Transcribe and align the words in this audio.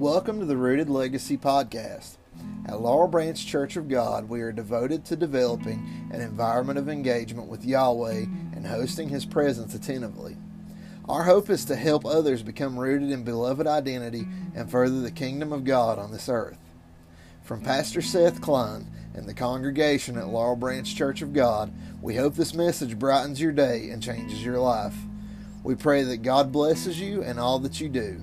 Welcome 0.00 0.40
to 0.40 0.46
the 0.46 0.56
Rooted 0.56 0.88
Legacy 0.88 1.36
Podcast. 1.36 2.16
At 2.66 2.80
Laurel 2.80 3.06
Branch 3.06 3.46
Church 3.46 3.76
of 3.76 3.86
God, 3.86 4.30
we 4.30 4.40
are 4.40 4.50
devoted 4.50 5.04
to 5.04 5.14
developing 5.14 6.08
an 6.10 6.22
environment 6.22 6.78
of 6.78 6.88
engagement 6.88 7.48
with 7.48 7.66
Yahweh 7.66 8.24
and 8.54 8.66
hosting 8.66 9.10
His 9.10 9.26
presence 9.26 9.74
attentively. 9.74 10.38
Our 11.06 11.24
hope 11.24 11.50
is 11.50 11.66
to 11.66 11.76
help 11.76 12.06
others 12.06 12.42
become 12.42 12.78
rooted 12.78 13.10
in 13.10 13.24
beloved 13.24 13.66
identity 13.66 14.26
and 14.54 14.70
further 14.70 15.02
the 15.02 15.10
kingdom 15.10 15.52
of 15.52 15.64
God 15.64 15.98
on 15.98 16.12
this 16.12 16.30
earth. 16.30 16.56
From 17.42 17.60
Pastor 17.60 18.00
Seth 18.00 18.40
Klein 18.40 18.86
and 19.12 19.28
the 19.28 19.34
congregation 19.34 20.16
at 20.16 20.28
Laurel 20.28 20.56
Branch 20.56 20.96
Church 20.96 21.20
of 21.20 21.34
God, 21.34 21.74
we 22.00 22.16
hope 22.16 22.36
this 22.36 22.54
message 22.54 22.98
brightens 22.98 23.38
your 23.38 23.52
day 23.52 23.90
and 23.90 24.02
changes 24.02 24.42
your 24.42 24.60
life. 24.60 24.96
We 25.62 25.74
pray 25.74 26.04
that 26.04 26.22
God 26.22 26.52
blesses 26.52 26.98
you 26.98 27.22
and 27.22 27.38
all 27.38 27.58
that 27.58 27.82
you 27.82 27.90
do. 27.90 28.22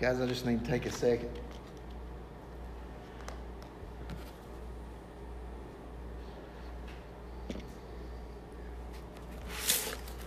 Guys, 0.00 0.18
I 0.18 0.26
just 0.26 0.46
need 0.46 0.64
to 0.64 0.70
take 0.70 0.86
a 0.86 0.90
second. 0.90 1.28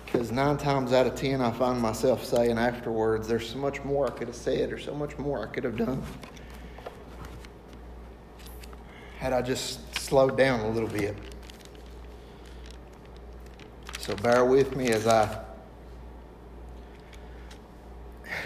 Because 0.05 0.31
nine 0.31 0.57
times 0.57 0.93
out 0.93 1.07
of 1.07 1.15
ten, 1.15 1.41
I 1.41 1.49
find 1.49 1.81
myself 1.81 2.23
saying 2.23 2.59
afterwards, 2.59 3.27
there's 3.27 3.49
so 3.49 3.57
much 3.57 3.83
more 3.83 4.05
I 4.05 4.11
could 4.11 4.27
have 4.27 4.35
said 4.35 4.71
or 4.71 4.77
so 4.77 4.93
much 4.93 5.17
more 5.17 5.41
I 5.41 5.47
could 5.47 5.63
have 5.63 5.75
done. 5.75 6.03
Had 9.17 9.33
I 9.33 9.41
just 9.41 9.97
slowed 9.97 10.37
down 10.37 10.59
a 10.59 10.69
little 10.69 10.87
bit. 10.87 11.17
So 13.97 14.15
bear 14.17 14.45
with 14.45 14.75
me 14.75 14.89
as 14.89 15.07
I 15.07 15.43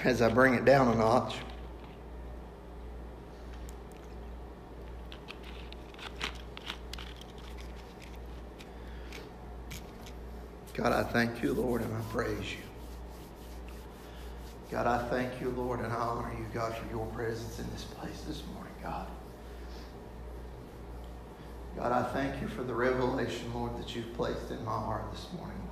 as 0.08 0.22
I 0.22 0.30
bring 0.30 0.54
it 0.54 0.64
down 0.64 0.88
a 0.88 0.96
notch. 0.96 1.36
God, 10.74 10.94
I 10.94 11.04
thank 11.04 11.44
you, 11.44 11.54
Lord, 11.54 11.82
and 11.82 11.94
I 11.94 12.00
praise 12.10 12.54
you. 12.54 12.60
God, 14.72 14.88
I 14.88 15.10
thank 15.10 15.42
you, 15.42 15.50
Lord, 15.50 15.82
and 15.82 15.92
I 15.92 15.98
honor 15.98 16.32
you, 16.40 16.46
God, 16.54 16.74
for 16.74 16.90
your 16.90 17.06
presence 17.08 17.60
in 17.60 17.70
this 17.72 17.84
place 17.84 18.22
this 18.22 18.44
morning, 18.54 18.74
God. 18.82 19.08
God, 21.76 21.92
I 21.92 22.04
thank 22.14 22.42
you 22.42 22.48
for 22.48 22.64
the 22.64 22.74
revelation, 22.74 23.54
Lord, 23.54 23.78
that 23.78 23.94
you've 23.94 24.14
placed 24.14 24.52
in 24.52 24.64
my 24.64 24.72
heart 24.72 25.12
this 25.12 25.28
morning. 25.38 25.67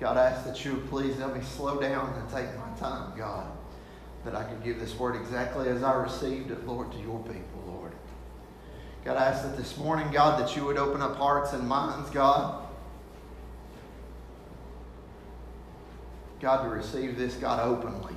God, 0.00 0.16
I 0.16 0.30
ask 0.30 0.46
that 0.46 0.64
you 0.64 0.72
would 0.72 0.88
please 0.88 1.18
let 1.18 1.36
me 1.36 1.42
slow 1.42 1.78
down 1.78 2.14
and 2.14 2.28
take 2.30 2.46
my 2.56 2.70
time, 2.78 3.12
God, 3.18 3.46
that 4.24 4.34
I 4.34 4.44
could 4.44 4.64
give 4.64 4.80
this 4.80 4.98
word 4.98 5.14
exactly 5.14 5.68
as 5.68 5.82
I 5.82 5.92
received 5.92 6.50
it, 6.50 6.66
Lord, 6.66 6.90
to 6.92 6.98
your 6.98 7.18
people, 7.18 7.62
Lord. 7.66 7.92
God, 9.04 9.18
I 9.18 9.26
ask 9.26 9.42
that 9.42 9.58
this 9.58 9.76
morning, 9.76 10.10
God, 10.10 10.40
that 10.40 10.56
you 10.56 10.64
would 10.64 10.78
open 10.78 11.02
up 11.02 11.16
hearts 11.16 11.52
and 11.52 11.68
minds, 11.68 12.08
God. 12.08 12.66
God, 16.40 16.62
to 16.64 16.70
receive 16.70 17.18
this, 17.18 17.34
God, 17.34 17.60
openly. 17.60 18.14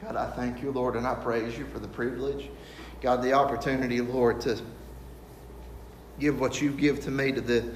God, 0.00 0.16
I 0.16 0.30
thank 0.30 0.62
you, 0.62 0.70
Lord, 0.70 0.96
and 0.96 1.06
I 1.06 1.14
praise 1.14 1.58
you 1.58 1.66
for 1.66 1.80
the 1.80 1.88
privilege, 1.88 2.48
God, 3.02 3.22
the 3.22 3.34
opportunity, 3.34 4.00
Lord, 4.00 4.40
to 4.42 4.58
give 6.18 6.40
what 6.40 6.60
you 6.60 6.70
give 6.70 7.00
to 7.00 7.10
me 7.10 7.32
to 7.32 7.40
the 7.40 7.70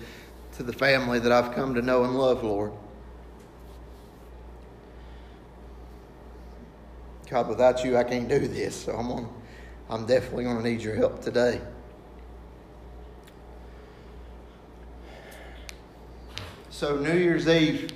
to 0.56 0.62
the 0.62 0.72
family 0.72 1.18
that 1.18 1.32
I've 1.32 1.54
come 1.54 1.74
to 1.74 1.82
know 1.82 2.04
and 2.04 2.14
love, 2.14 2.44
Lord. 2.44 2.72
God, 7.30 7.48
without 7.48 7.82
you, 7.82 7.96
I 7.96 8.04
can't 8.04 8.28
do 8.28 8.46
this. 8.46 8.84
So 8.84 8.92
I'm 8.92 9.10
on, 9.10 9.32
I'm 9.88 10.06
definitely 10.06 10.44
going 10.44 10.58
to 10.58 10.62
need 10.62 10.82
your 10.82 10.94
help 10.94 11.22
today. 11.22 11.62
So 16.68 16.98
New 16.98 17.16
Year's 17.16 17.48
Eve. 17.48 17.90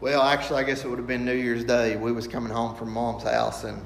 Well, 0.00 0.22
actually, 0.22 0.60
I 0.60 0.62
guess 0.62 0.84
it 0.84 0.88
would 0.88 0.98
have 0.98 1.08
been 1.08 1.24
New 1.24 1.34
Year's 1.34 1.64
Day. 1.64 1.96
We 1.96 2.12
was 2.12 2.26
coming 2.26 2.52
home 2.52 2.74
from 2.76 2.90
Mom's 2.92 3.24
house, 3.24 3.64
and 3.64 3.82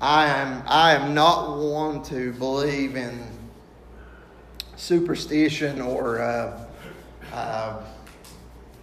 I 0.00 0.26
am 0.28 0.62
I 0.66 0.94
am 0.94 1.12
not 1.12 1.58
one 1.58 2.02
to 2.04 2.32
believe 2.32 2.96
in 2.96 3.41
superstition 4.76 5.80
or 5.80 6.20
uh, 6.20 6.66
uh, 7.32 7.82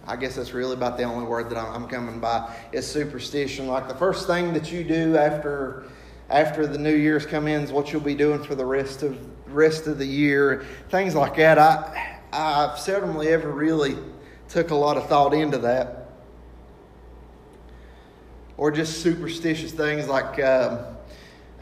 I 0.06 0.16
guess 0.16 0.36
that's 0.36 0.52
really 0.52 0.74
about 0.74 0.96
the 0.96 1.04
only 1.04 1.26
word 1.26 1.50
that 1.50 1.58
I'm, 1.58 1.86
coming 1.88 2.20
by 2.20 2.54
is 2.72 2.86
superstition. 2.86 3.66
Like 3.66 3.88
the 3.88 3.94
first 3.94 4.26
thing 4.26 4.52
that 4.54 4.72
you 4.72 4.82
do 4.84 5.16
after 5.16 5.84
after 6.28 6.66
the 6.66 6.78
New 6.78 6.94
Year's 6.94 7.26
come 7.26 7.48
in 7.48 7.62
is 7.62 7.72
what 7.72 7.92
you'll 7.92 8.00
be 8.00 8.14
doing 8.14 8.42
for 8.42 8.54
the 8.54 8.64
rest 8.64 9.02
of 9.02 9.18
rest 9.52 9.86
of 9.86 9.98
the 9.98 10.06
year, 10.06 10.64
things 10.88 11.14
like 11.14 11.36
that. 11.36 11.58
I 11.58 12.18
I've 12.32 12.78
seldomly 12.78 13.26
ever 13.26 13.50
really 13.50 13.96
took 14.48 14.70
a 14.70 14.74
lot 14.74 14.96
of 14.96 15.08
thought 15.08 15.34
into 15.34 15.58
that. 15.58 16.08
Or 18.56 18.70
just 18.70 19.02
superstitious 19.02 19.72
things 19.72 20.06
like 20.06 20.42
um, 20.42 20.80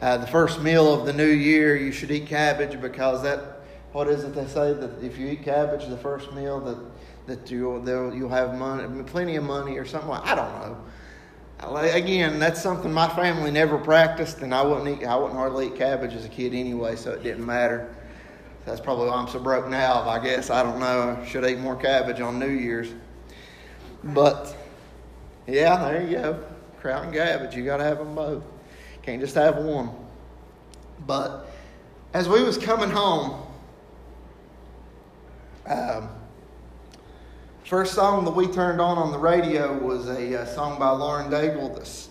uh, 0.01 0.17
the 0.17 0.27
first 0.27 0.61
meal 0.61 0.93
of 0.93 1.05
the 1.05 1.13
new 1.13 1.29
year, 1.29 1.75
you 1.75 1.91
should 1.91 2.11
eat 2.11 2.27
cabbage 2.27 2.79
because 2.81 3.23
that, 3.23 3.58
what 3.99 4.07
is 4.07 4.23
it 4.23 4.33
they 4.33 4.47
say 4.47 4.71
that 4.71 5.03
if 5.03 5.17
you 5.17 5.27
eat 5.27 5.43
cabbage 5.43 5.85
the 5.87 5.97
first 5.97 6.31
meal 6.31 6.61
that 6.61 6.77
that 7.27 7.51
you'll 7.51 7.85
you'll 8.15 8.29
have 8.29 8.57
money, 8.57 9.03
plenty 9.03 9.35
of 9.35 9.43
money 9.43 9.77
or 9.77 9.83
something 9.83 10.09
like 10.09 10.25
I 10.25 10.35
don't 10.35 10.53
know. 10.61 11.75
Again, 11.75 12.39
that's 12.39 12.61
something 12.61 12.93
my 12.93 13.09
family 13.09 13.51
never 13.51 13.77
practiced, 13.77 14.37
and 14.39 14.55
I 14.55 14.61
wouldn't 14.61 15.01
eat. 15.01 15.05
I 15.05 15.17
wouldn't 15.17 15.35
hardly 15.35 15.67
eat 15.67 15.75
cabbage 15.75 16.13
as 16.13 16.23
a 16.23 16.29
kid 16.29 16.53
anyway, 16.53 16.95
so 16.95 17.11
it 17.11 17.23
didn't 17.23 17.45
matter. 17.45 17.93
That's 18.65 18.79
probably 18.79 19.09
why 19.09 19.15
I'm 19.15 19.27
so 19.27 19.37
broke 19.37 19.67
now. 19.67 20.07
I 20.07 20.23
guess 20.23 20.49
I 20.49 20.63
don't 20.63 20.79
know. 20.79 21.19
I 21.21 21.25
should 21.25 21.43
eat 21.43 21.59
more 21.59 21.75
cabbage 21.75 22.21
on 22.21 22.39
New 22.39 22.47
Year's. 22.47 22.93
But 24.01 24.55
yeah, 25.45 25.75
there 25.91 26.07
you 26.07 26.11
go. 26.15 26.43
Kraut 26.79 27.03
and 27.03 27.13
cabbage. 27.13 27.53
You 27.53 27.65
got 27.65 27.77
to 27.77 27.83
have 27.83 27.97
them 27.97 28.15
both. 28.15 28.43
Can't 29.01 29.19
just 29.19 29.35
have 29.35 29.57
one. 29.57 29.89
But 31.05 31.51
as 32.13 32.29
we 32.29 32.41
was 32.41 32.57
coming 32.57 32.89
home, 32.89 33.45
um, 35.69 36.09
first 37.63 37.93
song 37.93 38.25
that 38.25 38.31
we 38.31 38.47
turned 38.47 38.81
on 38.81 38.97
on 38.97 39.11
the 39.11 39.19
radio 39.19 39.77
was 39.77 40.07
a, 40.07 40.41
uh 40.41 40.45
song 40.45 40.79
by 40.79 40.89
Lauren 40.89 41.29
Daigle 41.29 41.75
that's, 41.75 42.09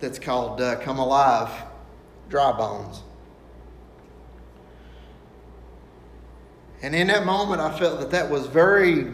that's 0.00 0.18
called 0.18 0.60
uh, 0.60 0.76
"Come 0.80 0.98
Alive," 0.98 1.50
Dry 2.28 2.52
Bones. 2.52 3.02
And 6.82 6.94
in 6.94 7.08
that 7.08 7.26
moment, 7.26 7.60
I 7.60 7.76
felt 7.78 8.00
that 8.00 8.10
that 8.10 8.30
was 8.30 8.46
very, 8.46 9.12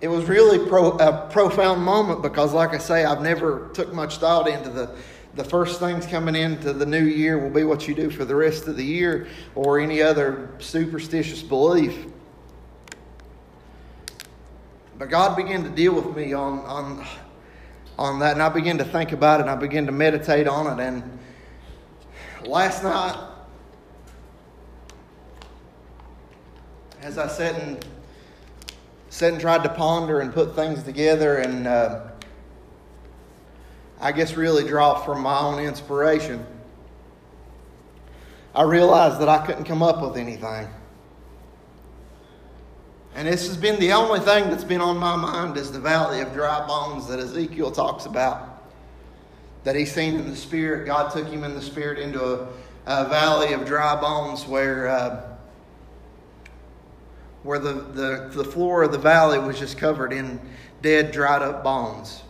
it 0.00 0.08
was 0.08 0.24
really 0.26 0.66
pro, 0.66 0.92
a 0.92 1.28
profound 1.30 1.82
moment 1.82 2.22
because, 2.22 2.54
like 2.54 2.70
I 2.70 2.78
say, 2.78 3.04
I've 3.04 3.20
never 3.20 3.70
took 3.74 3.92
much 3.92 4.16
thought 4.18 4.48
into 4.48 4.70
the, 4.70 4.90
the 5.36 5.44
first 5.44 5.78
things 5.78 6.06
coming 6.06 6.34
into 6.34 6.72
the 6.72 6.86
new 6.86 7.04
year 7.04 7.38
will 7.38 7.50
be 7.50 7.62
what 7.62 7.86
you 7.86 7.94
do 7.94 8.10
for 8.10 8.24
the 8.24 8.34
rest 8.34 8.66
of 8.68 8.76
the 8.76 8.84
year 8.84 9.28
or 9.54 9.78
any 9.78 10.00
other 10.00 10.48
superstitious 10.58 11.42
belief. 11.42 12.06
But 14.98 15.10
God 15.10 15.36
began 15.36 15.62
to 15.62 15.68
deal 15.68 15.92
with 15.92 16.16
me 16.16 16.32
on, 16.32 16.60
on, 16.60 17.06
on 17.98 18.18
that, 18.20 18.32
and 18.32 18.42
I 18.42 18.48
began 18.48 18.78
to 18.78 18.84
think 18.84 19.12
about 19.12 19.40
it, 19.40 19.42
and 19.42 19.50
I 19.50 19.56
began 19.56 19.84
to 19.84 19.92
meditate 19.92 20.48
on 20.48 20.80
it. 20.80 20.82
And 20.82 21.18
last 22.46 22.82
night, 22.82 23.14
as 27.02 27.18
I 27.18 27.28
sat 27.28 27.60
and, 27.60 27.84
sat 29.10 29.32
and 29.32 29.40
tried 29.40 29.64
to 29.64 29.68
ponder 29.68 30.20
and 30.20 30.32
put 30.32 30.56
things 30.56 30.82
together, 30.82 31.36
and 31.36 31.66
uh, 31.66 32.04
I 34.00 34.12
guess 34.12 34.36
really 34.36 34.66
draw 34.66 34.94
from 35.02 35.22
my 35.22 35.38
own 35.38 35.58
inspiration, 35.58 36.44
I 38.54 38.62
realized 38.62 39.20
that 39.20 39.28
I 39.28 39.44
couldn't 39.46 39.64
come 39.64 39.82
up 39.82 40.02
with 40.02 40.16
anything. 40.16 40.68
And 43.14 43.26
this 43.26 43.46
has 43.48 43.56
been 43.56 43.80
the 43.80 43.92
only 43.92 44.20
thing 44.20 44.50
that's 44.50 44.64
been 44.64 44.82
on 44.82 44.98
my 44.98 45.16
mind 45.16 45.56
is 45.56 45.72
the 45.72 45.80
valley 45.80 46.20
of 46.20 46.34
dry 46.34 46.66
bones 46.66 47.08
that 47.08 47.18
Ezekiel 47.18 47.70
talks 47.70 48.04
about. 48.04 48.62
That 49.64 49.74
he's 49.74 49.90
seen 49.90 50.16
in 50.16 50.28
the 50.28 50.36
spirit. 50.36 50.86
God 50.86 51.10
took 51.12 51.26
him 51.26 51.42
in 51.42 51.54
the 51.54 51.62
spirit 51.62 51.98
into 51.98 52.22
a, 52.22 52.48
a 52.84 53.08
valley 53.08 53.54
of 53.54 53.64
dry 53.64 53.98
bones 53.98 54.46
where, 54.46 54.88
uh, 54.88 55.34
where 57.42 57.58
the, 57.58 57.72
the, 57.72 58.30
the 58.34 58.44
floor 58.44 58.82
of 58.82 58.92
the 58.92 58.98
valley 58.98 59.38
was 59.38 59.58
just 59.58 59.78
covered 59.78 60.12
in 60.12 60.38
dead, 60.82 61.10
dried 61.10 61.40
up 61.40 61.64
bones. 61.64 62.22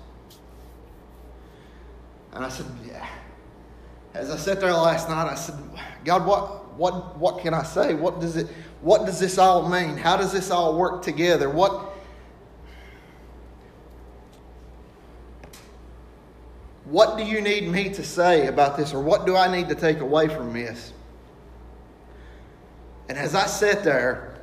And 2.37 2.45
I 2.45 2.49
said, 2.51 2.67
yeah. 2.87 3.09
As 4.15 4.31
I 4.31 4.37
sat 4.37 4.61
there 4.61 4.73
last 4.73 5.09
night, 5.09 5.27
I 5.27 5.35
said, 5.35 5.57
God, 6.05 6.27
what, 6.27 6.77
what, 6.77 7.17
what 7.19 7.41
can 7.41 7.55
I 7.55 7.63
say? 7.63 7.95
What 7.95 8.21
does 8.21 8.37
it, 8.37 8.47
what 8.83 9.07
does 9.07 9.19
this 9.19 9.39
all 9.39 9.69
mean? 9.69 9.97
How 9.97 10.17
does 10.17 10.33
this 10.33 10.51
all 10.51 10.79
work 10.79 11.03
together? 11.03 11.51
What 11.51 11.95
What 16.85 17.19
do 17.19 17.25
you 17.25 17.41
need 17.41 17.69
me 17.69 17.89
to 17.95 18.05
say 18.05 18.47
about 18.47 18.77
this, 18.77 18.95
or 18.95 19.03
what 19.03 19.27
do 19.27 19.37
I 19.37 19.51
need 19.51 19.69
to 19.71 19.75
take 19.75 19.99
away 19.99 20.29
from 20.29 20.53
this? 20.53 20.93
And 23.09 23.19
as 23.19 23.35
I 23.35 23.47
sat 23.47 23.83
there, 23.83 24.36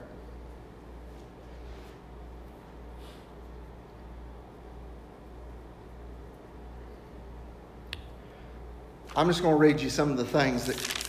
I'm 9.15 9.27
just 9.27 9.42
going 9.42 9.54
to 9.54 9.60
read 9.60 9.80
you 9.80 9.89
some 9.89 10.12
of 10.12 10.18
the 10.18 10.25
things 10.25 10.65
that 10.65 11.04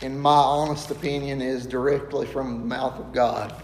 in 0.00 0.18
my 0.18 0.30
honest 0.30 0.90
opinion, 0.90 1.40
is 1.42 1.66
directly 1.66 2.26
from 2.26 2.60
the 2.60 2.64
mouth 2.64 2.98
of 2.98 3.12
God. 3.12 3.54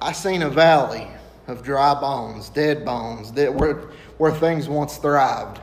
I 0.00 0.12
seen 0.12 0.42
a 0.42 0.50
valley 0.50 1.08
of 1.46 1.62
dry 1.62 1.98
bones, 1.98 2.50
dead 2.50 2.84
bones, 2.84 3.32
that 3.32 3.54
where, 3.54 3.88
where 4.18 4.32
things 4.32 4.68
once 4.68 4.98
thrived. 4.98 5.60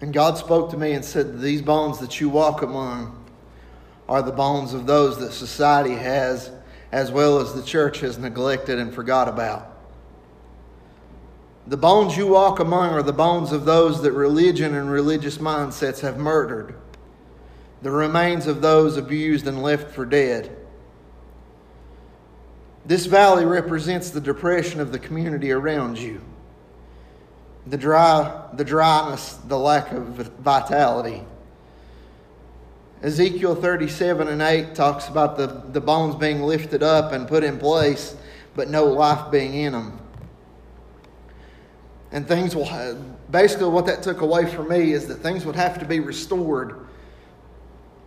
And 0.00 0.12
God 0.12 0.38
spoke 0.38 0.70
to 0.70 0.76
me 0.76 0.92
and 0.92 1.04
said, 1.04 1.40
These 1.40 1.62
bones 1.62 1.98
that 1.98 2.20
you 2.20 2.28
walk 2.28 2.62
among 2.62 3.24
are 4.08 4.22
the 4.22 4.32
bones 4.32 4.72
of 4.72 4.86
those 4.86 5.18
that 5.18 5.32
society 5.32 5.96
has, 5.96 6.52
as 6.92 7.10
well 7.10 7.38
as 7.38 7.54
the 7.54 7.62
church 7.62 8.00
has 8.00 8.18
neglected 8.18 8.78
and 8.78 8.94
forgot 8.94 9.28
about. 9.28 9.76
The 11.66 11.76
bones 11.76 12.16
you 12.16 12.26
walk 12.26 12.60
among 12.60 12.90
are 12.94 13.02
the 13.02 13.12
bones 13.12 13.52
of 13.52 13.66
those 13.66 14.00
that 14.02 14.12
religion 14.12 14.74
and 14.74 14.90
religious 14.90 15.36
mindsets 15.36 16.00
have 16.00 16.16
murdered, 16.16 16.74
the 17.82 17.90
remains 17.90 18.46
of 18.46 18.62
those 18.62 18.96
abused 18.96 19.46
and 19.46 19.62
left 19.62 19.90
for 19.90 20.06
dead. 20.06 20.56
This 22.86 23.04
valley 23.04 23.44
represents 23.44 24.08
the 24.08 24.20
depression 24.20 24.80
of 24.80 24.92
the 24.92 24.98
community 24.98 25.52
around 25.52 25.98
you, 25.98 26.22
the, 27.66 27.76
dry, 27.76 28.48
the 28.54 28.64
dryness, 28.64 29.34
the 29.46 29.58
lack 29.58 29.92
of 29.92 30.06
vitality. 30.38 31.22
Ezekiel 33.02 33.54
37 33.54 34.28
and 34.28 34.42
8 34.42 34.74
talks 34.74 35.08
about 35.08 35.36
the, 35.36 35.46
the 35.72 35.80
bones 35.80 36.16
being 36.16 36.42
lifted 36.42 36.82
up 36.82 37.12
and 37.12 37.28
put 37.28 37.44
in 37.44 37.58
place, 37.58 38.16
but 38.56 38.68
no 38.68 38.84
life 38.84 39.30
being 39.30 39.54
in 39.54 39.72
them 39.72 40.00
and 42.10 42.26
things 42.26 42.56
will 42.56 42.68
basically 43.30 43.68
what 43.68 43.86
that 43.86 44.02
took 44.02 44.20
away 44.20 44.46
from 44.46 44.68
me 44.68 44.92
is 44.92 45.06
that 45.08 45.16
things 45.16 45.44
would 45.44 45.56
have 45.56 45.78
to 45.78 45.84
be 45.84 46.00
restored 46.00 46.86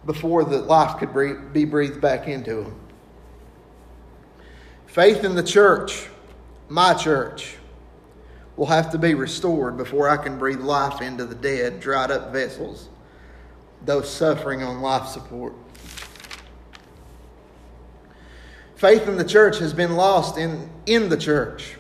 before 0.06 0.44
the 0.44 0.58
life 0.58 0.98
could 0.98 1.54
be 1.54 1.66
breathed 1.66 2.02
back 2.02 2.28
into 2.28 2.56
them. 2.56 2.76
Faith 4.88 5.24
in 5.24 5.36
the 5.36 5.44
church, 5.44 6.08
my 6.68 6.94
church, 6.94 7.58
will 8.58 8.66
have 8.66 8.92
to 8.92 8.98
be 8.98 9.14
restored 9.14 9.78
before 9.78 10.10
I 10.10 10.18
can 10.18 10.38
breathe 10.38 10.60
life 10.60 11.02
into 11.02 11.26
the 11.26 11.36
dead, 11.36 11.80
dried 11.80 12.12
up 12.12 12.34
vessels, 12.34 12.90
those 13.86 14.10
suffering 14.10 14.64
on 14.64 14.82
life 14.82 15.08
support. 15.08 15.54
Faith 18.76 19.08
in 19.08 19.16
the 19.16 19.24
church 19.24 19.60
has 19.60 19.74
been 19.74 19.96
lost 19.96 20.38
in, 20.38 20.70
in 20.88 21.10
the 21.10 21.18
church 21.18 21.78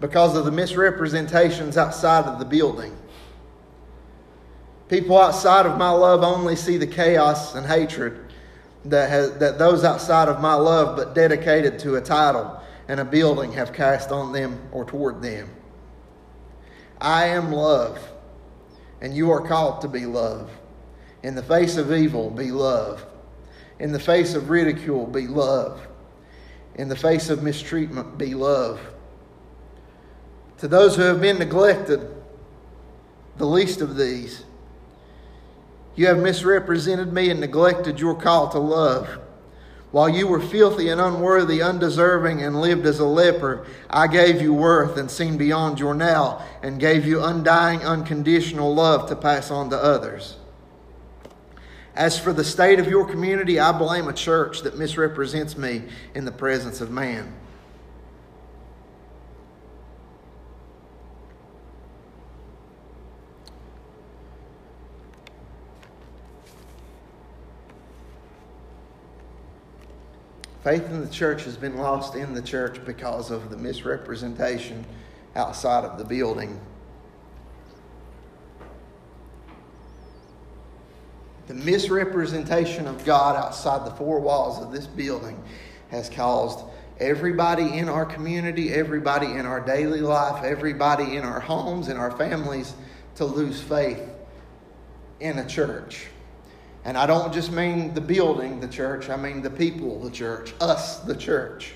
because 0.00 0.36
of 0.36 0.44
the 0.44 0.52
misrepresentations 0.52 1.76
outside 1.76 2.24
of 2.26 2.38
the 2.38 2.44
building. 2.44 2.96
People 4.88 5.18
outside 5.18 5.66
of 5.66 5.78
my 5.78 5.90
love 5.90 6.22
only 6.22 6.54
see 6.54 6.76
the 6.76 6.86
chaos 6.86 7.54
and 7.54 7.66
hatred 7.66 8.32
that, 8.84 9.10
has, 9.10 9.38
that 9.38 9.58
those 9.58 9.84
outside 9.84 10.28
of 10.28 10.40
my 10.40 10.54
love, 10.54 10.96
but 10.96 11.14
dedicated 11.14 11.78
to 11.80 11.96
a 11.96 12.00
title 12.00 12.60
and 12.88 13.00
a 13.00 13.04
building, 13.04 13.52
have 13.52 13.72
cast 13.72 14.10
on 14.10 14.32
them 14.32 14.60
or 14.70 14.84
toward 14.84 15.22
them. 15.22 15.48
I 17.00 17.26
am 17.26 17.52
love, 17.52 17.98
and 19.00 19.12
you 19.12 19.30
are 19.30 19.40
called 19.40 19.80
to 19.80 19.88
be 19.88 20.06
love. 20.06 20.50
In 21.22 21.34
the 21.34 21.42
face 21.42 21.76
of 21.76 21.92
evil, 21.92 22.30
be 22.30 22.50
love. 22.50 23.06
In 23.78 23.92
the 23.92 24.00
face 24.00 24.34
of 24.34 24.50
ridicule, 24.50 25.06
be 25.06 25.26
love. 25.26 25.80
In 26.74 26.88
the 26.88 26.96
face 26.96 27.30
of 27.30 27.42
mistreatment, 27.42 28.18
be 28.18 28.34
love. 28.34 28.80
To 30.58 30.68
those 30.68 30.96
who 30.96 31.02
have 31.02 31.20
been 31.20 31.38
neglected, 31.38 32.08
the 33.36 33.46
least 33.46 33.80
of 33.80 33.96
these, 33.96 34.44
you 35.94 36.06
have 36.06 36.18
misrepresented 36.18 37.12
me 37.12 37.30
and 37.30 37.40
neglected 37.40 38.00
your 38.00 38.14
call 38.14 38.48
to 38.50 38.58
love. 38.58 39.18
While 39.90 40.08
you 40.08 40.26
were 40.26 40.40
filthy 40.40 40.88
and 40.88 41.00
unworthy, 41.00 41.60
undeserving, 41.60 42.42
and 42.42 42.60
lived 42.60 42.86
as 42.86 42.98
a 42.98 43.04
leper, 43.04 43.66
I 43.90 44.06
gave 44.06 44.40
you 44.40 44.54
worth 44.54 44.96
and 44.96 45.10
seen 45.10 45.36
beyond 45.36 45.78
your 45.78 45.94
now, 45.94 46.42
and 46.62 46.80
gave 46.80 47.06
you 47.06 47.22
undying, 47.22 47.80
unconditional 47.80 48.74
love 48.74 49.08
to 49.10 49.16
pass 49.16 49.50
on 49.50 49.68
to 49.68 49.76
others. 49.76 50.36
As 51.94 52.18
for 52.18 52.32
the 52.32 52.44
state 52.44 52.78
of 52.78 52.88
your 52.88 53.04
community, 53.04 53.60
I 53.60 53.76
blame 53.76 54.08
a 54.08 54.12
church 54.12 54.62
that 54.62 54.78
misrepresents 54.78 55.58
me 55.58 55.82
in 56.14 56.24
the 56.24 56.32
presence 56.32 56.80
of 56.80 56.90
man. 56.90 57.34
Faith 70.64 70.86
in 70.86 71.00
the 71.00 71.10
church 71.10 71.42
has 71.42 71.56
been 71.56 71.76
lost 71.76 72.14
in 72.14 72.32
the 72.34 72.40
church 72.40 72.82
because 72.86 73.32
of 73.32 73.50
the 73.50 73.56
misrepresentation 73.56 74.86
outside 75.34 75.84
of 75.84 75.98
the 75.98 76.04
building. 76.04 76.58
The 81.52 81.64
misrepresentation 81.64 82.86
of 82.86 83.04
God 83.04 83.36
outside 83.36 83.86
the 83.86 83.90
four 83.90 84.20
walls 84.20 84.58
of 84.62 84.72
this 84.72 84.86
building 84.86 85.38
has 85.90 86.08
caused 86.08 86.64
everybody 86.96 87.76
in 87.76 87.90
our 87.90 88.06
community, 88.06 88.72
everybody 88.72 89.26
in 89.26 89.44
our 89.44 89.60
daily 89.60 90.00
life, 90.00 90.42
everybody 90.44 91.18
in 91.18 91.24
our 91.24 91.40
homes, 91.40 91.88
in 91.88 91.98
our 91.98 92.10
families 92.12 92.72
to 93.16 93.26
lose 93.26 93.60
faith 93.60 94.02
in 95.20 95.40
a 95.40 95.46
church. 95.46 96.06
And 96.86 96.96
I 96.96 97.04
don't 97.04 97.34
just 97.34 97.52
mean 97.52 97.92
the 97.92 98.00
building, 98.00 98.58
the 98.58 98.68
church, 98.68 99.10
I 99.10 99.16
mean 99.16 99.42
the 99.42 99.50
people, 99.50 100.00
the 100.00 100.10
church, 100.10 100.54
us, 100.58 101.00
the 101.00 101.14
church. 101.14 101.74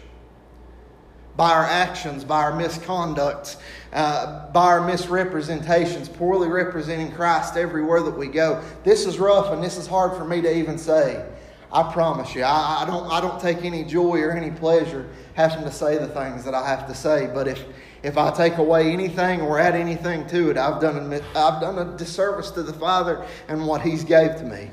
By 1.36 1.50
our 1.52 1.64
actions, 1.64 2.24
by 2.24 2.42
our 2.42 2.52
misconducts, 2.52 3.56
uh, 3.92 4.50
by 4.52 4.64
our 4.64 4.86
misrepresentations, 4.86 6.08
poorly 6.08 6.48
representing 6.48 7.12
Christ 7.12 7.56
everywhere 7.56 8.02
that 8.02 8.16
we 8.16 8.28
go. 8.28 8.62
This 8.84 9.06
is 9.06 9.18
rough 9.18 9.52
and 9.52 9.62
this 9.62 9.76
is 9.76 9.86
hard 9.86 10.16
for 10.16 10.24
me 10.24 10.40
to 10.40 10.56
even 10.56 10.78
say. 10.78 11.26
I 11.72 11.92
promise 11.92 12.34
you, 12.34 12.42
I, 12.42 12.82
I, 12.82 12.84
don't, 12.86 13.10
I 13.10 13.20
don't 13.20 13.40
take 13.40 13.64
any 13.64 13.84
joy 13.84 14.20
or 14.20 14.30
any 14.30 14.50
pleasure 14.50 15.08
having 15.34 15.64
to 15.64 15.72
say 15.72 15.98
the 15.98 16.06
things 16.06 16.44
that 16.44 16.54
I 16.54 16.66
have 16.68 16.86
to 16.86 16.94
say. 16.94 17.28
But 17.32 17.48
if, 17.48 17.62
if 18.02 18.16
I 18.16 18.30
take 18.30 18.58
away 18.58 18.92
anything 18.92 19.40
or 19.40 19.58
add 19.58 19.74
anything 19.74 20.26
to 20.28 20.50
it, 20.50 20.56
I've 20.56 20.80
done, 20.80 21.12
a, 21.12 21.16
I've 21.36 21.60
done 21.60 21.78
a 21.78 21.96
disservice 21.96 22.50
to 22.52 22.62
the 22.62 22.72
Father 22.72 23.26
and 23.48 23.66
what 23.66 23.82
He's 23.82 24.04
gave 24.04 24.36
to 24.36 24.44
me. 24.44 24.70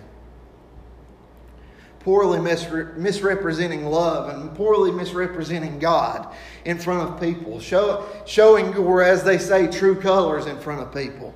Poorly 2.03 2.39
misre- 2.39 2.95
misrepresenting 2.98 3.86
love 3.86 4.29
and 4.29 4.53
poorly 4.55 4.91
misrepresenting 4.91 5.79
God 5.79 6.36
in 6.65 6.77
front 6.77 7.10
of 7.10 7.19
people, 7.19 7.60
show, 7.62 8.05
showing 8.25 8.74
your, 8.74 9.01
as 9.01 9.24
they 9.24 9.38
say, 9.38 9.67
true 9.67 9.95
colors 9.95 10.45
in 10.45 10.60
front 10.60 10.81
of 10.81 10.93
people. 10.93 11.33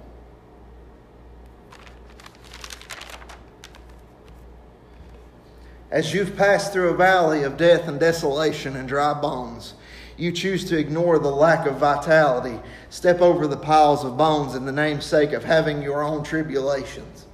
As 5.90 6.14
you've 6.14 6.36
passed 6.36 6.74
through 6.74 6.90
a 6.90 6.98
valley 6.98 7.44
of 7.44 7.56
death 7.56 7.88
and 7.88 7.98
desolation 7.98 8.76
and 8.76 8.90
dry 8.90 9.14
bones, 9.14 9.74
you 10.18 10.34
choose 10.34 10.66
to 10.66 10.78
ignore 10.78 11.18
the 11.18 11.32
lack 11.32 11.66
of 11.66 11.78
vitality, 11.78 12.60
step 12.90 13.22
over 13.22 13.48
the 13.48 13.56
piles 13.56 14.04
of 14.04 14.18
bones 14.18 14.56
in 14.56 14.66
the 14.66 14.72
namesake 14.72 15.32
of 15.32 15.46
having 15.46 15.82
your 15.82 16.04
own 16.04 16.24
tribulations. 16.24 17.27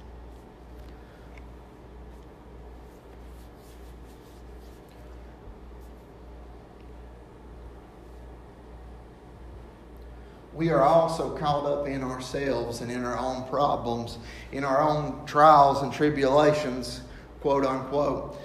We 10.54 10.70
are 10.70 10.82
also 10.82 11.36
caught 11.36 11.66
up 11.66 11.86
in 11.86 12.02
ourselves 12.02 12.80
and 12.80 12.90
in 12.90 13.04
our 13.04 13.18
own 13.18 13.44
problems, 13.48 14.18
in 14.52 14.64
our 14.64 14.80
own 14.80 15.26
trials 15.26 15.82
and 15.82 15.92
tribulations, 15.92 17.00
quote 17.40 17.66
unquote 17.66 18.38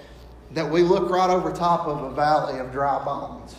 that 0.52 0.68
we 0.68 0.82
look 0.82 1.10
right 1.10 1.30
over 1.30 1.52
top 1.52 1.86
of 1.86 2.02
a 2.02 2.14
valley 2.14 2.58
of 2.58 2.72
dry 2.72 3.02
bones. 3.04 3.54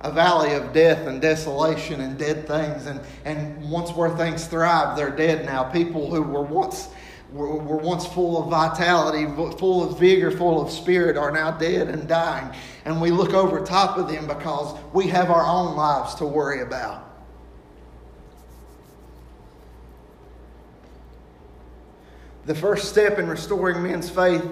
A 0.00 0.10
valley 0.10 0.54
of 0.54 0.72
death 0.72 1.06
and 1.06 1.20
desolation 1.20 2.00
and 2.00 2.18
dead 2.18 2.46
things. 2.46 2.86
And, 2.86 3.00
and 3.24 3.70
once 3.70 3.90
where 3.92 4.14
things 4.16 4.46
thrive, 4.46 4.96
they're 4.96 5.10
dead 5.10 5.44
now. 5.44 5.64
People 5.64 6.10
who 6.10 6.22
were 6.22 6.42
once 6.42 6.88
were, 7.36 7.56
were 7.56 7.76
once 7.76 8.06
full 8.06 8.42
of 8.42 8.50
vitality, 8.50 9.26
full 9.58 9.88
of 9.88 9.98
vigor, 9.98 10.30
full 10.30 10.60
of 10.60 10.70
spirit, 10.70 11.16
are 11.16 11.30
now 11.30 11.50
dead 11.50 11.88
and 11.88 12.08
dying. 12.08 12.52
And 12.84 13.00
we 13.00 13.10
look 13.10 13.34
over 13.34 13.64
top 13.64 13.98
of 13.98 14.08
them 14.08 14.26
because 14.26 14.78
we 14.92 15.06
have 15.08 15.30
our 15.30 15.44
own 15.44 15.76
lives 15.76 16.14
to 16.16 16.26
worry 16.26 16.62
about. 16.62 17.02
The 22.46 22.54
first 22.54 22.88
step 22.88 23.18
in 23.18 23.26
restoring 23.26 23.82
men's 23.82 24.08
faith 24.08 24.48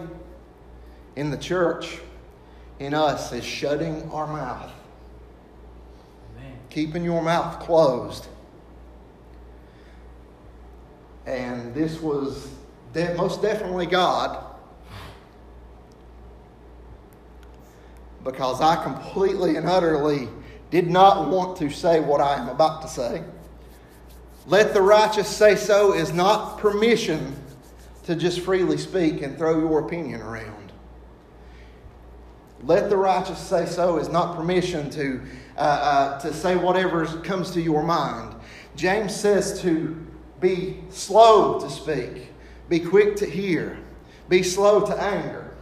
in 1.15 1.31
the 1.31 1.39
church, 1.39 1.99
in 2.81 2.93
us, 2.93 3.33
is 3.33 3.45
shutting 3.45 4.11
our 4.11 4.27
mouth. 4.27 4.73
Amen. 6.37 6.59
Keeping 6.71 7.05
your 7.05 7.23
mouth 7.23 7.61
closed. 7.61 8.27
And 11.25 11.73
this 11.73 12.01
was 12.01 12.49
de- 12.95 13.15
most 13.15 13.43
definitely 13.43 13.87
God. 13.87 14.43
Because 18.23 18.63
I 18.63 18.83
completely 18.83 19.57
and 19.57 19.69
utterly 19.69 20.29
did 20.71 20.89
not 20.89 21.29
want 21.29 21.59
to 21.59 21.69
say 21.69 22.01
what 22.01 22.21
I 22.21 22.37
am 22.37 22.49
about 22.49 22.81
to 22.83 22.89
say. 22.89 23.23
Let 24.47 24.73
the 24.73 24.83
righteous 24.83 25.29
say 25.29 25.57
so 25.57 25.93
is 25.93 26.13
not 26.13 26.59
permission 26.59 27.37
to 28.05 28.15
just 28.15 28.41
freely 28.41 28.77
speak 28.77 29.23
and 29.23 29.37
throw 29.37 29.59
your 29.59 29.81
opinion 29.81 30.21
around. 30.21 30.73
Let 32.63 32.89
the 32.89 32.97
righteous 32.97 33.39
say 33.39 33.67
so 33.67 33.99
is 33.99 34.09
not 34.09 34.37
permission 34.37 34.91
to, 34.91 35.21
uh, 35.57 35.61
uh, 35.61 36.21
to 36.21 36.33
say 36.33 36.57
whatever 36.57 37.05
comes 37.21 37.51
to 37.53 37.61
your 37.61 37.83
mind. 37.83 38.35
James 38.75 39.15
says 39.15 39.61
to 39.63 39.95
be 40.41 40.83
slow 40.91 41.61
to 41.61 41.71
speak, 41.71 42.29
be 42.69 42.81
quick 42.81 43.17
to 43.17 43.27
hear, 43.27 43.79
be 44.29 44.43
slow 44.43 44.85
to 44.87 45.01
anger. 45.01 45.55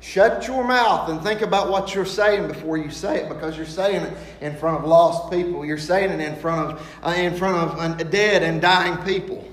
Shut 0.00 0.46
your 0.46 0.64
mouth 0.64 1.08
and 1.08 1.22
think 1.22 1.40
about 1.40 1.70
what 1.70 1.94
you're 1.94 2.04
saying 2.04 2.46
before 2.46 2.76
you 2.76 2.90
say 2.90 3.20
it, 3.20 3.28
because 3.30 3.56
you're 3.56 3.64
saying 3.64 4.02
it 4.02 4.12
in 4.42 4.54
front 4.54 4.78
of 4.78 4.84
lost 4.84 5.30
people. 5.30 5.64
You're 5.64 5.78
saying 5.78 6.10
it 6.10 6.20
in 6.20 6.36
front 6.36 6.72
of 6.72 6.98
uh, 7.02 7.14
in 7.16 7.34
front 7.34 7.56
of 7.56 7.78
uh, 7.78 7.94
dead 8.04 8.42
and 8.42 8.60
dying 8.60 8.98
people. 8.98 9.48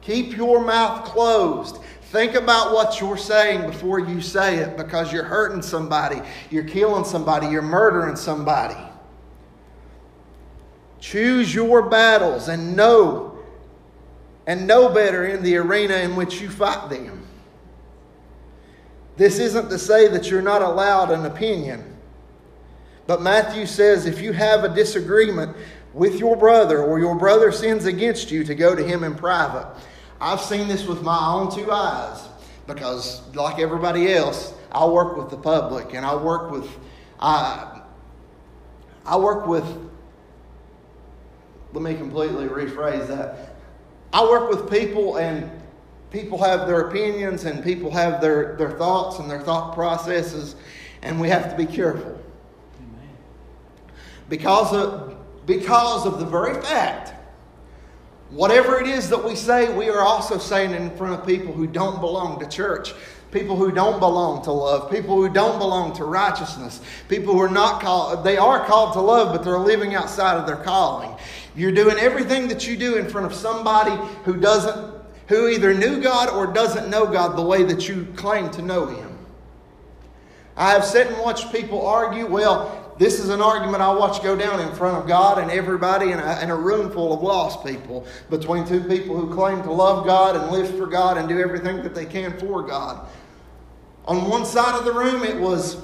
Keep 0.00 0.36
your 0.36 0.64
mouth 0.64 1.04
closed. 1.04 1.78
Think 2.10 2.34
about 2.34 2.74
what 2.74 3.00
you're 3.00 3.16
saying 3.16 3.64
before 3.64 4.00
you 4.00 4.20
say 4.20 4.56
it 4.56 4.76
because 4.76 5.12
you're 5.12 5.22
hurting 5.24 5.62
somebody, 5.62 6.20
you're 6.50 6.64
killing 6.64 7.04
somebody, 7.04 7.46
you're 7.46 7.62
murdering 7.62 8.16
somebody. 8.16 8.76
Choose 10.98 11.54
your 11.54 11.88
battles 11.88 12.48
and 12.48 12.76
know 12.76 13.31
and 14.46 14.66
know 14.66 14.88
better 14.88 15.26
in 15.26 15.42
the 15.42 15.56
arena 15.56 15.96
in 15.96 16.16
which 16.16 16.40
you 16.40 16.50
fight 16.50 16.90
them. 16.90 17.26
This 19.16 19.38
isn't 19.38 19.68
to 19.68 19.78
say 19.78 20.08
that 20.08 20.30
you're 20.30 20.42
not 20.42 20.62
allowed 20.62 21.10
an 21.10 21.26
opinion. 21.26 21.96
But 23.06 23.22
Matthew 23.22 23.66
says 23.66 24.06
if 24.06 24.20
you 24.20 24.32
have 24.32 24.64
a 24.64 24.74
disagreement 24.74 25.56
with 25.92 26.18
your 26.18 26.36
brother 26.36 26.82
or 26.82 26.98
your 26.98 27.14
brother 27.14 27.52
sins 27.52 27.84
against 27.84 28.30
you, 28.30 28.44
to 28.44 28.54
go 28.54 28.74
to 28.74 28.82
him 28.82 29.04
in 29.04 29.14
private. 29.14 29.66
I've 30.20 30.40
seen 30.40 30.68
this 30.68 30.86
with 30.86 31.02
my 31.02 31.18
own 31.32 31.54
two 31.54 31.70
eyes 31.70 32.28
because, 32.66 33.20
like 33.34 33.58
everybody 33.58 34.12
else, 34.12 34.54
I 34.70 34.86
work 34.86 35.16
with 35.16 35.30
the 35.30 35.36
public 35.36 35.94
and 35.94 36.06
I 36.06 36.14
work 36.14 36.50
with, 36.50 36.68
I, 37.20 37.82
I 39.04 39.16
work 39.16 39.46
with, 39.46 39.64
let 41.72 41.82
me 41.82 41.94
completely 41.94 42.46
rephrase 42.46 43.08
that. 43.08 43.51
I 44.12 44.22
work 44.24 44.50
with 44.50 44.70
people 44.70 45.16
and 45.16 45.50
people 46.10 46.42
have 46.42 46.66
their 46.66 46.88
opinions 46.88 47.44
and 47.44 47.64
people 47.64 47.90
have 47.90 48.20
their, 48.20 48.56
their 48.56 48.72
thoughts 48.72 49.18
and 49.18 49.30
their 49.30 49.40
thought 49.40 49.74
processes, 49.74 50.56
and 51.00 51.20
we 51.20 51.28
have 51.28 51.50
to 51.50 51.56
be 51.56 51.66
careful. 51.66 52.18
Because 54.28 54.72
of, 54.72 55.16
because 55.46 56.06
of 56.06 56.18
the 56.18 56.26
very 56.26 56.60
fact 56.62 57.12
Whatever 58.32 58.80
it 58.80 58.86
is 58.86 59.10
that 59.10 59.22
we 59.22 59.36
say, 59.36 59.76
we 59.76 59.90
are 59.90 60.00
also 60.00 60.38
saying 60.38 60.70
in 60.70 60.90
front 60.96 61.20
of 61.20 61.26
people 61.26 61.52
who 61.52 61.66
don't 61.66 62.00
belong 62.00 62.40
to 62.40 62.48
church, 62.48 62.94
people 63.30 63.56
who 63.56 63.70
don't 63.70 64.00
belong 64.00 64.42
to 64.44 64.52
love, 64.52 64.90
people 64.90 65.16
who 65.16 65.28
don't 65.28 65.58
belong 65.58 65.92
to 65.96 66.06
righteousness, 66.06 66.80
people 67.10 67.34
who 67.34 67.42
are 67.42 67.50
not 67.50 67.82
called, 67.82 68.24
they 68.24 68.38
are 68.38 68.64
called 68.64 68.94
to 68.94 69.00
love, 69.02 69.34
but 69.34 69.44
they're 69.44 69.58
living 69.58 69.94
outside 69.94 70.38
of 70.38 70.46
their 70.46 70.56
calling. 70.56 71.14
You're 71.54 71.72
doing 71.72 71.98
everything 71.98 72.48
that 72.48 72.66
you 72.66 72.76
do 72.76 72.96
in 72.96 73.08
front 73.08 73.26
of 73.26 73.34
somebody 73.34 73.94
who 74.24 74.36
doesn't, 74.36 74.94
who 75.28 75.48
either 75.48 75.74
knew 75.74 76.00
God 76.00 76.30
or 76.30 76.52
doesn't 76.52 76.88
know 76.88 77.06
God 77.06 77.36
the 77.36 77.42
way 77.42 77.62
that 77.64 77.88
you 77.88 78.06
claim 78.16 78.50
to 78.52 78.62
know 78.62 78.86
Him. 78.86 79.18
I 80.56 80.70
have 80.70 80.84
sat 80.84 81.06
and 81.06 81.18
watched 81.18 81.52
people 81.52 81.86
argue, 81.86 82.26
well, 82.26 82.94
this 82.98 83.18
is 83.18 83.30
an 83.30 83.40
argument 83.40 83.82
I 83.82 83.92
watch 83.92 84.22
go 84.22 84.36
down 84.36 84.60
in 84.60 84.72
front 84.74 84.98
of 84.98 85.08
God 85.08 85.38
and 85.38 85.50
everybody 85.50 86.12
in 86.12 86.18
a, 86.18 86.40
in 86.42 86.50
a 86.50 86.56
room 86.56 86.90
full 86.90 87.12
of 87.12 87.22
lost 87.22 87.64
people 87.64 88.06
between 88.28 88.66
two 88.66 88.82
people 88.84 89.16
who 89.16 89.34
claim 89.34 89.62
to 89.62 89.72
love 89.72 90.06
God 90.06 90.36
and 90.36 90.50
live 90.52 90.76
for 90.76 90.86
God 90.86 91.16
and 91.16 91.28
do 91.28 91.40
everything 91.40 91.82
that 91.82 91.94
they 91.94 92.04
can 92.04 92.38
for 92.38 92.62
God. 92.62 93.06
On 94.04 94.28
one 94.28 94.44
side 94.44 94.78
of 94.78 94.84
the 94.84 94.92
room, 94.92 95.22
it 95.24 95.38
was 95.38 95.76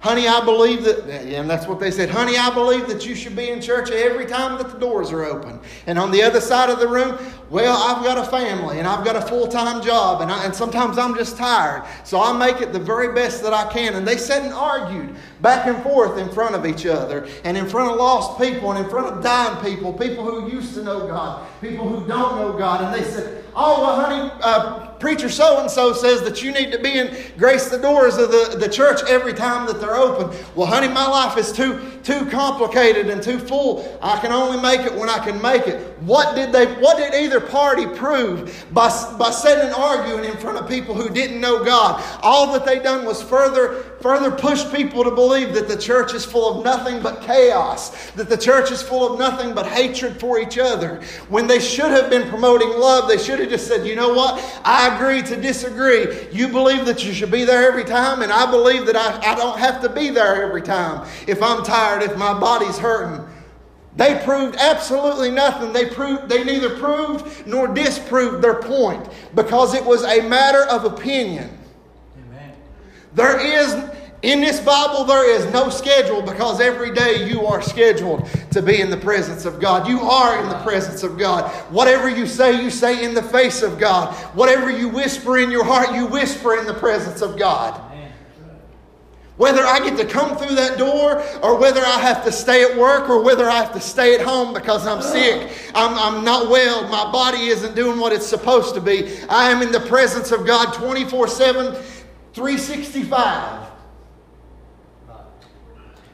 Honey, 0.00 0.28
I 0.28 0.44
believe 0.44 0.84
that, 0.84 1.08
and 1.08 1.50
that's 1.50 1.66
what 1.66 1.80
they 1.80 1.90
said. 1.90 2.08
Honey, 2.08 2.36
I 2.36 2.54
believe 2.54 2.86
that 2.86 3.04
you 3.04 3.16
should 3.16 3.34
be 3.34 3.50
in 3.50 3.60
church 3.60 3.90
every 3.90 4.26
time 4.26 4.56
that 4.58 4.70
the 4.70 4.78
doors 4.78 5.10
are 5.10 5.24
open. 5.24 5.58
And 5.88 5.98
on 5.98 6.12
the 6.12 6.22
other 6.22 6.40
side 6.40 6.70
of 6.70 6.78
the 6.78 6.86
room, 6.86 7.18
well, 7.50 7.76
I've 7.76 8.04
got 8.04 8.16
a 8.16 8.30
family 8.30 8.78
and 8.78 8.86
I've 8.86 9.04
got 9.04 9.16
a 9.16 9.20
full 9.20 9.48
time 9.48 9.82
job, 9.82 10.20
and, 10.20 10.30
I, 10.30 10.44
and 10.44 10.54
sometimes 10.54 10.98
I'm 10.98 11.16
just 11.16 11.36
tired. 11.36 11.84
So 12.04 12.20
I 12.20 12.32
make 12.32 12.62
it 12.62 12.72
the 12.72 12.78
very 12.78 13.12
best 13.12 13.42
that 13.42 13.52
I 13.52 13.72
can. 13.72 13.96
And 13.96 14.06
they 14.06 14.18
sat 14.18 14.44
and 14.44 14.54
argued 14.54 15.16
back 15.40 15.66
and 15.66 15.82
forth 15.82 16.18
in 16.18 16.28
front 16.30 16.54
of 16.54 16.66
each 16.66 16.86
other, 16.86 17.28
and 17.44 17.56
in 17.56 17.68
front 17.68 17.90
of 17.90 17.98
lost 17.98 18.40
people, 18.40 18.72
and 18.72 18.84
in 18.84 18.90
front 18.90 19.06
of 19.06 19.22
dying 19.22 19.62
people, 19.64 19.92
people 19.92 20.24
who 20.24 20.50
used 20.50 20.74
to 20.74 20.82
know 20.82 21.06
God, 21.06 21.46
people 21.60 21.88
who 21.88 22.06
don't 22.06 22.36
know 22.36 22.56
God. 22.56 22.82
And 22.82 22.94
they 22.94 23.08
said, 23.08 23.44
Oh, 23.60 23.82
well, 23.82 24.00
honey, 24.00 24.30
uh, 24.42 24.88
preacher 24.98 25.28
so 25.28 25.60
and 25.60 25.70
so 25.70 25.92
says 25.92 26.22
that 26.22 26.42
you 26.42 26.52
need 26.52 26.70
to 26.70 26.78
be 26.78 26.98
in 26.98 27.16
grace 27.36 27.68
the 27.68 27.78
doors 27.78 28.16
of 28.16 28.30
the, 28.30 28.56
the 28.58 28.68
church 28.68 29.00
every 29.08 29.32
time 29.32 29.66
that 29.66 29.80
they're 29.80 29.96
open. 29.96 30.36
Well, 30.54 30.66
honey, 30.66 30.88
my 30.88 31.06
life 31.06 31.36
is 31.36 31.52
too 31.52 31.80
too 32.02 32.26
complicated 32.26 33.10
and 33.10 33.22
too 33.22 33.38
full. 33.38 33.98
I 34.00 34.18
can 34.20 34.32
only 34.32 34.60
make 34.62 34.80
it 34.80 34.94
when 34.94 35.08
I 35.08 35.18
can 35.18 35.42
make 35.42 35.66
it. 35.66 35.98
What 36.02 36.36
did 36.36 36.52
they 36.52 36.66
what 36.80 36.98
did 36.98 37.14
either 37.14 37.40
party 37.40 37.86
prove 37.86 38.64
by, 38.72 38.88
by 39.18 39.30
sitting 39.30 39.66
and 39.66 39.74
arguing 39.74 40.24
in 40.24 40.36
front 40.36 40.58
of 40.58 40.68
people 40.68 40.94
who 40.94 41.08
didn't 41.08 41.40
know 41.40 41.64
God? 41.64 42.02
All 42.22 42.52
that 42.52 42.64
they 42.64 42.78
done 42.78 43.04
was 43.04 43.22
further 43.22 43.82
further 44.00 44.30
push 44.30 44.64
people 44.72 45.04
to 45.04 45.10
believe 45.10 45.54
that 45.54 45.68
the 45.68 45.76
church 45.76 46.14
is 46.14 46.24
full 46.24 46.58
of 46.58 46.64
nothing 46.64 47.02
but 47.02 47.22
chaos, 47.22 48.10
that 48.12 48.28
the 48.28 48.36
church 48.36 48.70
is 48.70 48.82
full 48.82 49.12
of 49.12 49.18
nothing 49.18 49.54
but 49.54 49.66
hatred 49.66 50.18
for 50.20 50.38
each 50.38 50.58
other. 50.58 51.00
When 51.28 51.46
they 51.46 51.58
should 51.58 51.90
have 51.90 52.08
been 52.08 52.28
promoting 52.28 52.70
love, 52.70 53.08
they 53.08 53.18
should 53.18 53.40
have 53.40 53.48
just 53.48 53.66
said, 53.66 53.86
you 53.86 53.96
know 53.96 54.12
what? 54.12 54.42
I 54.64 54.94
agree 54.94 55.22
to 55.22 55.40
disagree. 55.40 56.28
You 56.30 56.48
believe 56.48 56.86
that 56.86 57.04
you 57.04 57.12
should 57.12 57.30
be 57.30 57.44
there 57.44 57.68
every 57.68 57.84
time, 57.84 58.22
and 58.22 58.32
I 58.32 58.50
believe 58.50 58.86
that 58.86 58.96
I, 58.96 59.32
I 59.32 59.34
don't 59.34 59.58
have 59.58 59.82
to 59.82 59.88
be 59.88 60.10
there 60.10 60.42
every 60.42 60.62
time 60.62 61.08
if 61.26 61.42
I'm 61.42 61.64
tired, 61.64 62.02
if 62.02 62.16
my 62.16 62.38
body's 62.38 62.78
hurting. 62.78 63.24
They 63.96 64.22
proved 64.24 64.54
absolutely 64.56 65.32
nothing. 65.32 65.72
They 65.72 65.86
proved 65.86 66.28
they 66.28 66.44
neither 66.44 66.78
proved 66.78 67.48
nor 67.48 67.66
disproved 67.66 68.44
their 68.44 68.62
point 68.62 69.08
because 69.34 69.74
it 69.74 69.84
was 69.84 70.04
a 70.04 70.20
matter 70.28 70.62
of 70.66 70.84
opinion. 70.84 71.57
There 73.18 73.40
is 73.40 73.74
in 74.22 74.40
this 74.40 74.60
Bible, 74.60 75.02
there 75.02 75.28
is 75.28 75.44
no 75.52 75.70
schedule 75.70 76.22
because 76.22 76.60
every 76.60 76.92
day 76.92 77.28
you 77.28 77.46
are 77.46 77.60
scheduled 77.60 78.28
to 78.52 78.62
be 78.62 78.80
in 78.80 78.90
the 78.90 78.96
presence 78.96 79.44
of 79.44 79.60
God. 79.60 79.88
You 79.88 80.00
are 80.00 80.40
in 80.40 80.48
the 80.48 80.58
presence 80.62 81.02
of 81.02 81.18
God. 81.18 81.50
Whatever 81.72 82.08
you 82.08 82.28
say, 82.28 82.62
you 82.62 82.70
say 82.70 83.04
in 83.04 83.14
the 83.14 83.22
face 83.22 83.62
of 83.62 83.76
God. 83.76 84.14
Whatever 84.36 84.70
you 84.70 84.88
whisper 84.88 85.38
in 85.38 85.50
your 85.50 85.64
heart, 85.64 85.96
you 85.96 86.06
whisper 86.06 86.58
in 86.58 86.66
the 86.66 86.74
presence 86.74 87.20
of 87.20 87.36
God. 87.36 87.80
Whether 89.36 89.64
I 89.64 89.78
get 89.78 89.96
to 89.98 90.04
come 90.04 90.36
through 90.36 90.56
that 90.56 90.78
door 90.78 91.22
or 91.42 91.58
whether 91.58 91.80
I 91.80 92.00
have 92.00 92.24
to 92.24 92.32
stay 92.32 92.64
at 92.64 92.76
work 92.76 93.08
or 93.08 93.22
whether 93.22 93.48
I 93.48 93.54
have 93.54 93.72
to 93.72 93.80
stay 93.80 94.16
at 94.16 94.20
home 94.20 94.52
because 94.52 94.84
I'm 94.84 95.00
sick, 95.00 95.52
I'm, 95.76 95.96
I'm 95.96 96.24
not 96.24 96.50
well, 96.50 96.88
my 96.88 97.10
body 97.12 97.46
isn't 97.46 97.76
doing 97.76 98.00
what 98.00 98.12
it's 98.12 98.26
supposed 98.26 98.74
to 98.74 98.80
be. 98.80 99.16
I 99.28 99.50
am 99.50 99.62
in 99.62 99.70
the 99.70 99.80
presence 99.80 100.32
of 100.32 100.44
God 100.44 100.74
24 100.74 101.28
7, 101.28 101.84
365 102.38 103.68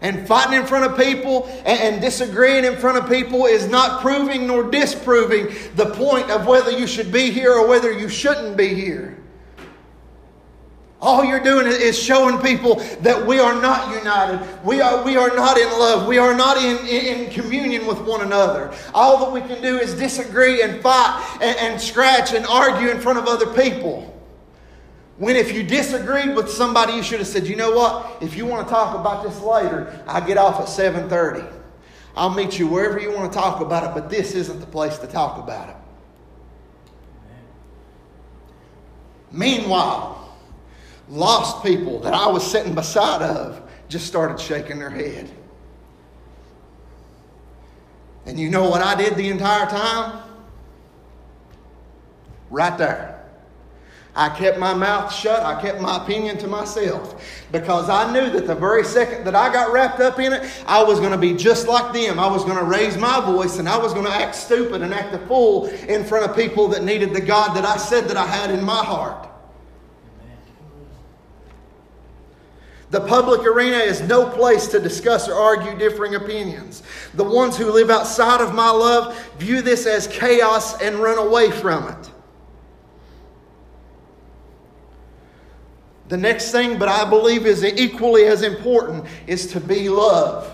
and 0.00 0.26
fighting 0.26 0.58
in 0.58 0.66
front 0.66 0.90
of 0.90 0.98
people 0.98 1.46
and, 1.66 2.00
disagreeing 2.00 2.64
in 2.64 2.76
front 2.76 2.96
of 2.96 3.08
people 3.08 3.44
is 3.44 3.68
not 3.68 4.00
proving 4.00 4.46
nor 4.46 4.62
disproving 4.70 5.54
the 5.76 5.86
point 5.94 6.30
of 6.30 6.46
whether 6.46 6.70
you 6.70 6.86
should 6.86 7.12
be 7.12 7.30
here 7.30 7.52
or 7.52 7.68
whether 7.68 7.92
you 7.92 8.08
shouldn't 8.08 8.56
be 8.56 8.74
here. 8.74 9.18
All 11.00 11.22
you're 11.22 11.42
doing 11.42 11.66
is 11.66 11.98
showing 11.98 12.38
people 12.38 12.76
that 13.02 13.26
we 13.26 13.38
are 13.38 13.60
not 13.60 13.94
united. 13.94 14.64
We 14.64 14.80
are, 14.80 15.04
we 15.04 15.18
are 15.18 15.28
not 15.28 15.58
in 15.58 15.68
love. 15.68 16.08
We 16.08 16.16
are 16.16 16.34
not 16.34 16.56
in, 16.56 16.86
in, 16.86 17.30
communion 17.30 17.86
with 17.86 18.00
one 18.00 18.22
another. 18.22 18.72
All 18.94 19.18
that 19.18 19.30
we 19.30 19.46
can 19.46 19.60
do 19.60 19.78
is 19.78 19.94
disagree 19.94 20.62
and 20.62 20.80
fight 20.80 21.38
and, 21.42 21.58
and 21.58 21.80
scratch 21.80 22.32
and 22.32 22.46
argue 22.46 22.88
in 22.88 23.00
front 23.00 23.18
of 23.18 23.26
other 23.26 23.52
people. 23.52 24.13
When 25.16 25.36
if 25.36 25.52
you 25.52 25.62
disagreed 25.62 26.34
with 26.34 26.50
somebody, 26.50 26.94
you 26.94 27.02
should 27.02 27.20
have 27.20 27.28
said, 27.28 27.46
you 27.46 27.54
know 27.54 27.70
what? 27.70 28.22
If 28.22 28.36
you 28.36 28.46
want 28.46 28.66
to 28.66 28.72
talk 28.72 28.98
about 28.98 29.22
this 29.22 29.40
later, 29.40 30.02
I 30.08 30.20
get 30.20 30.38
off 30.38 30.60
at 30.60 30.66
7:30. 30.66 31.52
I'll 32.16 32.30
meet 32.30 32.58
you 32.58 32.66
wherever 32.66 32.98
you 32.98 33.12
want 33.12 33.32
to 33.32 33.38
talk 33.38 33.60
about 33.60 33.84
it, 33.84 33.94
but 33.94 34.10
this 34.10 34.34
isn't 34.34 34.60
the 34.60 34.66
place 34.66 34.98
to 34.98 35.06
talk 35.06 35.38
about 35.38 35.68
it. 35.68 35.76
Meanwhile, 39.32 40.32
lost 41.08 41.64
people 41.64 41.98
that 42.00 42.14
I 42.14 42.28
was 42.28 42.48
sitting 42.48 42.74
beside 42.74 43.22
of 43.22 43.62
just 43.88 44.06
started 44.06 44.40
shaking 44.40 44.78
their 44.78 44.90
head. 44.90 45.30
And 48.26 48.38
you 48.38 48.48
know 48.48 48.68
what 48.70 48.80
I 48.80 48.94
did 48.94 49.16
the 49.16 49.28
entire 49.28 49.66
time? 49.66 50.22
Right 52.50 52.78
there. 52.78 53.13
I 54.16 54.28
kept 54.28 54.58
my 54.58 54.74
mouth 54.74 55.12
shut. 55.12 55.42
I 55.42 55.60
kept 55.60 55.80
my 55.80 56.02
opinion 56.02 56.38
to 56.38 56.46
myself 56.46 57.20
because 57.50 57.88
I 57.88 58.12
knew 58.12 58.30
that 58.30 58.46
the 58.46 58.54
very 58.54 58.84
second 58.84 59.24
that 59.24 59.34
I 59.34 59.52
got 59.52 59.72
wrapped 59.72 59.98
up 59.98 60.20
in 60.20 60.32
it, 60.32 60.48
I 60.66 60.84
was 60.84 61.00
going 61.00 61.10
to 61.10 61.18
be 61.18 61.34
just 61.34 61.66
like 61.66 61.92
them. 61.92 62.20
I 62.20 62.28
was 62.28 62.44
going 62.44 62.56
to 62.56 62.64
raise 62.64 62.96
my 62.96 63.20
voice 63.20 63.58
and 63.58 63.68
I 63.68 63.76
was 63.76 63.92
going 63.92 64.06
to 64.06 64.12
act 64.12 64.36
stupid 64.36 64.82
and 64.82 64.94
act 64.94 65.14
a 65.14 65.18
fool 65.26 65.66
in 65.66 66.04
front 66.04 66.30
of 66.30 66.36
people 66.36 66.68
that 66.68 66.84
needed 66.84 67.12
the 67.12 67.20
God 67.20 67.56
that 67.56 67.64
I 67.64 67.76
said 67.76 68.04
that 68.04 68.16
I 68.16 68.26
had 68.26 68.50
in 68.50 68.64
my 68.64 68.84
heart. 68.84 69.28
The 72.90 73.00
public 73.00 73.44
arena 73.44 73.78
is 73.78 74.00
no 74.02 74.30
place 74.30 74.68
to 74.68 74.78
discuss 74.78 75.28
or 75.28 75.34
argue 75.34 75.76
differing 75.76 76.14
opinions. 76.14 76.84
The 77.14 77.24
ones 77.24 77.56
who 77.56 77.72
live 77.72 77.90
outside 77.90 78.40
of 78.40 78.54
my 78.54 78.70
love 78.70 79.18
view 79.38 79.62
this 79.62 79.86
as 79.86 80.06
chaos 80.06 80.80
and 80.80 80.96
run 80.96 81.18
away 81.18 81.50
from 81.50 81.88
it. 81.88 82.10
The 86.14 86.20
next 86.20 86.52
thing, 86.52 86.78
but 86.78 86.88
I 86.88 87.10
believe 87.10 87.44
is 87.44 87.64
equally 87.64 88.26
as 88.26 88.44
important, 88.44 89.04
is 89.26 89.48
to 89.48 89.58
be 89.58 89.88
love. 89.88 90.48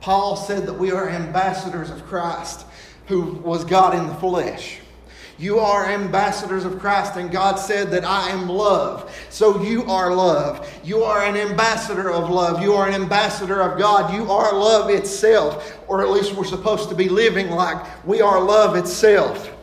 Paul 0.00 0.36
said 0.36 0.64
that 0.64 0.72
we 0.72 0.90
are 0.90 1.10
ambassadors 1.10 1.90
of 1.90 2.02
Christ, 2.06 2.64
who 3.08 3.34
was 3.34 3.62
God 3.62 3.94
in 3.94 4.06
the 4.06 4.14
flesh. 4.14 4.78
You 5.36 5.58
are 5.58 5.84
ambassadors 5.84 6.64
of 6.64 6.78
Christ, 6.78 7.16
and 7.16 7.30
God 7.30 7.56
said 7.56 7.90
that 7.90 8.06
I 8.06 8.30
am 8.30 8.48
love. 8.48 9.14
So 9.28 9.62
you 9.62 9.84
are 9.84 10.14
love. 10.14 10.66
You 10.82 11.02
are 11.02 11.26
an 11.26 11.36
ambassador 11.36 12.10
of 12.10 12.30
love. 12.30 12.62
You 12.62 12.72
are 12.72 12.88
an 12.88 12.94
ambassador 12.94 13.60
of 13.60 13.78
God. 13.78 14.14
You 14.14 14.32
are 14.32 14.54
love 14.54 14.88
itself, 14.88 15.78
or 15.88 16.00
at 16.00 16.08
least 16.08 16.32
we're 16.32 16.44
supposed 16.44 16.88
to 16.88 16.94
be 16.94 17.10
living 17.10 17.50
like 17.50 17.84
we 18.06 18.22
are 18.22 18.42
love 18.42 18.76
itself. 18.76 19.53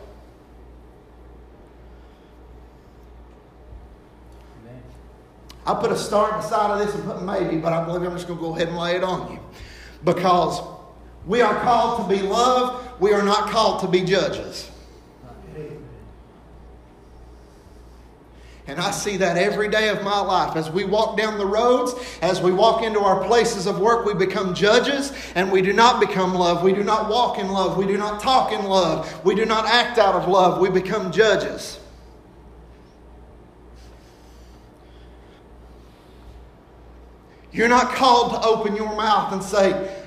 I 5.66 5.74
put 5.74 5.92
a 5.92 5.96
star 5.96 6.36
beside 6.36 6.72
of 6.72 6.86
this 6.86 6.94
and 6.94 7.04
put 7.04 7.22
maybe, 7.22 7.56
but 7.56 7.72
I 7.72 7.84
believe 7.84 8.02
I'm 8.02 8.16
just 8.16 8.26
going 8.26 8.38
to 8.38 8.44
go 8.44 8.54
ahead 8.54 8.68
and 8.68 8.76
lay 8.76 8.96
it 8.96 9.04
on 9.04 9.32
you. 9.32 9.40
Because 10.04 10.60
we 11.26 11.40
are 11.40 11.54
called 11.62 12.02
to 12.08 12.16
be 12.16 12.22
loved, 12.22 13.00
we 13.00 13.12
are 13.12 13.22
not 13.22 13.50
called 13.50 13.80
to 13.82 13.88
be 13.88 14.02
judges. 14.02 14.70
And 18.68 18.80
I 18.80 18.92
see 18.92 19.16
that 19.16 19.36
every 19.36 19.68
day 19.68 19.88
of 19.88 20.02
my 20.04 20.20
life. 20.20 20.56
As 20.56 20.70
we 20.70 20.84
walk 20.84 21.16
down 21.18 21.36
the 21.36 21.46
roads, 21.46 21.94
as 22.22 22.40
we 22.40 22.52
walk 22.52 22.82
into 22.82 23.00
our 23.00 23.24
places 23.26 23.66
of 23.66 23.80
work, 23.80 24.06
we 24.06 24.14
become 24.14 24.54
judges 24.54 25.12
and 25.34 25.50
we 25.50 25.62
do 25.62 25.72
not 25.72 26.00
become 26.00 26.32
love. 26.34 26.62
We 26.62 26.72
do 26.72 26.84
not 26.84 27.10
walk 27.10 27.38
in 27.38 27.48
love. 27.48 27.76
We 27.76 27.86
do 27.86 27.96
not 27.98 28.20
talk 28.20 28.52
in 28.52 28.64
love. 28.64 29.24
We 29.24 29.34
do 29.34 29.44
not 29.44 29.66
act 29.66 29.98
out 29.98 30.14
of 30.14 30.28
love. 30.28 30.60
We 30.60 30.70
become 30.70 31.10
judges. 31.10 31.80
You're 37.52 37.68
not 37.68 37.94
called 37.94 38.32
to 38.32 38.48
open 38.48 38.74
your 38.74 38.94
mouth 38.96 39.32
and 39.32 39.42
say, 39.42 39.98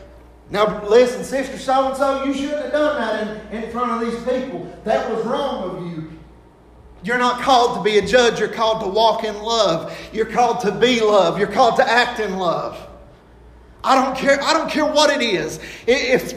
now, 0.50 0.88
listen, 0.88 1.24
Sister 1.24 1.58
so 1.58 1.88
and 1.88 1.98
so, 1.98 2.24
you 2.24 2.34
shouldn't 2.34 2.62
have 2.62 2.72
done 2.72 3.02
that 3.02 3.54
in, 3.54 3.64
in 3.64 3.72
front 3.72 3.92
of 3.92 4.10
these 4.10 4.20
people. 4.24 4.72
That 4.84 5.10
was 5.10 5.26
wrong 5.26 5.78
of 5.78 5.86
you. 5.88 6.12
You're 7.04 7.18
not 7.18 7.42
called 7.42 7.78
to 7.78 7.84
be 7.84 7.98
a 7.98 8.06
judge. 8.06 8.40
You're 8.40 8.50
called 8.50 8.82
to 8.84 8.88
walk 8.88 9.24
in 9.24 9.36
love. 9.42 9.96
You're 10.12 10.26
called 10.26 10.60
to 10.62 10.72
be 10.72 11.02
love. 11.02 11.38
You're 11.38 11.52
called 11.52 11.78
to 11.78 11.88
act 11.88 12.20
in 12.20 12.38
love. 12.38 12.88
I 13.84 13.94
don't 13.96 14.18
care. 14.18 14.42
I 14.42 14.54
don't 14.54 14.70
care 14.70 14.86
what 14.86 15.12
it 15.12 15.22
is. 15.22 15.60
If 15.86 16.34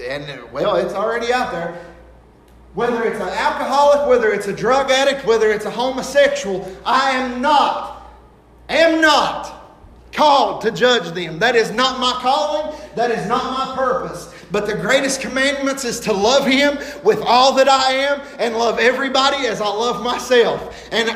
and 0.00 0.52
well, 0.52 0.76
it's 0.76 0.94
already 0.94 1.32
out 1.32 1.50
there. 1.50 1.84
Whether 2.74 3.04
it's 3.04 3.20
an 3.20 3.28
alcoholic, 3.28 4.08
whether 4.08 4.32
it's 4.32 4.46
a 4.46 4.52
drug 4.52 4.90
addict, 4.90 5.26
whether 5.26 5.50
it's 5.50 5.66
a 5.66 5.70
homosexual, 5.70 6.70
I 6.86 7.10
am 7.10 7.42
not, 7.42 8.12
am 8.68 9.00
not 9.00 9.61
called 10.12 10.62
to 10.62 10.70
judge 10.70 11.12
them. 11.12 11.38
That 11.38 11.56
is 11.56 11.70
not 11.70 11.98
my 11.98 12.12
calling. 12.20 12.78
That 12.94 13.10
is 13.10 13.26
not 13.26 13.44
my 13.44 13.74
purpose. 13.74 14.32
But 14.50 14.66
the 14.66 14.74
greatest 14.74 15.20
commandments 15.20 15.84
is 15.84 15.98
to 16.00 16.12
love 16.12 16.46
Him 16.46 16.78
with 17.02 17.20
all 17.22 17.54
that 17.54 17.68
I 17.68 17.92
am 17.92 18.20
and 18.38 18.54
love 18.54 18.78
everybody 18.78 19.46
as 19.46 19.60
I 19.60 19.68
love 19.68 20.02
myself. 20.02 20.88
And 20.92 21.08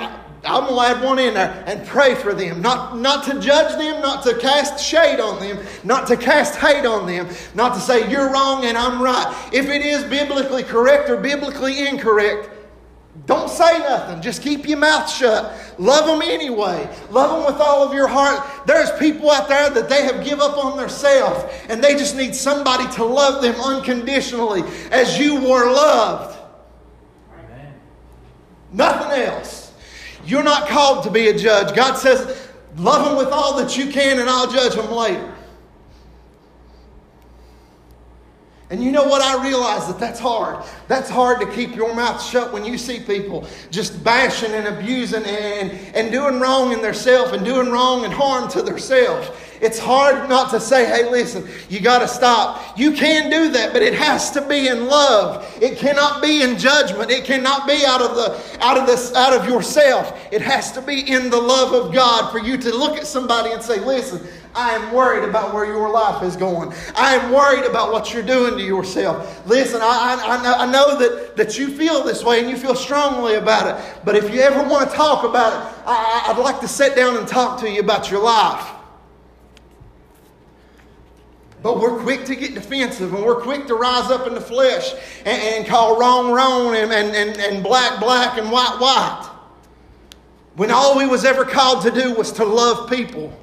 I'm 0.46 0.66
going 0.68 0.74
to 0.74 0.98
add 0.98 1.04
one 1.04 1.18
in 1.18 1.34
there 1.34 1.64
and 1.66 1.86
pray 1.86 2.14
for 2.14 2.32
them. 2.32 2.62
Not, 2.62 2.98
not 2.98 3.24
to 3.24 3.38
judge 3.40 3.76
them, 3.76 4.00
not 4.00 4.22
to 4.24 4.38
cast 4.38 4.82
shade 4.82 5.20
on 5.20 5.40
them, 5.40 5.64
not 5.84 6.06
to 6.08 6.16
cast 6.16 6.56
hate 6.56 6.86
on 6.86 7.06
them, 7.06 7.28
not 7.54 7.74
to 7.74 7.80
say 7.80 8.10
you're 8.10 8.32
wrong 8.32 8.64
and 8.64 8.78
I'm 8.78 9.02
right. 9.02 9.50
If 9.52 9.66
it 9.68 9.82
is 9.82 10.04
biblically 10.04 10.62
correct 10.62 11.10
or 11.10 11.16
biblically 11.16 11.86
incorrect, 11.86 12.50
don't 13.24 13.48
say 13.48 13.78
nothing. 13.78 14.20
Just 14.20 14.42
keep 14.42 14.68
your 14.68 14.78
mouth 14.78 15.10
shut. 15.10 15.52
Love 15.78 16.06
them 16.06 16.22
anyway. 16.22 16.88
Love 17.10 17.30
them 17.44 17.52
with 17.52 17.60
all 17.60 17.86
of 17.86 17.94
your 17.94 18.06
heart. 18.06 18.66
There's 18.66 18.90
people 18.98 19.30
out 19.30 19.48
there 19.48 19.70
that 19.70 19.88
they 19.88 20.02
have 20.04 20.24
give 20.24 20.40
up 20.40 20.62
on 20.62 20.76
themselves 20.76 21.52
and 21.68 21.82
they 21.82 21.94
just 21.94 22.16
need 22.16 22.34
somebody 22.34 22.86
to 22.94 23.04
love 23.04 23.42
them 23.42 23.54
unconditionally 23.60 24.62
as 24.90 25.18
you 25.18 25.36
were 25.40 25.72
loved. 25.72 26.38
Amen. 27.32 27.74
Nothing 28.72 29.22
else. 29.22 29.72
You're 30.24 30.44
not 30.44 30.68
called 30.68 31.04
to 31.04 31.10
be 31.10 31.28
a 31.28 31.36
judge. 31.36 31.74
God 31.74 31.96
says, 31.96 32.48
love 32.76 33.04
them 33.06 33.16
with 33.16 33.32
all 33.32 33.56
that 33.58 33.76
you 33.78 33.90
can 33.90 34.20
and 34.20 34.28
I'll 34.28 34.50
judge 34.50 34.74
them 34.74 34.90
later. 34.90 35.35
And 38.68 38.82
you 38.82 38.90
know 38.90 39.04
what? 39.04 39.22
I 39.22 39.44
realize 39.44 39.86
that 39.86 40.00
that's 40.00 40.18
hard. 40.18 40.64
That's 40.88 41.08
hard 41.08 41.40
to 41.40 41.46
keep 41.52 41.76
your 41.76 41.94
mouth 41.94 42.20
shut 42.20 42.52
when 42.52 42.64
you 42.64 42.76
see 42.76 42.98
people 42.98 43.46
just 43.70 44.02
bashing 44.02 44.52
and 44.52 44.66
abusing 44.66 45.24
and, 45.24 45.70
and 45.94 46.10
doing 46.10 46.40
wrong 46.40 46.72
in 46.72 46.82
themselves 46.82 47.32
and 47.32 47.44
doing 47.44 47.70
wrong 47.70 48.04
and 48.04 48.12
harm 48.12 48.50
to 48.50 48.62
themselves. 48.62 49.30
it's 49.60 49.78
hard 49.78 50.28
not 50.28 50.50
to 50.50 50.58
say, 50.58 50.84
hey, 50.84 51.08
listen, 51.08 51.46
you 51.68 51.78
got 51.78 52.00
to 52.00 52.08
stop. 52.08 52.76
You 52.76 52.90
can 52.90 53.30
do 53.30 53.52
that, 53.52 53.72
but 53.72 53.82
it 53.82 53.94
has 53.94 54.32
to 54.32 54.42
be 54.42 54.66
in 54.66 54.86
love. 54.86 55.46
It 55.62 55.78
cannot 55.78 56.20
be 56.20 56.42
in 56.42 56.58
judgment. 56.58 57.12
It 57.12 57.24
cannot 57.24 57.68
be 57.68 57.84
out 57.86 58.02
of 58.02 58.16
the 58.16 58.58
out 58.60 58.76
of 58.76 58.88
this 58.88 59.14
out 59.14 59.32
of 59.32 59.48
yourself. 59.48 60.18
It 60.32 60.42
has 60.42 60.72
to 60.72 60.82
be 60.82 61.08
in 61.08 61.30
the 61.30 61.40
love 61.40 61.72
of 61.72 61.94
God 61.94 62.32
for 62.32 62.40
you 62.40 62.56
to 62.56 62.74
look 62.74 62.96
at 62.96 63.06
somebody 63.06 63.52
and 63.52 63.62
say, 63.62 63.78
listen, 63.78 64.26
I 64.56 64.70
am 64.70 64.90
worried 64.92 65.28
about 65.28 65.52
where 65.52 65.66
your 65.66 65.90
life 65.90 66.22
is 66.22 66.34
going. 66.34 66.72
I 66.96 67.14
am 67.14 67.30
worried 67.30 67.64
about 67.68 67.92
what 67.92 68.14
you're 68.14 68.22
doing 68.22 68.56
to 68.56 68.64
yourself. 68.64 69.46
Listen, 69.46 69.80
I, 69.82 70.16
I, 70.18 70.64
I 70.64 70.70
know 70.70 70.98
that, 70.98 71.36
that 71.36 71.58
you 71.58 71.68
feel 71.68 72.02
this 72.02 72.24
way 72.24 72.40
and 72.40 72.48
you 72.48 72.56
feel 72.56 72.74
strongly 72.74 73.34
about 73.34 73.66
it. 73.66 74.00
But 74.02 74.16
if 74.16 74.32
you 74.32 74.40
ever 74.40 74.66
want 74.66 74.88
to 74.90 74.96
talk 74.96 75.24
about 75.24 75.52
it, 75.52 75.82
I, 75.86 76.28
I'd 76.28 76.38
like 76.38 76.60
to 76.60 76.68
sit 76.68 76.96
down 76.96 77.18
and 77.18 77.28
talk 77.28 77.60
to 77.60 77.70
you 77.70 77.80
about 77.80 78.10
your 78.10 78.22
life. 78.22 78.66
But 81.62 81.78
we're 81.78 81.98
quick 82.00 82.24
to 82.24 82.34
get 82.34 82.54
defensive 82.54 83.12
and 83.12 83.24
we're 83.24 83.40
quick 83.42 83.66
to 83.66 83.74
rise 83.74 84.10
up 84.10 84.26
in 84.26 84.32
the 84.32 84.40
flesh 84.40 84.94
and, 85.26 85.42
and 85.42 85.66
call 85.66 85.98
wrong 86.00 86.32
wrong 86.32 86.74
and, 86.76 86.92
and, 86.92 87.14
and, 87.14 87.38
and 87.38 87.62
black 87.62 88.00
black 88.00 88.38
and 88.38 88.50
white 88.50 88.76
white. 88.78 89.30
When 90.54 90.70
all 90.70 90.96
we 90.96 91.06
was 91.06 91.26
ever 91.26 91.44
called 91.44 91.82
to 91.82 91.90
do 91.90 92.14
was 92.14 92.32
to 92.32 92.44
love 92.44 92.88
people. 92.88 93.36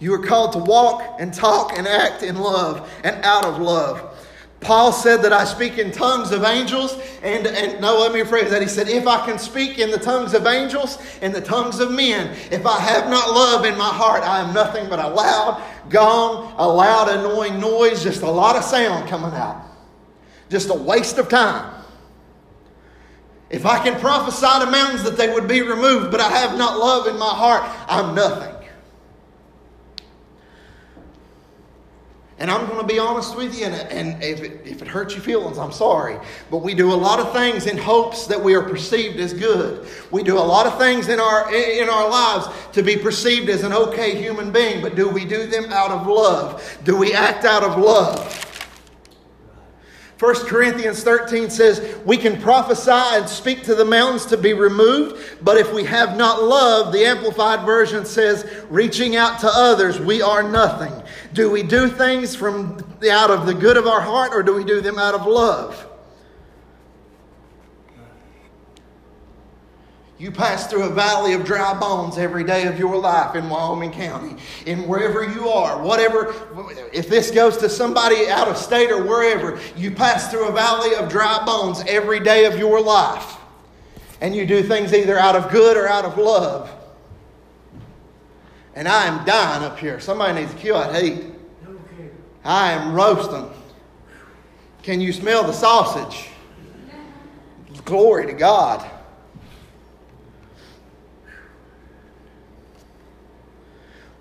You 0.00 0.14
are 0.14 0.18
called 0.18 0.52
to 0.52 0.58
walk 0.58 1.18
and 1.20 1.32
talk 1.32 1.76
and 1.76 1.86
act 1.86 2.22
in 2.22 2.36
love 2.36 2.90
and 3.04 3.22
out 3.24 3.44
of 3.44 3.58
love. 3.58 4.06
Paul 4.60 4.92
said 4.92 5.22
that 5.22 5.32
I 5.32 5.44
speak 5.44 5.78
in 5.78 5.90
tongues 5.90 6.32
of 6.32 6.44
angels, 6.44 6.98
and, 7.22 7.46
and 7.46 7.80
no, 7.80 7.98
let 7.98 8.12
me 8.12 8.20
rephrase 8.20 8.50
that. 8.50 8.60
He 8.60 8.68
said, 8.68 8.88
If 8.88 9.06
I 9.06 9.24
can 9.24 9.38
speak 9.38 9.78
in 9.78 9.90
the 9.90 9.98
tongues 9.98 10.34
of 10.34 10.46
angels 10.46 10.98
and 11.22 11.34
the 11.34 11.40
tongues 11.40 11.80
of 11.80 11.90
men, 11.90 12.36
if 12.50 12.66
I 12.66 12.78
have 12.78 13.08
not 13.08 13.30
love 13.30 13.64
in 13.64 13.76
my 13.78 13.88
heart, 13.88 14.22
I 14.22 14.40
am 14.40 14.52
nothing 14.52 14.88
but 14.90 14.98
a 14.98 15.08
loud 15.08 15.62
gong, 15.88 16.54
a 16.58 16.68
loud 16.68 17.08
annoying 17.08 17.58
noise, 17.58 18.02
just 18.02 18.22
a 18.22 18.30
lot 18.30 18.56
of 18.56 18.62
sound 18.62 19.08
coming 19.08 19.32
out. 19.32 19.64
Just 20.50 20.68
a 20.68 20.74
waste 20.74 21.16
of 21.16 21.28
time. 21.28 21.74
If 23.48 23.64
I 23.64 23.82
can 23.82 23.98
prophesy 23.98 24.64
to 24.64 24.70
mountains 24.70 25.02
that 25.04 25.16
they 25.16 25.32
would 25.32 25.48
be 25.48 25.62
removed, 25.62 26.10
but 26.10 26.20
I 26.20 26.28
have 26.28 26.56
not 26.58 26.78
love 26.78 27.06
in 27.06 27.18
my 27.18 27.30
heart, 27.30 27.62
I'm 27.88 28.14
nothing. 28.14 28.54
And 32.40 32.50
I'm 32.50 32.66
going 32.66 32.80
to 32.80 32.86
be 32.86 32.98
honest 32.98 33.36
with 33.36 33.56
you, 33.58 33.66
and, 33.66 33.74
and 33.74 34.22
if, 34.22 34.40
it, 34.40 34.62
if 34.64 34.80
it 34.80 34.88
hurts 34.88 35.12
your 35.12 35.22
feelings, 35.22 35.58
I'm 35.58 35.72
sorry. 35.72 36.18
But 36.50 36.58
we 36.58 36.74
do 36.74 36.90
a 36.90 36.96
lot 36.96 37.20
of 37.20 37.34
things 37.34 37.66
in 37.66 37.76
hopes 37.76 38.26
that 38.28 38.42
we 38.42 38.54
are 38.54 38.62
perceived 38.62 39.20
as 39.20 39.34
good. 39.34 39.86
We 40.10 40.22
do 40.22 40.38
a 40.38 40.40
lot 40.40 40.66
of 40.66 40.78
things 40.78 41.08
in 41.08 41.20
our, 41.20 41.54
in 41.54 41.90
our 41.90 42.08
lives 42.08 42.48
to 42.72 42.82
be 42.82 42.96
perceived 42.96 43.50
as 43.50 43.62
an 43.62 43.74
okay 43.74 44.16
human 44.16 44.50
being, 44.50 44.80
but 44.80 44.96
do 44.96 45.06
we 45.06 45.26
do 45.26 45.46
them 45.46 45.70
out 45.70 45.90
of 45.90 46.06
love? 46.06 46.78
Do 46.82 46.96
we 46.96 47.12
act 47.12 47.44
out 47.44 47.62
of 47.62 47.76
love? 47.76 48.49
1 50.20 50.34
Corinthians 50.46 51.02
13 51.02 51.48
says, 51.48 51.96
We 52.04 52.18
can 52.18 52.38
prophesy 52.42 52.90
and 52.90 53.26
speak 53.26 53.62
to 53.62 53.74
the 53.74 53.86
mountains 53.86 54.26
to 54.26 54.36
be 54.36 54.52
removed, 54.52 55.18
but 55.40 55.56
if 55.56 55.72
we 55.72 55.82
have 55.84 56.14
not 56.14 56.42
love, 56.42 56.92
the 56.92 57.06
Amplified 57.06 57.64
Version 57.64 58.04
says, 58.04 58.46
reaching 58.68 59.16
out 59.16 59.40
to 59.40 59.48
others, 59.50 59.98
we 59.98 60.20
are 60.20 60.42
nothing. 60.42 60.92
Do 61.32 61.50
we 61.50 61.62
do 61.62 61.88
things 61.88 62.36
from 62.36 62.84
out 63.10 63.30
of 63.30 63.46
the 63.46 63.54
good 63.54 63.78
of 63.78 63.86
our 63.86 64.02
heart 64.02 64.34
or 64.34 64.42
do 64.42 64.54
we 64.54 64.62
do 64.62 64.82
them 64.82 64.98
out 64.98 65.14
of 65.14 65.26
love? 65.26 65.89
You 70.20 70.30
pass 70.30 70.66
through 70.66 70.82
a 70.82 70.90
valley 70.90 71.32
of 71.32 71.46
dry 71.46 71.72
bones 71.72 72.18
every 72.18 72.44
day 72.44 72.66
of 72.66 72.78
your 72.78 72.94
life 72.98 73.34
in 73.36 73.48
Wyoming 73.48 73.90
County, 73.90 74.36
in 74.66 74.86
wherever 74.86 75.24
you 75.24 75.48
are, 75.48 75.82
whatever. 75.82 76.34
If 76.92 77.08
this 77.08 77.30
goes 77.30 77.56
to 77.56 77.70
somebody 77.70 78.28
out 78.28 78.46
of 78.46 78.58
state 78.58 78.90
or 78.90 79.02
wherever, 79.02 79.58
you 79.78 79.90
pass 79.90 80.30
through 80.30 80.48
a 80.48 80.52
valley 80.52 80.94
of 80.94 81.08
dry 81.08 81.42
bones 81.46 81.82
every 81.88 82.20
day 82.20 82.44
of 82.44 82.58
your 82.58 82.82
life. 82.82 83.38
And 84.20 84.36
you 84.36 84.44
do 84.44 84.62
things 84.62 84.92
either 84.92 85.18
out 85.18 85.36
of 85.36 85.50
good 85.50 85.78
or 85.78 85.88
out 85.88 86.04
of 86.04 86.18
love. 86.18 86.70
And 88.74 88.86
I 88.86 89.06
am 89.06 89.24
dying 89.24 89.64
up 89.64 89.78
here. 89.78 90.00
Somebody 90.00 90.38
needs 90.38 90.52
to 90.52 90.58
kill 90.58 90.78
that 90.80 91.02
heat. 91.02 91.24
I 92.44 92.72
am 92.72 92.92
roasting. 92.92 93.50
Can 94.82 95.00
you 95.00 95.14
smell 95.14 95.44
the 95.44 95.54
sausage? 95.54 96.28
Glory 97.86 98.26
to 98.26 98.34
God. 98.34 98.86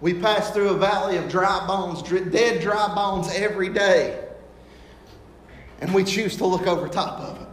We 0.01 0.13
pass 0.13 0.51
through 0.51 0.69
a 0.69 0.77
valley 0.77 1.17
of 1.17 1.29
dry 1.29 1.65
bones, 1.67 2.01
dead 2.03 2.61
dry 2.61 2.93
bones 2.95 3.29
every 3.33 3.69
day. 3.69 4.25
And 5.81 5.93
we 5.93 6.03
choose 6.03 6.37
to 6.37 6.45
look 6.45 6.67
over 6.67 6.87
top 6.87 7.19
of 7.19 7.41
it. 7.41 7.47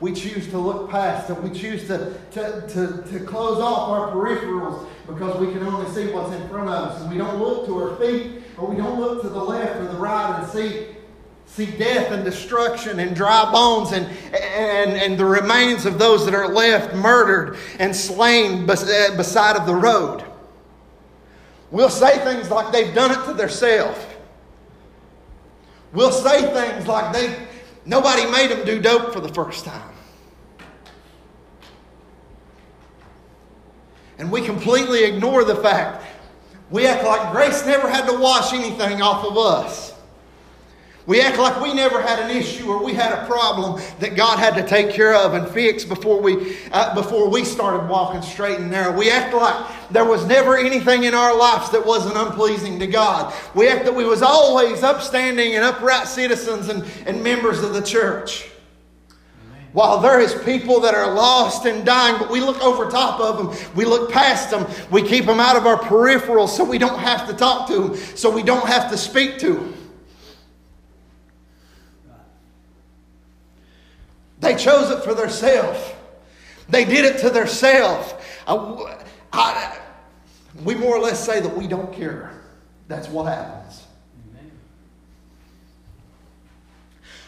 We 0.00 0.12
choose 0.12 0.48
to 0.48 0.58
look 0.58 0.90
past 0.90 1.28
it. 1.28 1.42
We 1.42 1.50
choose 1.50 1.86
to, 1.88 2.14
to, 2.32 2.66
to, 2.68 3.04
to 3.10 3.24
close 3.26 3.58
off 3.58 3.90
our 3.90 4.10
peripherals 4.12 4.86
because 5.06 5.38
we 5.38 5.52
can 5.52 5.62
only 5.62 5.90
see 5.90 6.10
what's 6.10 6.34
in 6.34 6.48
front 6.48 6.68
of 6.68 6.74
us. 6.74 7.02
And 7.02 7.10
we 7.10 7.18
don't 7.18 7.38
look 7.38 7.66
to 7.66 7.76
our 7.76 7.96
feet 7.96 8.42
or 8.56 8.66
we 8.66 8.76
don't 8.76 8.98
look 8.98 9.20
to 9.22 9.28
the 9.28 9.42
left 9.42 9.76
or 9.76 9.84
the 9.84 9.98
right 9.98 10.40
and 10.40 10.50
see, 10.50 10.86
see 11.44 11.66
death 11.76 12.12
and 12.12 12.24
destruction 12.24 12.98
and 12.98 13.14
dry 13.14 13.50
bones 13.52 13.92
and, 13.92 14.06
and, 14.34 14.92
and 14.92 15.18
the 15.18 15.26
remains 15.26 15.84
of 15.84 15.98
those 15.98 16.24
that 16.24 16.34
are 16.34 16.48
left 16.48 16.94
murdered 16.94 17.58
and 17.78 17.94
slain 17.94 18.68
eh, 18.70 19.16
beside 19.16 19.56
of 19.56 19.66
the 19.66 19.74
road. 19.74 20.24
We'll 21.70 21.90
say 21.90 22.18
things 22.18 22.50
like 22.50 22.72
they've 22.72 22.94
done 22.94 23.12
it 23.12 23.24
to 23.26 23.34
themselves. 23.34 23.98
We'll 25.92 26.12
say 26.12 26.52
things 26.52 26.86
like 26.86 27.12
they 27.12 27.46
nobody 27.84 28.30
made 28.30 28.50
them 28.50 28.64
do 28.64 28.80
dope 28.80 29.12
for 29.12 29.20
the 29.20 29.32
first 29.32 29.64
time. 29.64 29.94
And 34.18 34.30
we 34.30 34.42
completely 34.42 35.04
ignore 35.04 35.44
the 35.44 35.56
fact 35.56 36.04
we 36.70 36.86
act 36.86 37.04
like 37.04 37.32
grace 37.32 37.66
never 37.66 37.90
had 37.90 38.06
to 38.06 38.18
wash 38.18 38.52
anything 38.52 39.02
off 39.02 39.24
of 39.24 39.36
us. 39.36 39.89
We 41.10 41.20
act 41.20 41.38
like 41.38 41.60
we 41.60 41.74
never 41.74 42.00
had 42.00 42.20
an 42.20 42.30
issue 42.30 42.68
or 42.68 42.80
we 42.80 42.94
had 42.94 43.12
a 43.12 43.26
problem 43.26 43.82
that 43.98 44.14
God 44.14 44.38
had 44.38 44.54
to 44.54 44.64
take 44.64 44.90
care 44.92 45.12
of 45.12 45.34
and 45.34 45.48
fix 45.48 45.84
before 45.84 46.20
we, 46.20 46.56
uh, 46.70 46.94
before 46.94 47.28
we 47.28 47.44
started 47.44 47.88
walking 47.88 48.22
straight 48.22 48.60
and 48.60 48.70
narrow. 48.70 48.96
We 48.96 49.10
act 49.10 49.34
like 49.34 49.90
there 49.90 50.04
was 50.04 50.24
never 50.26 50.56
anything 50.56 51.02
in 51.02 51.12
our 51.12 51.36
lives 51.36 51.68
that 51.72 51.84
wasn't 51.84 52.16
unpleasing 52.16 52.78
to 52.78 52.86
God. 52.86 53.34
We 53.56 53.66
act 53.66 53.86
that 53.86 53.94
we 53.96 54.04
was 54.04 54.22
always 54.22 54.84
upstanding 54.84 55.56
and 55.56 55.64
upright 55.64 56.06
citizens 56.06 56.68
and, 56.68 56.88
and 57.06 57.24
members 57.24 57.60
of 57.60 57.74
the 57.74 57.82
church. 57.82 58.48
While 59.72 59.98
there 59.98 60.20
is 60.20 60.32
people 60.44 60.78
that 60.78 60.94
are 60.94 61.12
lost 61.12 61.66
and 61.66 61.84
dying, 61.84 62.20
but 62.20 62.30
we 62.30 62.38
look 62.38 62.62
over 62.62 62.88
top 62.88 63.18
of 63.18 63.36
them, 63.36 63.74
we 63.74 63.84
look 63.84 64.12
past 64.12 64.52
them, 64.52 64.64
we 64.92 65.02
keep 65.02 65.26
them 65.26 65.40
out 65.40 65.56
of 65.56 65.66
our 65.66 65.80
peripherals 65.80 66.50
so 66.50 66.62
we 66.62 66.78
don't 66.78 67.00
have 67.00 67.26
to 67.26 67.34
talk 67.34 67.66
to 67.66 67.88
them, 67.88 67.96
so 67.96 68.30
we 68.30 68.44
don't 68.44 68.68
have 68.68 68.88
to 68.92 68.96
speak 68.96 69.38
to 69.38 69.54
them. 69.54 69.79
They 74.40 74.56
chose 74.56 74.90
it 74.90 75.04
for 75.04 75.14
themselves. 75.14 75.78
They 76.68 76.84
did 76.84 77.04
it 77.04 77.20
to 77.20 77.30
themselves. 77.30 78.14
we 80.64 80.74
more 80.74 80.96
or 80.96 81.00
less 81.00 81.24
say 81.24 81.40
that 81.40 81.56
we 81.56 81.66
don't 81.66 81.92
care. 81.92 82.32
That's 82.88 83.08
what 83.08 83.24
happens. 83.24 83.84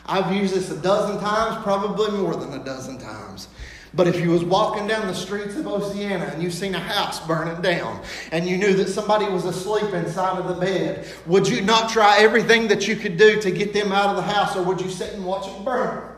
I've 0.05 0.35
used 0.35 0.55
this 0.55 0.70
a 0.70 0.77
dozen 0.77 1.20
times, 1.20 1.62
probably 1.62 2.11
more 2.18 2.35
than 2.35 2.53
a 2.61 2.64
dozen 2.64 2.98
times. 2.98 3.48
But 3.94 4.09
if 4.09 4.18
you 4.18 4.31
was 4.31 4.42
walking 4.42 4.87
down 4.87 5.07
the 5.07 5.14
streets 5.14 5.55
of 5.55 5.66
Oceana 5.66 6.25
and 6.25 6.42
you 6.42 6.51
seen 6.51 6.75
a 6.75 6.81
house 6.81 7.25
burning 7.27 7.61
down 7.61 8.03
and 8.33 8.48
you 8.48 8.57
knew 8.57 8.72
that 8.75 8.88
somebody 8.88 9.27
was 9.27 9.44
asleep 9.44 9.92
inside 9.92 10.38
of 10.38 10.48
the 10.48 10.55
bed, 10.55 11.07
would 11.27 11.46
you 11.46 11.61
not 11.61 11.90
try 11.90 12.18
everything 12.18 12.68
that 12.68 12.88
you 12.88 12.96
could 12.96 13.18
do 13.18 13.40
to 13.42 13.51
get 13.51 13.75
them 13.75 13.92
out 13.92 14.09
of 14.09 14.16
the 14.16 14.22
house 14.22 14.57
or 14.57 14.62
would 14.62 14.81
you 14.81 14.88
sit 14.88 15.12
and 15.12 15.25
watch 15.25 15.46
it 15.46 15.64
burn? 15.64 16.12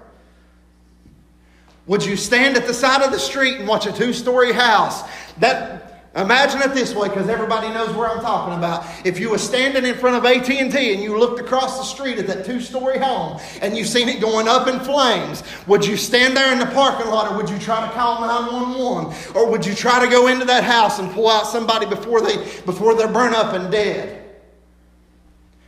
Would 1.86 2.04
you 2.04 2.16
stand 2.16 2.56
at 2.56 2.66
the 2.66 2.74
side 2.74 3.02
of 3.02 3.12
the 3.12 3.18
street 3.18 3.58
and 3.58 3.68
watch 3.68 3.86
a 3.86 3.92
two-story 3.92 4.52
house 4.52 5.02
that 5.38 5.94
Imagine 6.16 6.62
it 6.62 6.74
this 6.74 6.94
way, 6.94 7.08
because 7.08 7.28
everybody 7.28 7.68
knows 7.70 7.92
where 7.96 8.08
I'm 8.08 8.20
talking 8.20 8.56
about. 8.56 8.86
If 9.04 9.18
you 9.18 9.30
were 9.30 9.38
standing 9.38 9.84
in 9.84 9.96
front 9.96 10.14
of 10.14 10.24
AT&T 10.24 10.94
and 10.94 11.02
you 11.02 11.18
looked 11.18 11.40
across 11.40 11.76
the 11.76 11.82
street 11.82 12.18
at 12.18 12.28
that 12.28 12.46
two-story 12.46 12.98
home 12.98 13.40
and 13.60 13.76
you 13.76 13.84
seen 13.84 14.08
it 14.08 14.20
going 14.20 14.46
up 14.46 14.68
in 14.68 14.78
flames, 14.78 15.42
would 15.66 15.84
you 15.84 15.96
stand 15.96 16.36
there 16.36 16.52
in 16.52 16.60
the 16.60 16.66
parking 16.66 17.10
lot 17.10 17.32
or 17.32 17.36
would 17.36 17.50
you 17.50 17.58
try 17.58 17.84
to 17.84 17.92
call 17.94 18.20
911? 18.20 19.34
Or 19.34 19.50
would 19.50 19.66
you 19.66 19.74
try 19.74 20.04
to 20.04 20.08
go 20.08 20.28
into 20.28 20.44
that 20.44 20.62
house 20.62 21.00
and 21.00 21.10
pull 21.10 21.28
out 21.28 21.48
somebody 21.48 21.86
before 21.86 22.20
they 22.20 22.36
before 22.60 22.94
they're 22.94 23.08
burned 23.08 23.34
up 23.34 23.52
and 23.52 23.72
dead? 23.72 24.23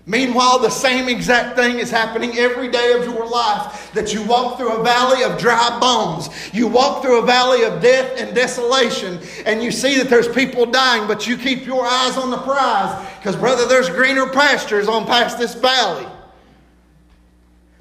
Meanwhile, 0.09 0.61
the 0.61 0.71
same 0.71 1.09
exact 1.09 1.57
thing 1.57 1.81
is 1.81 1.90
happening 1.90 2.38
every 2.38 2.69
day 2.69 2.92
of 2.92 3.05
your 3.05 3.29
life 3.29 3.90
that 3.92 4.14
you 4.14 4.23
walk 4.23 4.57
through 4.57 4.77
a 4.77 4.83
valley 4.85 5.25
of 5.25 5.37
dry 5.37 5.81
bones. 5.81 6.29
You 6.55 6.69
walk 6.69 7.03
through 7.03 7.19
a 7.19 7.27
valley 7.27 7.64
of 7.64 7.83
death 7.83 8.21
and 8.21 8.33
desolation, 8.33 9.19
and 9.45 9.61
you 9.61 9.73
see 9.73 9.99
that 9.99 10.09
there's 10.09 10.29
people 10.29 10.64
dying, 10.64 11.09
but 11.09 11.27
you 11.27 11.37
keep 11.37 11.66
your 11.66 11.85
eyes 11.85 12.16
on 12.16 12.31
the 12.31 12.38
prize 12.38 13.05
because, 13.19 13.35
brother, 13.35 13.66
there's 13.66 13.88
greener 13.88 14.29
pastures 14.29 14.87
on 14.87 15.07
past 15.07 15.38
this 15.38 15.55
valley. 15.55 16.07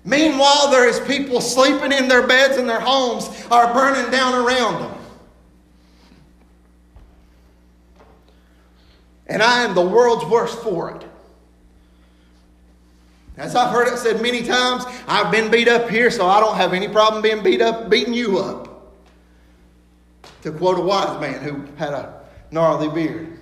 Meanwhile, 0.04 0.72
there 0.72 0.90
is 0.90 1.00
people 1.02 1.42
sleeping 1.42 1.92
in 1.92 2.08
their 2.08 2.26
beds 2.26 2.58
and 2.58 2.68
their 2.68 2.80
homes 2.80 3.30
are 3.52 3.72
burning 3.72 4.10
down 4.12 4.34
around 4.34 4.82
them. 4.82 4.98
And 9.28 9.44
I 9.44 9.64
am 9.64 9.76
the 9.76 9.82
world's 9.86 10.26
worst 10.26 10.60
for 10.64 10.96
it. 10.96 11.06
As 13.38 13.56
I've 13.56 13.72
heard 13.72 13.88
it 13.88 13.98
said 13.98 14.22
many 14.22 14.44
times, 14.44 14.86
I've 15.08 15.32
been 15.32 15.52
beat 15.52 15.68
up 15.68 15.90
here, 15.90 16.10
so 16.10 16.26
I 16.26 16.40
don't 16.40 16.56
have 16.56 16.74
any 16.74 16.88
problem 16.88 17.22
being 17.22 17.44
beat 17.44 17.62
up, 17.62 17.90
beating 17.90 18.14
you 18.14 18.40
up. 18.40 18.94
To 20.44 20.52
quote 20.52 20.78
a 20.78 20.82
wise 20.82 21.20
man 21.20 21.42
who 21.42 21.66
had 21.76 21.94
a 21.94 22.22
gnarly 22.52 22.88
beard 22.88 23.40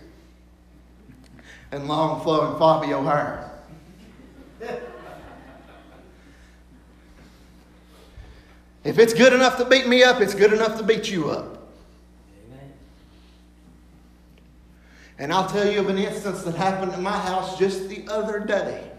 and 1.71 1.87
long 1.87 2.21
flowing 2.21 2.57
Fabio 2.57 3.03
hair. 3.03 3.51
If 8.83 8.99
it's 8.99 9.13
good 9.13 9.31
enough 9.31 9.57
to 9.57 9.65
beat 9.65 9.87
me 9.87 10.03
up, 10.03 10.21
it's 10.21 10.35
good 10.35 10.51
enough 10.51 10.77
to 10.77 10.83
beat 10.83 11.09
you 11.09 11.29
up. 11.29 11.69
Amen. 12.45 12.73
And 15.19 15.31
I'll 15.31 15.47
tell 15.47 15.69
you 15.69 15.79
of 15.79 15.89
an 15.89 15.97
instance 15.97 16.43
that 16.43 16.55
happened 16.55 16.93
in 16.93 17.01
my 17.01 17.17
house 17.17 17.57
just 17.57 17.87
the 17.87 18.05
other 18.09 18.39
day. 18.39 18.92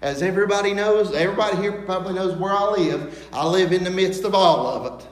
As 0.00 0.22
everybody 0.22 0.74
knows, 0.74 1.12
everybody 1.12 1.56
here 1.56 1.82
probably 1.82 2.14
knows 2.14 2.36
where 2.36 2.52
I 2.52 2.70
live. 2.70 3.28
I 3.32 3.46
live 3.46 3.72
in 3.72 3.82
the 3.82 3.90
midst 3.90 4.24
of 4.24 4.34
all 4.34 4.66
of 4.66 5.00
it. 5.00 5.06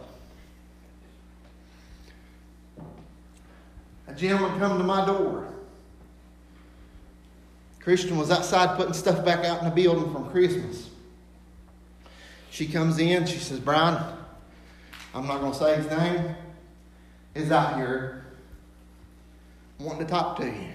A 4.07 4.15
gentleman 4.15 4.59
come 4.59 4.79
to 4.79 4.85
my 4.85 5.05
door. 5.05 5.53
Christian 7.81 8.17
was 8.17 8.31
outside 8.31 8.77
putting 8.77 8.95
stuff 8.95 9.25
back 9.25 9.45
out 9.45 9.61
in 9.61 9.65
the 9.69 9.75
building 9.75 10.13
from 10.13 10.31
Christmas. 10.31 10.91
She 12.51 12.67
comes 12.67 12.99
in, 12.99 13.27
she 13.27 13.39
says, 13.39 13.61
Brian, 13.61 14.03
I'm 15.15 15.27
not 15.27 15.41
going 15.41 15.53
to 15.53 15.59
say 15.59 15.77
his 15.77 15.87
name, 15.91 16.35
is 17.35 17.53
out 17.53 17.77
here 17.77 18.25
wanting 19.79 20.07
to 20.07 20.11
talk 20.11 20.39
to 20.39 20.47
you. 20.47 20.69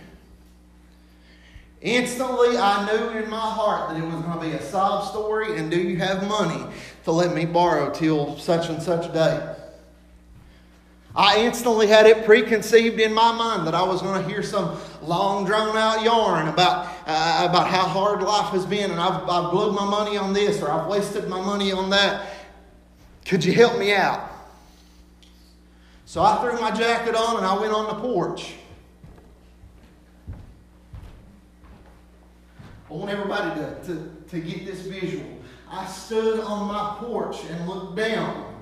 Instantly, 1.81 2.57
I 2.57 2.85
knew 2.85 3.17
in 3.17 3.29
my 3.29 3.39
heart 3.39 3.89
that 3.89 3.97
it 3.97 4.05
was 4.05 4.21
going 4.23 4.39
to 4.39 4.45
be 4.45 4.51
a 4.51 4.61
sob 4.61 5.09
story 5.09 5.57
and 5.57 5.71
do 5.71 5.81
you 5.81 5.97
have 5.97 6.27
money 6.27 6.63
to 7.05 7.11
let 7.11 7.33
me 7.33 7.45
borrow 7.45 7.91
till 7.91 8.37
such 8.37 8.69
and 8.69 8.81
such 8.81 9.11
day? 9.11 9.55
I 11.15 11.39
instantly 11.39 11.87
had 11.87 12.05
it 12.05 12.23
preconceived 12.23 12.99
in 12.99 13.13
my 13.13 13.31
mind 13.33 13.65
that 13.65 13.73
I 13.73 13.81
was 13.81 14.01
going 14.01 14.21
to 14.21 14.29
hear 14.29 14.43
some 14.43 14.79
long 15.01 15.43
drawn 15.43 15.75
out 15.75 16.03
yarn 16.03 16.47
about, 16.47 16.87
uh, 17.07 17.47
about 17.49 17.67
how 17.67 17.87
hard 17.87 18.21
life 18.21 18.51
has 18.51 18.65
been 18.65 18.91
and 18.91 18.99
I've, 18.99 19.27
I've 19.27 19.51
blew 19.51 19.73
my 19.73 19.83
money 19.83 20.17
on 20.17 20.33
this 20.33 20.61
or 20.61 20.71
I've 20.71 20.87
wasted 20.87 21.27
my 21.27 21.41
money 21.41 21.71
on 21.71 21.89
that. 21.89 22.29
Could 23.25 23.43
you 23.43 23.53
help 23.53 23.79
me 23.79 23.91
out? 23.93 24.29
So 26.05 26.21
I 26.21 26.39
threw 26.41 26.59
my 26.61 26.71
jacket 26.71 27.15
on 27.15 27.37
and 27.37 27.45
I 27.45 27.59
went 27.59 27.73
on 27.73 27.87
the 27.87 27.99
porch. 28.01 28.53
I 32.91 32.93
want 32.93 33.09
everybody 33.09 33.57
to, 33.61 33.75
to, 33.85 34.15
to 34.31 34.39
get 34.41 34.65
this 34.65 34.81
visual. 34.81 35.25
I 35.69 35.87
stood 35.87 36.41
on 36.41 36.67
my 36.67 36.97
porch 36.99 37.37
and 37.49 37.65
looked 37.69 37.95
down 37.95 38.53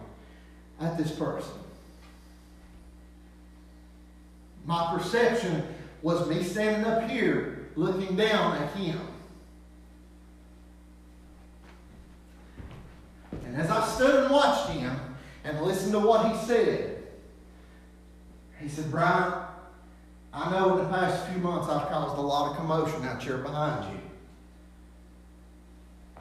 at 0.79 0.99
this 0.99 1.11
person. 1.11 1.53
My 4.67 4.95
perception 4.95 5.63
was 6.03 6.29
me 6.29 6.43
standing 6.43 6.85
up 6.85 7.09
here 7.09 7.69
looking 7.75 8.15
down 8.15 8.61
at 8.61 8.71
him. 8.75 8.99
And 13.45 13.57
as 13.57 13.71
I 13.71 13.87
stood 13.87 14.25
and 14.25 14.31
watched 14.31 14.69
him 14.69 14.95
and 15.43 15.59
listened 15.61 15.93
to 15.93 15.99
what 15.99 16.31
he 16.31 16.37
said, 16.45 17.01
he 18.61 18.69
said, 18.69 18.91
Brian, 18.91 19.33
I 20.31 20.51
know 20.51 20.77
in 20.77 20.83
the 20.83 20.89
past 20.91 21.27
few 21.29 21.41
months 21.41 21.67
I've 21.67 21.89
caused 21.89 22.15
a 22.19 22.21
lot 22.21 22.51
of 22.51 22.57
commotion 22.57 23.03
out 23.05 23.23
here 23.23 23.39
behind 23.39 23.91
you. 23.91 23.98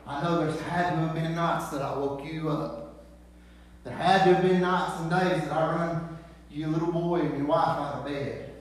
I 0.08 0.22
know 0.22 0.38
there's 0.40 0.58
had 0.62 0.90
to 0.90 0.96
have 0.96 1.14
been 1.14 1.34
nights 1.34 1.68
that 1.68 1.82
I 1.82 1.96
woke 1.98 2.24
you 2.24 2.48
up. 2.48 3.04
There 3.84 3.94
had 3.94 4.24
to 4.24 4.34
have 4.34 4.42
been 4.42 4.62
nights 4.62 5.00
and 5.00 5.10
days 5.10 5.42
that 5.42 5.52
I 5.52 5.76
run 5.76 6.18
you 6.50 6.66
little 6.66 6.90
boy 6.90 7.20
and 7.20 7.36
your 7.36 7.46
wife 7.46 7.78
out 7.78 7.94
of 7.96 8.04
bed. 8.06 8.54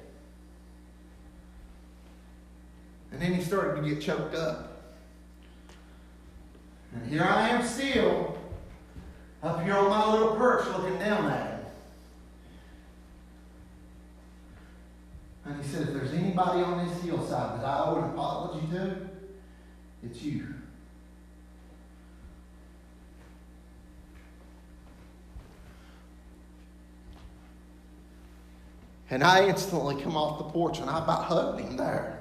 And 3.13 3.21
then 3.21 3.33
he 3.33 3.41
started 3.41 3.81
to 3.81 3.89
get 3.89 4.01
choked 4.01 4.35
up. 4.35 4.83
And 6.93 7.09
here 7.09 7.23
I 7.23 7.49
am 7.49 7.65
still, 7.65 8.37
up 9.41 9.63
here 9.63 9.75
on 9.75 9.89
my 9.89 10.11
little 10.11 10.35
perch 10.35 10.67
looking 10.67 10.99
down 10.99 11.31
at 11.31 11.51
him. 11.51 11.59
And 15.45 15.63
he 15.63 15.69
said, 15.69 15.83
if 15.83 15.93
there's 15.93 16.13
anybody 16.13 16.61
on 16.61 16.85
this 16.85 17.01
hillside 17.01 17.61
that 17.61 17.65
I 17.65 17.85
owe 17.85 18.03
an 18.03 18.09
apology 18.09 18.67
to, 18.71 19.07
it's 20.03 20.21
you. 20.21 20.56
And 29.09 29.23
I 29.23 29.47
instantly 29.47 30.01
come 30.01 30.17
off 30.17 30.37
the 30.37 30.43
porch 30.45 30.79
and 30.79 30.89
I 30.89 31.01
about 31.01 31.25
hugged 31.25 31.61
him 31.61 31.77
there. 31.77 32.19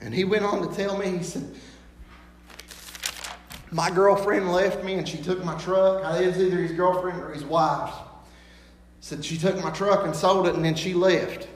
And 0.00 0.14
he 0.14 0.24
went 0.24 0.44
on 0.44 0.68
to 0.68 0.74
tell 0.74 0.96
me, 0.96 1.18
he 1.18 1.22
said, 1.22 1.48
My 3.70 3.90
girlfriend 3.90 4.52
left 4.52 4.82
me 4.82 4.94
and 4.94 5.08
she 5.08 5.18
took 5.18 5.44
my 5.44 5.56
truck. 5.56 6.02
It 6.20 6.26
was 6.26 6.40
either 6.40 6.56
his 6.58 6.72
girlfriend 6.72 7.20
or 7.20 7.32
his 7.32 7.44
wife. 7.44 7.94
Said 9.00 9.24
she 9.24 9.38
took 9.38 9.62
my 9.62 9.70
truck 9.70 10.04
and 10.04 10.14
sold 10.14 10.46
it 10.46 10.54
and 10.54 10.64
then 10.64 10.74
she 10.74 10.94
left. 10.94 11.48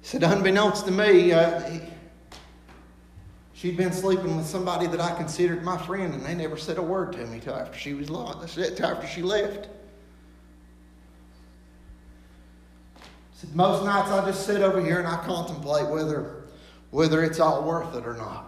Said, 0.00 0.22
unbeknownst 0.22 0.84
to 0.86 0.90
me, 0.90 1.32
uh, 1.32 1.80
She'd 3.62 3.76
been 3.76 3.92
sleeping 3.92 4.36
with 4.36 4.46
somebody 4.46 4.88
that 4.88 5.00
I 5.00 5.14
considered 5.14 5.62
my 5.62 5.78
friend, 5.78 6.12
and 6.12 6.26
they 6.26 6.34
never 6.34 6.56
said 6.56 6.78
a 6.78 6.82
word 6.82 7.12
to 7.12 7.24
me 7.26 7.38
till 7.38 7.54
after 7.54 7.78
she 7.78 7.94
was 7.94 8.10
lost, 8.10 8.56
till 8.56 8.84
after 8.84 9.06
she 9.06 9.22
left. 9.22 9.68
Said 13.36 13.54
most 13.54 13.84
nights 13.84 14.10
I 14.10 14.26
just 14.26 14.46
sit 14.46 14.62
over 14.62 14.84
here 14.84 14.98
and 14.98 15.06
I 15.06 15.24
contemplate 15.24 15.86
whether 15.86 16.42
whether 16.90 17.22
it's 17.22 17.38
all 17.38 17.62
worth 17.62 17.94
it 17.94 18.04
or 18.04 18.14
not. 18.14 18.46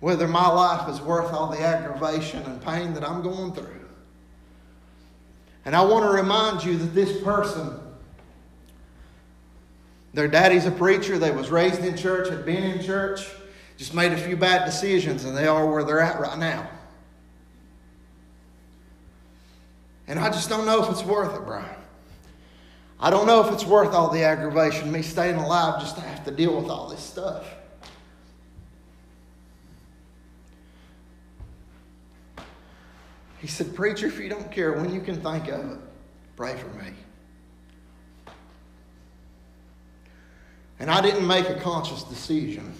Whether 0.00 0.26
my 0.26 0.48
life 0.48 0.88
is 0.88 1.02
worth 1.02 1.34
all 1.34 1.50
the 1.50 1.60
aggravation 1.60 2.44
and 2.44 2.62
pain 2.62 2.94
that 2.94 3.04
I'm 3.04 3.20
going 3.20 3.52
through. 3.52 3.84
And 5.66 5.76
I 5.76 5.82
want 5.82 6.02
to 6.06 6.10
remind 6.10 6.64
you 6.64 6.78
that 6.78 6.94
this 6.94 7.22
person, 7.22 7.78
their 10.14 10.28
daddy's 10.28 10.64
a 10.64 10.70
preacher, 10.70 11.18
they 11.18 11.30
was 11.30 11.50
raised 11.50 11.84
in 11.84 11.94
church, 11.94 12.30
had 12.30 12.46
been 12.46 12.62
in 12.62 12.82
church 12.82 13.28
just 13.76 13.94
made 13.94 14.12
a 14.12 14.16
few 14.16 14.36
bad 14.36 14.64
decisions 14.64 15.24
and 15.24 15.36
they 15.36 15.46
are 15.46 15.70
where 15.70 15.84
they're 15.84 16.00
at 16.00 16.20
right 16.20 16.38
now. 16.38 16.68
And 20.08 20.18
I 20.18 20.30
just 20.30 20.48
don't 20.48 20.66
know 20.66 20.82
if 20.82 20.90
it's 20.90 21.02
worth 21.02 21.34
it, 21.34 21.44
Brian. 21.44 21.76
I 22.98 23.10
don't 23.10 23.26
know 23.26 23.46
if 23.46 23.52
it's 23.52 23.64
worth 23.64 23.92
all 23.92 24.08
the 24.08 24.22
aggravation, 24.22 24.90
me 24.90 25.02
staying 25.02 25.36
alive 25.36 25.80
just 25.80 25.96
to 25.96 26.00
have 26.00 26.24
to 26.24 26.30
deal 26.30 26.58
with 26.58 26.70
all 26.70 26.88
this 26.88 27.00
stuff. 27.00 27.44
He 33.38 33.46
said, 33.46 33.74
Preacher, 33.74 34.06
if 34.06 34.18
you 34.18 34.28
don't 34.28 34.50
care, 34.50 34.72
when 34.72 34.92
you 34.92 35.00
can 35.00 35.20
think 35.20 35.48
of 35.48 35.72
it, 35.72 35.78
pray 36.36 36.56
for 36.56 36.68
me. 36.68 36.90
And 40.78 40.90
I 40.90 41.00
didn't 41.00 41.26
make 41.26 41.48
a 41.48 41.54
conscious 41.60 42.02
decision. 42.02 42.72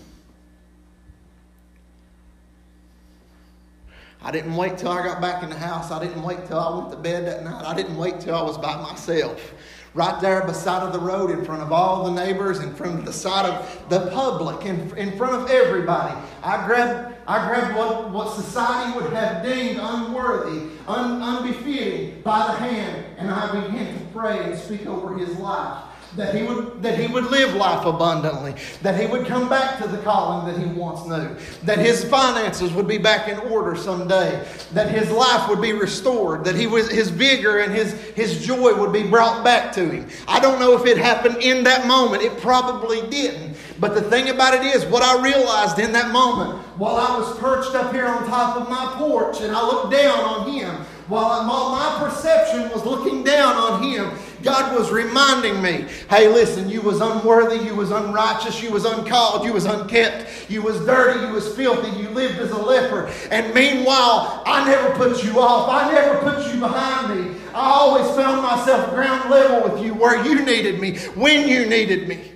I 4.23 4.31
didn't 4.31 4.57
wait 4.57 4.79
till 4.79 4.91
I 4.91 5.05
got 5.05 5.21
back 5.21 5.43
in 5.43 5.51
the 5.51 5.59
house. 5.59 5.91
I 5.91 6.03
didn't 6.03 6.23
wait 6.23 6.47
till 6.47 6.59
I 6.59 6.77
went 6.77 6.91
to 6.91 6.97
bed 6.97 7.27
that 7.27 7.45
night. 7.45 7.65
I 7.65 7.75
didn't 7.75 7.97
wait 7.97 8.21
till 8.21 8.35
I 8.35 8.43
was 8.43 8.59
by 8.59 8.77
myself. 8.81 9.53
Right 9.95 10.21
there 10.21 10.45
beside 10.45 10.83
of 10.83 10.93
the 10.93 10.99
road, 10.99 11.31
in 11.31 11.45
front 11.45 11.63
of 11.63 11.73
all 11.73 12.05
the 12.05 12.13
neighbors, 12.13 12.61
in 12.61 12.75
front 12.75 12.99
of 12.99 13.07
the 13.07 13.13
side 13.13 13.47
of 13.47 13.89
the 13.89 14.11
public, 14.11 14.67
in, 14.67 14.95
in 14.99 15.17
front 15.17 15.35
of 15.35 15.51
everybody. 15.51 16.15
I 16.43 16.67
grabbed, 16.67 17.17
I 17.27 17.49
grabbed 17.49 17.77
what, 17.77 18.11
what 18.11 18.35
society 18.35 18.99
would 18.99 19.13
have 19.13 19.43
deemed 19.43 19.79
unworthy, 19.81 20.69
un, 20.87 21.23
unbefitting 21.23 22.21
by 22.23 22.47
the 22.47 22.53
hand 22.53 23.07
and 23.19 23.31
I 23.31 23.61
began 23.61 23.99
to 23.99 24.05
pray 24.13 24.45
and 24.45 24.59
speak 24.59 24.87
over 24.87 25.17
his 25.17 25.37
life 25.39 25.83
that 26.17 26.35
he 26.35 26.43
would 26.43 26.83
that 26.83 26.99
he 26.99 27.07
would 27.07 27.25
live 27.25 27.55
life 27.55 27.85
abundantly 27.85 28.55
that 28.83 28.99
he 28.99 29.07
would 29.07 29.27
come 29.27 29.49
back 29.49 29.81
to 29.81 29.87
the 29.89 29.99
calling 29.99 30.47
that 30.47 30.61
he 30.61 30.67
once 30.73 31.07
knew 31.07 31.37
that 31.65 31.79
his 31.79 32.05
finances 32.05 32.73
would 32.73 32.89
be 32.89 32.99
back 32.99 33.29
in 33.29 33.39
order 33.51 33.77
someday 33.77 34.47
that 34.73 34.89
his 34.91 35.11
life 35.11 35.49
would 35.49 35.61
be 35.61 35.73
restored 35.73 36.45
that 36.45 36.55
he 36.55 36.67
was 36.67 36.91
his 36.91 37.11
vigor 37.11 37.59
and 37.59 37.73
his 37.73 37.93
his 38.17 38.45
joy 38.45 38.75
would 38.75 38.93
be 38.93 39.03
brought 39.03 39.45
back 39.45 39.73
to 39.73 39.89
him. 39.89 40.09
I 40.27 40.41
don't 40.41 40.59
know 40.59 40.75
if 40.75 40.87
it 40.87 40.97
happened 40.97 41.43
in 41.43 41.65
that 41.65 41.87
moment. 41.87 42.23
It 42.23 42.39
probably 42.39 43.07
didn't. 43.09 43.57
But 43.79 43.95
the 43.95 44.03
thing 44.03 44.31
about 44.31 44.55
it 44.55 44.63
is 44.63 44.87
what 44.87 45.03
i 45.03 45.23
realized 45.23 45.79
in 45.79 45.93
that 45.93 46.11
moment 46.11 46.59
while 46.79 46.97
i 46.97 47.19
was 47.19 47.39
perched 47.39 47.75
up 47.75 47.93
here 47.93 48.07
on 48.07 48.27
top 48.27 48.57
of 48.57 48.71
my 48.71 48.95
porch 48.97 49.41
and 49.43 49.55
i 49.55 49.63
looked 49.63 49.93
down 49.93 50.19
on 50.19 50.51
him 50.51 50.75
while 51.09 51.45
my 51.45 52.09
perception 52.09 52.69
was 52.71 52.85
looking 52.85 53.23
down 53.23 53.55
on 53.55 53.83
him 53.83 54.11
God 54.43 54.77
was 54.77 54.91
reminding 54.91 55.61
me, 55.63 55.87
hey, 56.11 56.29
listen, 56.29 56.69
you 56.69 56.81
was 56.81 57.01
unworthy, 57.01 57.65
you 57.65 57.75
was 57.75 57.91
unrighteous, 57.91 58.63
you 58.63 58.71
was 58.71 58.85
uncalled, 58.85 59.45
you 59.45 59.53
was 59.53 59.65
unkept, 59.65 60.51
you 60.51 60.63
was 60.63 60.79
dirty, 60.81 61.27
you 61.27 61.33
was 61.33 61.55
filthy, 61.57 61.91
you 62.01 62.09
lived 62.11 62.39
as 62.39 62.51
a 62.51 62.59
leper. 62.59 63.13
And 63.31 63.53
meanwhile, 63.55 64.43
I 64.47 64.65
never 64.69 64.95
put 64.95 65.25
you 65.25 65.41
off. 65.41 65.69
I 65.69 65.93
never 65.93 66.19
put 66.21 66.53
you 66.53 66.61
behind 66.61 67.19
me. 67.19 67.41
I 67.55 67.71
always 67.71 68.07
found 68.15 68.43
myself 68.43 68.91
ground 68.91 69.31
level 69.31 69.69
with 69.69 69.85
you 69.85 69.95
where 69.95 70.25
you 70.25 70.45
needed 70.45 70.81
me, 70.81 70.99
when 71.15 71.49
you 71.49 71.67
needed 71.67 72.09
me. 72.09 72.33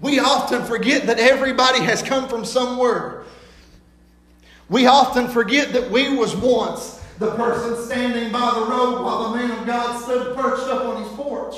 We 0.00 0.18
often 0.18 0.64
forget 0.64 1.06
that 1.06 1.20
everybody 1.20 1.80
has 1.80 2.02
come 2.02 2.28
from 2.28 2.44
somewhere. 2.44 3.22
We 4.68 4.86
often 4.86 5.28
forget 5.28 5.72
that 5.74 5.90
we 5.90 6.16
was 6.16 6.34
once 6.34 7.01
the 7.22 7.30
person 7.36 7.76
standing 7.86 8.32
by 8.32 8.52
the 8.54 8.66
road 8.66 9.00
while 9.02 9.30
the 9.30 9.36
man 9.36 9.50
of 9.52 9.64
God 9.64 10.02
stood 10.02 10.36
perched 10.36 10.68
up 10.68 10.84
on 10.84 11.04
his 11.04 11.12
porch. 11.12 11.56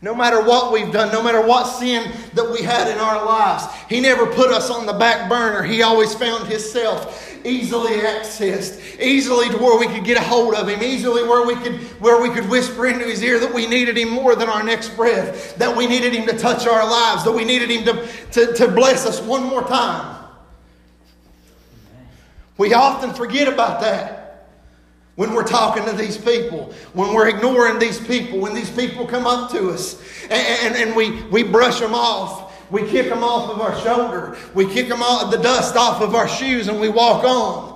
No 0.00 0.14
matter 0.14 0.42
what 0.42 0.72
we've 0.72 0.92
done, 0.92 1.12
no 1.12 1.22
matter 1.22 1.40
what 1.40 1.64
sin 1.64 2.12
that 2.34 2.50
we 2.50 2.62
had 2.62 2.88
in 2.88 2.98
our 2.98 3.24
lives, 3.24 3.64
He 3.88 4.00
never 4.00 4.26
put 4.26 4.50
us 4.50 4.70
on 4.70 4.84
the 4.84 4.92
back 4.92 5.30
burner. 5.30 5.62
He 5.62 5.80
always 5.80 6.14
found 6.14 6.46
Himself 6.46 7.33
easily 7.44 7.98
accessed, 7.98 9.00
easily 9.00 9.48
to 9.50 9.58
where 9.58 9.78
we 9.78 9.86
could 9.86 10.04
get 10.04 10.16
a 10.16 10.22
hold 10.22 10.54
of 10.54 10.68
him, 10.68 10.82
easily 10.82 11.22
where 11.22 11.46
we 11.46 11.54
could 11.56 11.74
where 12.00 12.20
we 12.20 12.30
could 12.30 12.48
whisper 12.48 12.86
into 12.86 13.04
his 13.04 13.22
ear 13.22 13.38
that 13.38 13.52
we 13.52 13.66
needed 13.66 13.96
him 13.96 14.08
more 14.08 14.34
than 14.34 14.48
our 14.48 14.62
next 14.62 14.96
breath, 14.96 15.56
that 15.56 15.76
we 15.76 15.86
needed 15.86 16.12
him 16.12 16.26
to 16.26 16.36
touch 16.38 16.66
our 16.66 16.88
lives, 16.88 17.24
that 17.24 17.32
we 17.32 17.44
needed 17.44 17.70
him 17.70 17.84
to, 17.84 18.06
to, 18.32 18.54
to 18.54 18.68
bless 18.68 19.06
us 19.06 19.20
one 19.20 19.44
more 19.44 19.62
time. 19.62 20.24
We 22.56 22.72
often 22.72 23.12
forget 23.12 23.48
about 23.48 23.80
that 23.80 24.48
when 25.16 25.32
we're 25.32 25.46
talking 25.46 25.84
to 25.84 25.92
these 25.92 26.18
people, 26.18 26.72
when 26.92 27.14
we're 27.14 27.28
ignoring 27.28 27.78
these 27.78 28.00
people, 28.00 28.40
when 28.40 28.54
these 28.54 28.70
people 28.70 29.06
come 29.06 29.26
up 29.26 29.50
to 29.52 29.70
us 29.70 30.00
and, 30.24 30.32
and, 30.32 30.74
and 30.74 30.96
we, 30.96 31.22
we 31.24 31.42
brush 31.42 31.80
them 31.80 31.94
off. 31.94 32.43
We 32.70 32.88
kick 32.88 33.08
them 33.08 33.22
off 33.22 33.50
of 33.50 33.60
our 33.60 33.78
shoulder. 33.80 34.36
We 34.54 34.72
kick 34.72 34.88
them 34.88 35.02
off, 35.02 35.30
the 35.30 35.38
dust 35.38 35.76
off 35.76 36.00
of 36.00 36.14
our 36.14 36.28
shoes 36.28 36.68
and 36.68 36.80
we 36.80 36.88
walk 36.88 37.24
on. 37.24 37.73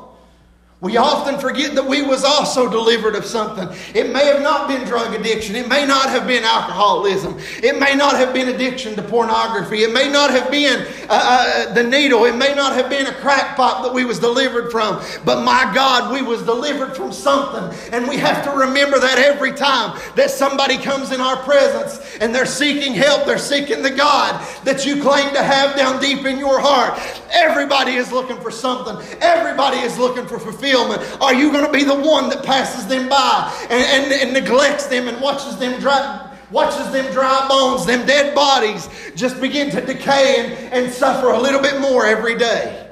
We 0.80 0.96
often 0.96 1.40
forget 1.40 1.74
that 1.74 1.84
we 1.84 2.02
was 2.02 2.22
also 2.22 2.70
delivered 2.70 3.16
of 3.16 3.24
something. 3.24 3.68
It 3.96 4.12
may 4.12 4.26
have 4.26 4.42
not 4.42 4.68
been 4.68 4.84
drug 4.86 5.12
addiction. 5.12 5.56
It 5.56 5.66
may 5.66 5.84
not 5.84 6.08
have 6.10 6.24
been 6.24 6.44
alcoholism. 6.44 7.36
It 7.64 7.80
may 7.80 7.96
not 7.96 8.14
have 8.14 8.32
been 8.32 8.48
addiction 8.48 8.94
to 8.94 9.02
pornography. 9.02 9.82
It 9.82 9.92
may 9.92 10.08
not 10.08 10.30
have 10.30 10.52
been 10.52 10.86
uh, 11.08 11.66
uh, 11.68 11.74
the 11.74 11.82
needle. 11.82 12.26
It 12.26 12.36
may 12.36 12.54
not 12.54 12.74
have 12.74 12.88
been 12.88 13.08
a 13.08 13.12
crack 13.14 13.56
pipe 13.56 13.82
that 13.82 13.92
we 13.92 14.04
was 14.04 14.20
delivered 14.20 14.70
from. 14.70 15.02
But 15.24 15.42
my 15.42 15.68
God, 15.74 16.12
we 16.12 16.22
was 16.22 16.44
delivered 16.44 16.94
from 16.94 17.12
something. 17.12 17.76
And 17.92 18.08
we 18.08 18.16
have 18.18 18.44
to 18.44 18.50
remember 18.52 19.00
that 19.00 19.18
every 19.18 19.54
time 19.54 19.98
that 20.14 20.30
somebody 20.30 20.78
comes 20.78 21.10
in 21.10 21.20
our 21.20 21.38
presence 21.38 22.18
and 22.20 22.32
they're 22.32 22.46
seeking 22.46 22.94
help, 22.94 23.26
they're 23.26 23.38
seeking 23.38 23.82
the 23.82 23.90
God 23.90 24.46
that 24.62 24.86
you 24.86 25.02
claim 25.02 25.34
to 25.34 25.42
have 25.42 25.74
down 25.74 26.00
deep 26.00 26.24
in 26.24 26.38
your 26.38 26.60
heart. 26.60 27.00
Everybody 27.32 27.94
is 27.94 28.12
looking 28.12 28.40
for 28.40 28.52
something. 28.52 28.96
Everybody 29.20 29.78
is 29.78 29.98
looking 29.98 30.24
for 30.24 30.38
fulfillment 30.38 30.67
fulfillment? 30.68 31.22
Are 31.22 31.34
you 31.34 31.52
going 31.52 31.64
to 31.64 31.72
be 31.72 31.84
the 31.84 31.94
one 31.94 32.28
that 32.30 32.44
passes 32.44 32.86
them 32.86 33.08
by 33.08 33.52
and, 33.70 33.72
and, 33.72 34.12
and 34.12 34.32
neglects 34.32 34.86
them 34.86 35.08
and 35.08 35.20
watches 35.20 35.56
them 35.58 35.80
dry, 35.80 36.36
watches 36.50 36.90
them 36.92 37.10
dry 37.12 37.46
bones, 37.48 37.86
them 37.86 38.06
dead 38.06 38.34
bodies 38.34 38.88
just 39.14 39.40
begin 39.40 39.70
to 39.70 39.80
decay 39.80 40.36
and, 40.38 40.72
and 40.72 40.92
suffer 40.92 41.30
a 41.30 41.40
little 41.40 41.60
bit 41.60 41.80
more 41.80 42.06
every 42.06 42.36
day? 42.36 42.87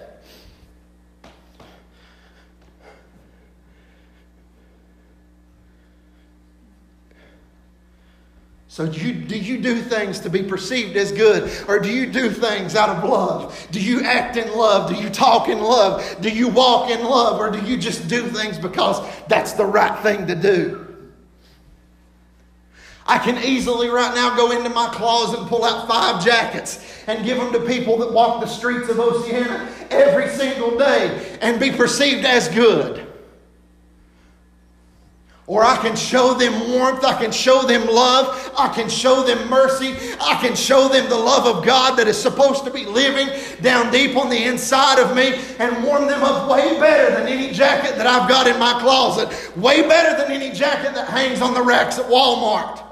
So 8.76 8.86
do 8.86 9.00
you, 9.00 9.14
do 9.14 9.38
you 9.38 9.56
do 9.56 9.80
things 9.80 10.20
to 10.20 10.28
be 10.28 10.42
perceived 10.42 10.98
as 10.98 11.10
good? 11.10 11.50
Or 11.66 11.78
do 11.78 11.88
you 11.90 12.12
do 12.12 12.28
things 12.28 12.76
out 12.76 12.90
of 12.90 13.08
love? 13.08 13.66
Do 13.70 13.80
you 13.80 14.02
act 14.02 14.36
in 14.36 14.54
love? 14.54 14.90
Do 14.90 15.02
you 15.02 15.08
talk 15.08 15.48
in 15.48 15.60
love? 15.60 16.20
Do 16.20 16.28
you 16.28 16.48
walk 16.48 16.90
in 16.90 17.02
love? 17.02 17.40
Or 17.40 17.50
do 17.50 17.66
you 17.66 17.78
just 17.78 18.06
do 18.06 18.28
things 18.28 18.58
because 18.58 19.00
that's 19.28 19.54
the 19.54 19.64
right 19.64 19.98
thing 20.02 20.26
to 20.26 20.34
do? 20.34 20.94
I 23.06 23.16
can 23.16 23.42
easily 23.42 23.88
right 23.88 24.14
now 24.14 24.36
go 24.36 24.52
into 24.52 24.68
my 24.68 24.88
closet 24.88 25.40
and 25.40 25.48
pull 25.48 25.64
out 25.64 25.88
five 25.88 26.22
jackets 26.22 27.02
and 27.06 27.24
give 27.24 27.38
them 27.38 27.52
to 27.54 27.60
people 27.60 27.96
that 28.00 28.12
walk 28.12 28.42
the 28.42 28.46
streets 28.46 28.90
of 28.90 29.00
Oceana 29.00 29.72
every 29.88 30.28
single 30.28 30.76
day 30.76 31.38
and 31.40 31.58
be 31.58 31.70
perceived 31.70 32.26
as 32.26 32.48
good. 32.48 33.05
Or 35.48 35.64
I 35.64 35.76
can 35.76 35.94
show 35.94 36.34
them 36.34 36.72
warmth. 36.72 37.04
I 37.04 37.16
can 37.20 37.30
show 37.30 37.62
them 37.62 37.86
love. 37.86 38.52
I 38.58 38.68
can 38.74 38.88
show 38.88 39.22
them 39.22 39.48
mercy. 39.48 39.94
I 40.20 40.38
can 40.40 40.56
show 40.56 40.88
them 40.88 41.08
the 41.08 41.16
love 41.16 41.46
of 41.46 41.64
God 41.64 41.96
that 41.98 42.08
is 42.08 42.20
supposed 42.20 42.64
to 42.64 42.70
be 42.70 42.84
living 42.84 43.28
down 43.62 43.92
deep 43.92 44.16
on 44.16 44.28
the 44.28 44.44
inside 44.44 44.98
of 44.98 45.14
me 45.14 45.40
and 45.58 45.84
warm 45.84 46.08
them 46.08 46.24
up 46.24 46.50
way 46.50 46.80
better 46.80 47.14
than 47.14 47.28
any 47.28 47.52
jacket 47.52 47.96
that 47.96 48.08
I've 48.08 48.28
got 48.28 48.48
in 48.48 48.58
my 48.58 48.80
closet. 48.80 49.56
Way 49.56 49.86
better 49.86 50.20
than 50.20 50.32
any 50.32 50.52
jacket 50.52 50.94
that 50.94 51.08
hangs 51.08 51.40
on 51.40 51.54
the 51.54 51.62
racks 51.62 51.98
at 51.98 52.06
Walmart. 52.06 52.85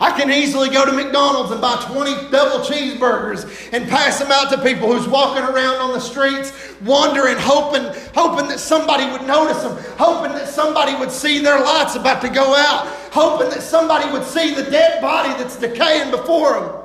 I 0.00 0.12
can 0.12 0.30
easily 0.30 0.70
go 0.70 0.86
to 0.86 0.92
McDonald's 0.92 1.50
and 1.50 1.60
buy 1.60 1.74
20 1.90 2.30
double 2.30 2.64
cheeseburgers 2.64 3.72
and 3.72 3.88
pass 3.88 4.20
them 4.20 4.30
out 4.30 4.48
to 4.50 4.62
people 4.62 4.92
who's 4.92 5.08
walking 5.08 5.42
around 5.42 5.76
on 5.76 5.92
the 5.92 5.98
streets, 5.98 6.52
wondering, 6.82 7.36
hoping, 7.36 7.82
hoping 8.14 8.46
that 8.48 8.60
somebody 8.60 9.10
would 9.10 9.26
notice 9.26 9.60
them, 9.62 9.76
hoping 9.98 10.32
that 10.32 10.46
somebody 10.46 10.94
would 10.94 11.10
see 11.10 11.40
their 11.40 11.58
lights 11.58 11.96
about 11.96 12.22
to 12.22 12.28
go 12.28 12.54
out, 12.54 12.86
hoping 13.10 13.50
that 13.50 13.62
somebody 13.62 14.08
would 14.12 14.24
see 14.24 14.54
the 14.54 14.70
dead 14.70 15.00
body 15.00 15.30
that's 15.30 15.56
decaying 15.56 16.12
before 16.12 16.60
them. 16.60 16.77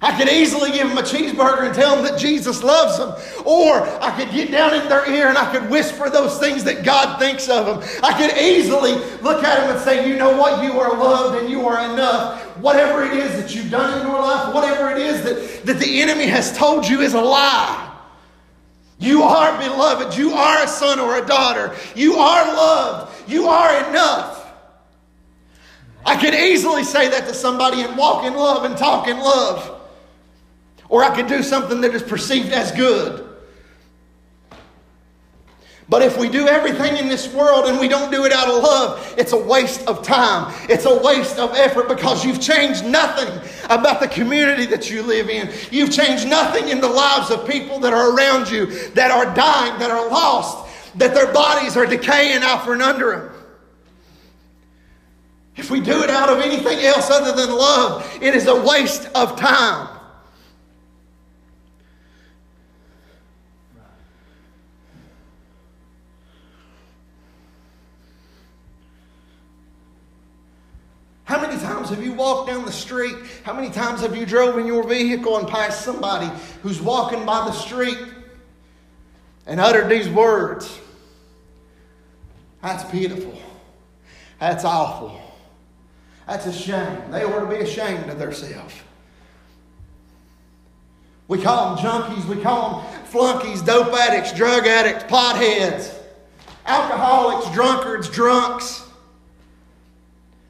I 0.00 0.16
could 0.16 0.28
easily 0.28 0.70
give 0.70 0.88
them 0.88 0.98
a 0.98 1.02
cheeseburger 1.02 1.66
and 1.66 1.74
tell 1.74 1.96
them 1.96 2.04
that 2.04 2.20
Jesus 2.20 2.62
loves 2.62 2.98
them. 2.98 3.14
Or 3.44 3.82
I 4.00 4.12
could 4.16 4.32
get 4.32 4.52
down 4.52 4.72
in 4.74 4.88
their 4.88 5.10
ear 5.10 5.28
and 5.28 5.36
I 5.36 5.50
could 5.52 5.68
whisper 5.68 6.08
those 6.08 6.38
things 6.38 6.62
that 6.64 6.84
God 6.84 7.18
thinks 7.18 7.48
of 7.48 7.66
them. 7.66 8.00
I 8.04 8.16
could 8.16 8.36
easily 8.38 8.92
look 9.22 9.42
at 9.42 9.58
them 9.58 9.74
and 9.74 9.80
say, 9.80 10.08
You 10.08 10.16
know 10.16 10.36
what? 10.36 10.62
You 10.62 10.78
are 10.78 10.96
loved 10.96 11.40
and 11.40 11.50
you 11.50 11.66
are 11.66 11.92
enough. 11.92 12.44
Whatever 12.58 13.02
it 13.02 13.12
is 13.14 13.42
that 13.42 13.54
you've 13.54 13.72
done 13.72 14.00
in 14.00 14.06
your 14.06 14.20
life, 14.20 14.54
whatever 14.54 14.90
it 14.90 14.98
is 14.98 15.22
that, 15.24 15.66
that 15.66 15.80
the 15.80 16.00
enemy 16.00 16.26
has 16.26 16.56
told 16.56 16.86
you 16.86 17.00
is 17.00 17.14
a 17.14 17.20
lie. 17.20 17.84
You 19.00 19.24
are 19.24 19.58
beloved. 19.58 20.16
You 20.16 20.32
are 20.32 20.62
a 20.62 20.68
son 20.68 21.00
or 21.00 21.16
a 21.16 21.26
daughter. 21.26 21.74
You 21.96 22.14
are 22.14 22.44
loved. 22.46 23.28
You 23.28 23.48
are 23.48 23.90
enough. 23.90 24.52
I 26.06 26.20
could 26.20 26.34
easily 26.34 26.84
say 26.84 27.08
that 27.08 27.26
to 27.26 27.34
somebody 27.34 27.82
and 27.82 27.96
walk 27.96 28.24
in 28.24 28.34
love 28.34 28.64
and 28.64 28.76
talk 28.76 29.08
in 29.08 29.18
love. 29.18 29.77
Or 30.88 31.04
I 31.04 31.14
could 31.14 31.26
do 31.26 31.42
something 31.42 31.80
that 31.82 31.94
is 31.94 32.02
perceived 32.02 32.52
as 32.52 32.72
good. 32.72 33.24
But 35.90 36.02
if 36.02 36.18
we 36.18 36.28
do 36.28 36.46
everything 36.46 36.98
in 36.98 37.08
this 37.08 37.32
world 37.32 37.64
and 37.64 37.80
we 37.80 37.88
don't 37.88 38.10
do 38.10 38.26
it 38.26 38.32
out 38.32 38.48
of 38.48 38.62
love, 38.62 39.14
it's 39.16 39.32
a 39.32 39.38
waste 39.38 39.86
of 39.86 40.02
time. 40.02 40.52
It's 40.68 40.84
a 40.84 40.98
waste 40.98 41.38
of 41.38 41.54
effort 41.54 41.88
because 41.88 42.26
you've 42.26 42.42
changed 42.42 42.84
nothing 42.84 43.28
about 43.70 44.00
the 44.00 44.08
community 44.08 44.66
that 44.66 44.90
you 44.90 45.02
live 45.02 45.30
in. 45.30 45.50
You've 45.70 45.90
changed 45.90 46.28
nothing 46.28 46.68
in 46.68 46.82
the 46.82 46.88
lives 46.88 47.30
of 47.30 47.48
people 47.48 47.78
that 47.80 47.94
are 47.94 48.14
around 48.14 48.50
you, 48.50 48.66
that 48.90 49.10
are 49.10 49.34
dying, 49.34 49.78
that 49.78 49.90
are 49.90 50.10
lost, 50.10 50.66
that 50.98 51.14
their 51.14 51.32
bodies 51.32 51.74
are 51.74 51.86
decaying 51.86 52.42
out 52.42 52.66
from 52.66 52.82
under 52.82 53.10
them. 53.10 53.30
If 55.56 55.70
we 55.70 55.80
do 55.80 56.02
it 56.02 56.10
out 56.10 56.28
of 56.28 56.38
anything 56.40 56.80
else 56.80 57.10
other 57.10 57.32
than 57.32 57.56
love, 57.56 58.18
it 58.20 58.34
is 58.34 58.46
a 58.46 58.62
waste 58.62 59.08
of 59.14 59.36
time. 59.36 59.88
How 71.28 71.38
many 71.42 71.60
times 71.60 71.90
walked 72.28 72.50
down 72.50 72.64
the 72.66 72.72
street? 72.72 73.16
How 73.42 73.54
many 73.54 73.70
times 73.70 74.02
have 74.02 74.14
you 74.14 74.26
drove 74.26 74.58
in 74.58 74.66
your 74.66 74.86
vehicle 74.86 75.38
and 75.38 75.48
passed 75.48 75.82
somebody 75.82 76.30
who's 76.62 76.78
walking 76.78 77.24
by 77.24 77.46
the 77.46 77.52
street 77.52 77.98
and 79.46 79.58
uttered 79.58 79.88
these 79.88 80.10
words? 80.10 80.78
That's 82.60 82.84
pitiful. 82.90 83.40
That's 84.40 84.64
awful. 84.64 85.18
That's 86.26 86.44
a 86.44 86.52
shame. 86.52 87.10
They 87.10 87.24
ought 87.24 87.40
to 87.40 87.46
be 87.46 87.62
ashamed 87.62 88.10
of 88.10 88.18
themselves. 88.18 88.74
We 91.28 91.40
call 91.40 91.76
them 91.76 91.84
junkies, 91.84 92.24
we 92.26 92.42
call 92.42 92.82
them 92.82 93.04
flunkies, 93.04 93.62
dope 93.62 93.92
addicts, 93.94 94.32
drug 94.32 94.66
addicts, 94.66 95.04
potheads, 95.04 95.94
alcoholics, 96.66 97.50
drunkards, 97.54 98.10
drunks. 98.10 98.87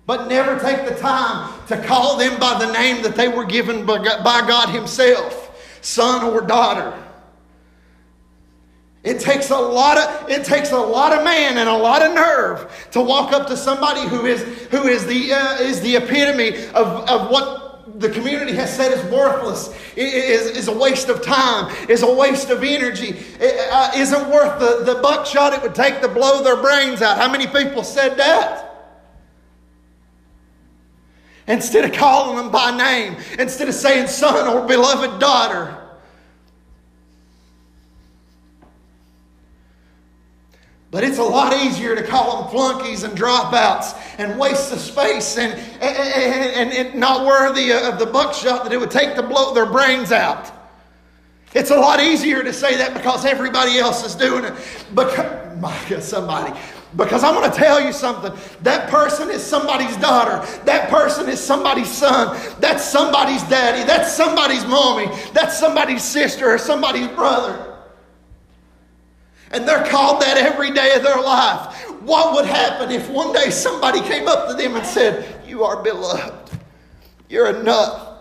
But 0.09 0.27
never 0.27 0.59
take 0.59 0.89
the 0.89 0.95
time 0.95 1.53
to 1.67 1.77
call 1.85 2.17
them 2.17 2.41
by 2.41 2.59
the 2.59 2.73
name 2.73 3.03
that 3.03 3.15
they 3.15 3.29
were 3.29 3.45
given 3.45 3.85
by 3.85 3.99
God 4.01 4.71
Himself 4.71 5.45
son 5.83 6.25
or 6.25 6.41
daughter. 6.41 6.99
It 9.05 9.21
takes 9.21 9.51
a 9.51 9.59
lot 9.59 9.99
of 9.99 10.31
it 10.31 10.45
takes 10.45 10.73
a 10.73 10.79
lot 10.79 11.13
of 11.13 11.25
man 11.25 11.59
and 11.59 11.69
a 11.69 11.77
lot 11.77 12.01
of 12.01 12.15
nerve 12.15 12.89
to 12.93 13.03
walk 13.03 13.35
up 13.35 13.49
to 13.49 13.57
somebody 13.57 14.01
who 14.09 14.25
is 14.25 14.43
who 14.71 14.89
is 14.89 15.05
the 15.05 15.35
uh, 15.35 15.61
is 15.61 15.83
the 15.83 15.97
epitome 15.97 16.57
of, 16.69 17.07
of 17.07 17.31
what 17.31 18.01
the 18.01 18.09
community 18.09 18.55
has 18.55 18.75
said 18.75 18.93
is 18.93 19.05
worthless, 19.13 19.75
is, 19.95 20.57
is 20.57 20.69
a 20.69 20.73
waste 20.73 21.11
of 21.11 21.23
time, 21.23 21.71
is 21.91 22.03
a 22.03 22.15
waste 22.15 22.49
of 22.49 22.65
energy, 22.65 23.11
it, 23.41 23.69
uh, 23.71 23.91
isn't 23.95 24.31
worth 24.31 24.59
the, 24.59 24.91
the 24.91 25.01
buckshot 25.03 25.53
it 25.53 25.61
would 25.61 25.75
take 25.75 26.01
to 26.01 26.09
blow 26.09 26.43
their 26.43 26.57
brains 26.57 27.03
out. 27.03 27.19
How 27.19 27.31
many 27.31 27.47
people 27.47 27.85
said 27.85 28.17
that? 28.17 28.68
Instead 31.49 31.85
of 31.85 31.93
calling 31.93 32.37
them 32.37 32.51
by 32.51 32.77
name, 32.77 33.17
instead 33.39 33.69
of 33.69 33.75
saying 33.75 34.07
son 34.07 34.47
or 34.47 34.67
beloved 34.67 35.19
daughter. 35.19 35.77
But 40.91 41.05
it's 41.05 41.19
a 41.19 41.23
lot 41.23 41.55
easier 41.55 41.95
to 41.95 42.03
call 42.03 42.43
them 42.43 42.51
flunkies 42.51 43.03
and 43.03 43.17
dropouts 43.17 43.99
and 44.19 44.39
waste 44.39 44.73
of 44.73 44.79
space 44.79 45.37
and, 45.37 45.53
and, 45.83 45.83
and, 45.83 46.73
and 46.73 46.99
not 46.99 47.27
worthy 47.27 47.73
of 47.73 47.99
the 47.99 48.07
buckshot 48.07 48.65
that 48.65 48.73
it 48.73 48.79
would 48.79 48.91
take 48.91 49.15
to 49.17 49.23
blow 49.23 49.53
their 49.53 49.67
brains 49.67 50.13
out. 50.13 50.51
It's 51.55 51.71
a 51.71 51.77
lot 51.77 52.01
easier 52.01 52.43
to 52.43 52.53
say 52.53 52.77
that 52.77 52.95
because 52.95 53.25
everybody 53.25 53.79
else 53.79 54.05
is 54.05 54.15
doing 54.15 54.45
it. 54.45 54.55
Because, 54.95 55.59
my 55.61 55.79
God, 55.89 56.03
somebody. 56.03 56.59
Because 56.97 57.23
I'm 57.23 57.35
going 57.35 57.51
to 57.51 57.57
tell 57.57 57.81
you 57.81 57.93
something. 57.93 58.33
That 58.63 58.89
person 58.89 59.31
is 59.31 59.43
somebody's 59.43 59.97
daughter. 59.99 60.45
That 60.65 60.89
person 60.89 61.29
is 61.29 61.39
somebody's 61.39 61.91
son. 61.91 62.37
That's 62.61 62.83
somebody's 62.83 63.43
daddy. 63.45 63.87
That's 63.87 64.13
somebody's 64.13 64.65
mommy. 64.67 65.07
That's 65.33 65.59
somebody's 65.59 66.03
sister 66.03 66.49
or 66.49 66.59
somebody's 66.59 67.09
brother. 67.09 67.77
And 69.51 69.67
they're 69.67 69.85
called 69.87 70.23
that 70.23 70.39
every 70.39 70.71
day 70.71 70.95
of 70.95 71.03
their 71.03 71.21
life. 71.21 71.75
What 72.03 72.35
would 72.35 72.47
happen 72.47 72.91
if 72.91 73.09
one 73.11 73.33
day 73.33 73.51
somebody 73.51 74.01
came 74.01 74.29
up 74.29 74.49
to 74.49 74.55
them 74.55 74.77
and 74.77 74.87
said, 74.87 75.47
You 75.47 75.65
are 75.65 75.83
beloved? 75.83 76.59
You're 77.29 77.55
enough. 77.55 78.19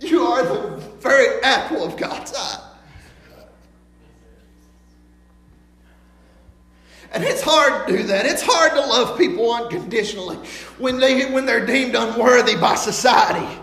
You 0.00 0.22
are 0.22 0.44
the 0.44 0.76
very 0.98 1.42
apple 1.42 1.84
of 1.84 1.96
God's 1.96 2.32
eye. 2.36 2.65
And 7.12 7.24
it's 7.24 7.42
hard 7.42 7.86
to 7.86 7.96
do 7.96 8.02
that. 8.04 8.26
It's 8.26 8.42
hard 8.42 8.72
to 8.72 8.80
love 8.80 9.16
people 9.16 9.52
unconditionally 9.52 10.36
when, 10.78 10.98
they, 10.98 11.30
when 11.30 11.46
they're 11.46 11.64
deemed 11.64 11.94
unworthy 11.94 12.56
by 12.56 12.74
society. 12.74 13.60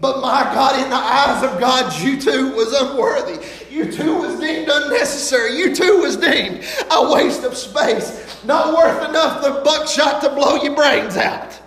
But 0.00 0.20
my 0.20 0.44
God, 0.54 0.82
in 0.82 0.90
the 0.90 0.96
eyes 0.96 1.42
of 1.42 1.58
God, 1.58 2.00
you 2.00 2.20
too 2.20 2.54
was 2.54 2.72
unworthy. 2.72 3.44
You 3.68 3.90
too 3.90 4.18
was 4.18 4.38
deemed 4.38 4.68
unnecessary. 4.70 5.56
You 5.56 5.74
too 5.74 5.98
was 5.98 6.16
deemed 6.16 6.64
a 6.90 7.12
waste 7.12 7.42
of 7.42 7.56
space, 7.56 8.42
not 8.44 8.76
worth 8.76 9.08
enough 9.08 9.42
the 9.42 9.60
buckshot 9.64 10.22
to 10.22 10.30
blow 10.30 10.62
your 10.62 10.76
brains 10.76 11.16
out. 11.16 11.60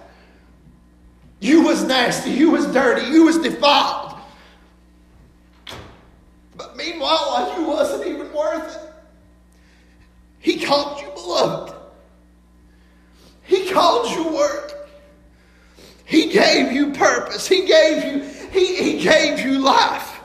You 1.42 1.64
was 1.64 1.84
nasty. 1.84 2.32
You 2.32 2.52
was 2.52 2.68
dirty. 2.68 3.12
You 3.12 3.26
was 3.26 3.38
defiled. 3.40 4.16
But 6.56 6.78
meanwhile, 6.78 7.54
you 7.58 7.66
wasn't 7.66 8.08
even 8.08 8.32
worth 8.32 8.76
it. 8.76 8.91
He 10.42 10.60
called 10.66 11.02
you 11.02 11.10
beloved. 11.12 11.76
He 13.44 13.70
called 13.70 14.10
you 14.12 14.34
worth. 14.34 14.74
He 16.04 16.32
gave 16.34 16.72
you 16.72 16.92
purpose. 16.92 17.48
He 17.48 17.66
gave 17.66 18.04
you, 18.04 18.24
he, 18.52 18.76
he 18.76 19.04
gave 19.04 19.40
you 19.40 19.60
life. 19.60 20.20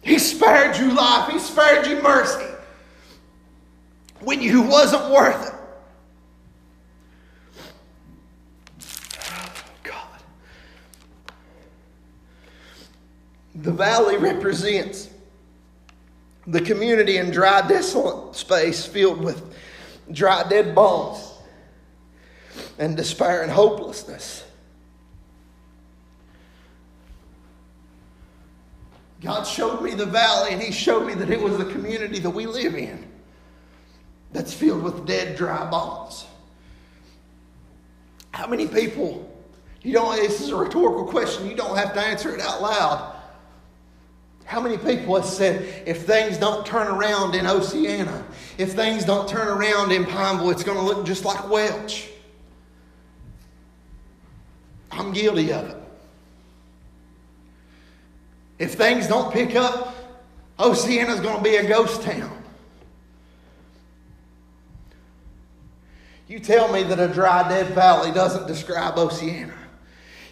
He 0.00 0.18
spared 0.18 0.76
you 0.76 0.92
life. 0.92 1.30
He 1.30 1.38
spared 1.38 1.86
you 1.86 2.02
mercy 2.02 2.46
when 4.20 4.40
you 4.40 4.62
wasn't 4.62 5.12
worth 5.12 5.48
it. 5.48 5.54
Oh, 9.20 9.52
God. 9.82 10.20
The 13.56 13.72
valley 13.72 14.16
represents 14.16 15.11
the 16.46 16.60
community 16.60 17.18
in 17.18 17.30
dry, 17.30 17.66
desolate 17.66 18.34
space 18.34 18.84
filled 18.84 19.22
with 19.22 19.54
dry, 20.10 20.46
dead 20.48 20.74
bones 20.74 21.32
and 22.78 22.96
despair 22.96 23.42
and 23.42 23.50
hopelessness. 23.50 24.44
God 29.20 29.44
showed 29.44 29.82
me 29.82 29.94
the 29.94 30.06
valley 30.06 30.52
and 30.52 30.60
He 30.60 30.72
showed 30.72 31.06
me 31.06 31.14
that 31.14 31.30
it 31.30 31.40
was 31.40 31.56
the 31.56 31.66
community 31.66 32.18
that 32.18 32.30
we 32.30 32.46
live 32.46 32.74
in 32.74 33.08
that's 34.32 34.52
filled 34.52 34.82
with 34.82 35.06
dead, 35.06 35.36
dry 35.36 35.68
bones. 35.70 36.26
How 38.32 38.46
many 38.48 38.66
people, 38.66 39.30
you 39.82 39.92
don't, 39.92 40.16
this 40.16 40.40
is 40.40 40.48
a 40.48 40.56
rhetorical 40.56 41.04
question, 41.04 41.48
you 41.48 41.54
don't 41.54 41.76
have 41.76 41.94
to 41.94 42.00
answer 42.00 42.34
it 42.34 42.40
out 42.40 42.62
loud. 42.62 43.11
How 44.52 44.60
many 44.60 44.76
people 44.76 45.16
have 45.16 45.24
said, 45.24 45.82
if 45.86 46.04
things 46.04 46.36
don't 46.36 46.66
turn 46.66 46.86
around 46.86 47.34
in 47.34 47.46
Oceana, 47.46 48.22
if 48.58 48.74
things 48.74 49.02
don't 49.02 49.26
turn 49.26 49.48
around 49.48 49.92
in 49.92 50.04
Pineville, 50.04 50.50
it's 50.50 50.62
going 50.62 50.76
to 50.76 50.84
look 50.84 51.06
just 51.06 51.24
like 51.24 51.48
Welch? 51.48 52.10
I'm 54.90 55.14
guilty 55.14 55.54
of 55.54 55.70
it. 55.70 55.76
If 58.58 58.74
things 58.74 59.06
don't 59.06 59.32
pick 59.32 59.56
up, 59.56 59.94
Oceana's 60.58 61.20
going 61.20 61.38
to 61.38 61.42
be 61.42 61.56
a 61.56 61.66
ghost 61.66 62.02
town. 62.02 62.36
You 66.28 66.40
tell 66.40 66.70
me 66.70 66.82
that 66.82 67.00
a 67.00 67.08
dry, 67.08 67.48
dead 67.48 67.68
valley 67.68 68.12
doesn't 68.12 68.46
describe 68.46 68.98
Oceana. 68.98 69.61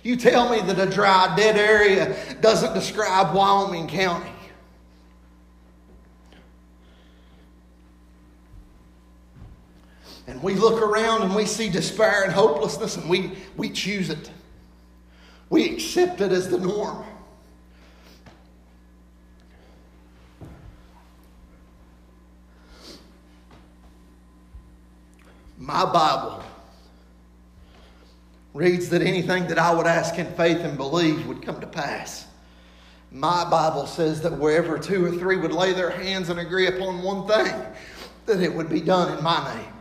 You 0.02 0.16
tell 0.16 0.48
me 0.48 0.60
that 0.62 0.78
a 0.78 0.90
dry, 0.90 1.34
dead 1.36 1.56
area 1.56 2.16
doesn't 2.40 2.72
describe 2.72 3.34
Wyoming 3.34 3.86
County. 3.86 4.30
And 10.26 10.42
we 10.42 10.54
look 10.54 10.80
around 10.80 11.22
and 11.22 11.34
we 11.34 11.44
see 11.44 11.68
despair 11.68 12.22
and 12.22 12.32
hopelessness 12.32 12.96
and 12.96 13.10
we, 13.10 13.32
we 13.56 13.68
choose 13.68 14.10
it. 14.10 14.30
We 15.50 15.74
accept 15.74 16.20
it 16.20 16.30
as 16.30 16.48
the 16.48 16.58
norm. 16.58 17.04
My 25.58 25.84
Bible 25.84 26.42
reads 28.54 28.88
that 28.90 29.02
anything 29.02 29.46
that 29.46 29.58
I 29.58 29.72
would 29.72 29.86
ask 29.86 30.18
in 30.18 30.26
faith 30.34 30.58
and 30.58 30.76
believe 30.76 31.26
would 31.26 31.42
come 31.42 31.60
to 31.60 31.66
pass. 31.66 32.26
My 33.12 33.48
Bible 33.48 33.86
says 33.86 34.20
that 34.22 34.32
wherever 34.32 34.78
two 34.78 35.04
or 35.04 35.10
three 35.10 35.36
would 35.36 35.52
lay 35.52 35.72
their 35.72 35.90
hands 35.90 36.28
and 36.28 36.38
agree 36.38 36.66
upon 36.66 37.02
one 37.02 37.26
thing, 37.26 37.54
that 38.26 38.40
it 38.40 38.54
would 38.54 38.68
be 38.68 38.80
done 38.80 39.16
in 39.16 39.22
my 39.22 39.54
name. 39.54 39.72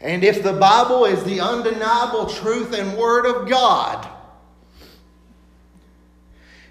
And 0.00 0.24
if 0.24 0.42
the 0.42 0.54
Bible 0.54 1.04
is 1.04 1.22
the 1.24 1.40
undeniable 1.40 2.26
truth 2.26 2.72
and 2.72 2.96
Word 2.96 3.26
of 3.26 3.48
God, 3.48 4.08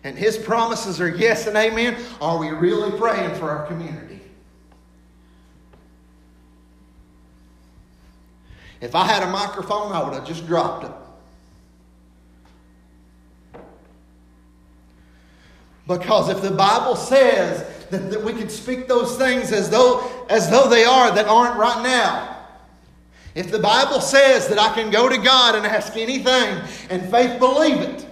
and 0.03 0.17
His 0.17 0.37
promises 0.37 0.99
are 0.99 1.09
yes 1.09 1.45
and 1.45 1.55
amen, 1.55 2.01
are 2.21 2.37
we 2.37 2.49
really 2.49 2.97
praying 2.97 3.35
for 3.35 3.49
our 3.49 3.67
community? 3.67 4.18
If 8.81 8.95
I 8.95 9.05
had 9.05 9.23
a 9.23 9.27
microphone, 9.27 9.91
I 9.91 10.03
would 10.03 10.13
have 10.13 10.25
just 10.25 10.47
dropped 10.47 10.85
it. 10.85 10.91
Because 15.87 16.29
if 16.29 16.41
the 16.41 16.51
Bible 16.51 16.95
says 16.95 17.65
that, 17.89 18.11
that 18.11 18.23
we 18.23 18.33
can 18.33 18.47
speak 18.47 18.87
those 18.87 19.17
things 19.17 19.51
as 19.51 19.69
though, 19.69 20.25
as 20.29 20.49
though 20.49 20.69
they 20.69 20.85
are 20.85 21.11
that 21.13 21.27
aren't 21.27 21.57
right 21.57 21.81
now. 21.83 22.37
If 23.35 23.51
the 23.51 23.59
Bible 23.59 23.99
says 23.99 24.47
that 24.49 24.59
I 24.59 24.73
can 24.73 24.91
go 24.91 25.09
to 25.09 25.17
God 25.17 25.55
and 25.55 25.65
ask 25.65 25.95
anything 25.97 26.61
and 26.89 27.09
faith 27.09 27.39
believe 27.39 27.81
it, 27.81 28.05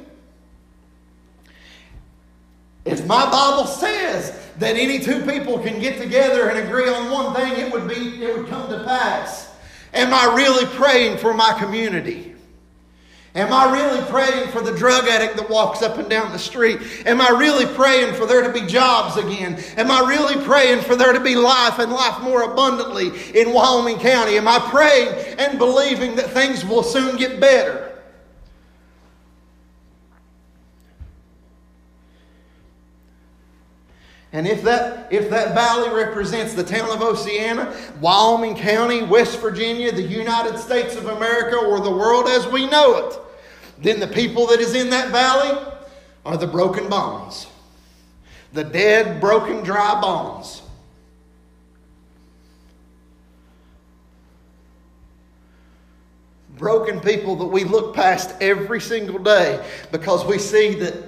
if 2.85 3.05
my 3.05 3.29
Bible 3.29 3.67
says 3.67 4.31
that 4.57 4.75
any 4.75 4.99
two 4.99 5.23
people 5.25 5.59
can 5.59 5.79
get 5.79 6.01
together 6.01 6.49
and 6.49 6.57
agree 6.67 6.89
on 6.89 7.11
one 7.11 7.35
thing, 7.35 7.53
it 7.53 7.71
would 7.71 7.87
be 7.87 8.23
it 8.23 8.35
would 8.35 8.47
come 8.47 8.69
to 8.69 8.83
pass. 8.85 9.46
Am 9.97 10.13
I 10.13 10.35
really 10.35 10.65
praying 10.75 11.17
for 11.17 11.33
my 11.33 11.57
community? 11.59 12.35
Am 13.33 13.53
I 13.53 13.71
really 13.71 14.03
praying 14.09 14.49
for 14.49 14.61
the 14.61 14.75
drug 14.75 15.07
addict 15.07 15.37
that 15.37 15.49
walks 15.49 15.81
up 15.81 15.97
and 15.97 16.09
down 16.09 16.31
the 16.31 16.39
street? 16.39 16.79
Am 17.05 17.21
I 17.21 17.29
really 17.29 17.65
praying 17.75 18.15
for 18.15 18.25
there 18.25 18.41
to 18.41 18.51
be 18.51 18.65
jobs 18.65 19.17
again? 19.17 19.61
Am 19.75 19.91
I 19.91 19.99
really 20.07 20.43
praying 20.43 20.81
for 20.81 20.95
there 20.95 21.13
to 21.13 21.19
be 21.19 21.35
life 21.35 21.77
and 21.79 21.91
life 21.91 22.21
more 22.21 22.51
abundantly 22.51 23.11
in 23.39 23.53
Wyoming 23.53 23.99
County? 23.99 24.37
Am 24.37 24.47
I 24.47 24.59
praying 24.59 25.09
and 25.37 25.59
believing 25.59 26.15
that 26.15 26.31
things 26.31 26.65
will 26.65 26.83
soon 26.83 27.15
get 27.17 27.39
better? 27.39 27.86
And 34.33 34.45
if 34.45 34.61
that, 34.63 35.11
if 35.11 35.29
that 35.29 35.53
valley 35.53 35.89
represents 35.95 36.53
the 36.53 36.63
town 36.63 36.89
of 36.89 37.01
Oceana, 37.01 37.73
Wyoming 38.01 38.55
County, 38.55 39.03
West 39.03 39.39
Virginia, 39.39 39.91
the 39.91 40.01
United 40.01 40.57
States 40.57 40.95
of 40.95 41.07
America, 41.07 41.55
or 41.55 41.79
the 41.79 41.91
world 41.91 42.27
as 42.27 42.45
we 42.47 42.69
know 42.69 43.07
it, 43.07 43.19
then 43.79 43.99
the 43.99 44.07
people 44.07 44.47
that 44.47 44.59
is 44.59 44.75
in 44.75 44.89
that 44.89 45.11
valley 45.11 45.57
are 46.25 46.37
the 46.37 46.47
broken 46.47 46.89
bones. 46.89 47.47
The 48.51 48.63
dead, 48.63 49.21
broken, 49.21 49.63
dry 49.63 49.99
bones. 50.01 50.61
Broken 56.57 56.99
people 56.99 57.35
that 57.37 57.45
we 57.45 57.63
look 57.63 57.95
past 57.95 58.35
every 58.41 58.81
single 58.81 59.19
day 59.19 59.65
because 59.91 60.25
we 60.25 60.37
see 60.37 60.73
that 60.75 61.06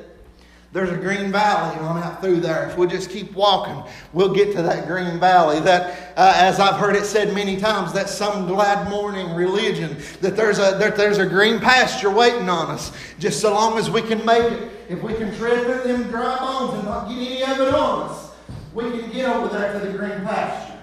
there's 0.72 0.92
a 0.92 0.98
green 0.98 1.32
valley 1.32 1.80
on 1.80 2.02
out 2.02 2.22
through 2.22 2.42
there. 2.42 2.70
If 2.70 2.78
we'll 2.78 2.90
just 2.90 3.10
keep 3.10 3.34
walking, 3.34 3.84
we'll 4.14 4.34
get 4.34 4.56
to 4.56 4.62
that 4.62 4.88
green 4.88 5.20
valley. 5.20 5.60
That, 5.60 6.14
uh, 6.16 6.34
as 6.36 6.60
I've 6.60 6.80
heard 6.80 6.96
it 6.96 7.06
said 7.06 7.34
many 7.34 7.58
times, 7.58 7.92
that's 7.92 8.14
some 8.14 8.46
glad 8.46 8.88
morning 8.88 9.34
religion. 9.34 9.98
That 10.22 10.36
there's 10.36 10.60
a 10.60 10.78
that 10.78 10.96
there's 10.96 11.18
a 11.18 11.26
green 11.26 11.60
pasture 11.60 12.12
waiting 12.12 12.50
on 12.50 12.70
us, 12.70 12.92
just 13.18 13.42
so 13.42 13.52
long 13.52 13.80
as 13.80 13.90
we 13.90 14.04
can 14.04 14.24
make 14.26 14.44
it. 14.44 14.72
If 14.90 15.02
we 15.02 15.14
can 15.16 15.36
tread 15.38 15.66
through 15.66 15.92
them 15.92 16.10
dry 16.10 16.38
bones 16.38 16.76
and 16.76 16.86
not 16.86 17.10
get 17.10 17.18
any 17.18 17.44
of 17.44 17.60
it 17.60 17.74
on 17.74 18.10
us, 18.10 18.32
we 18.74 18.92
can 18.92 19.10
get 19.12 19.28
over 19.28 19.48
there 19.48 19.74
to 19.74 19.80
the 19.80 19.98
green 19.98 20.22
pasture. 20.22 20.78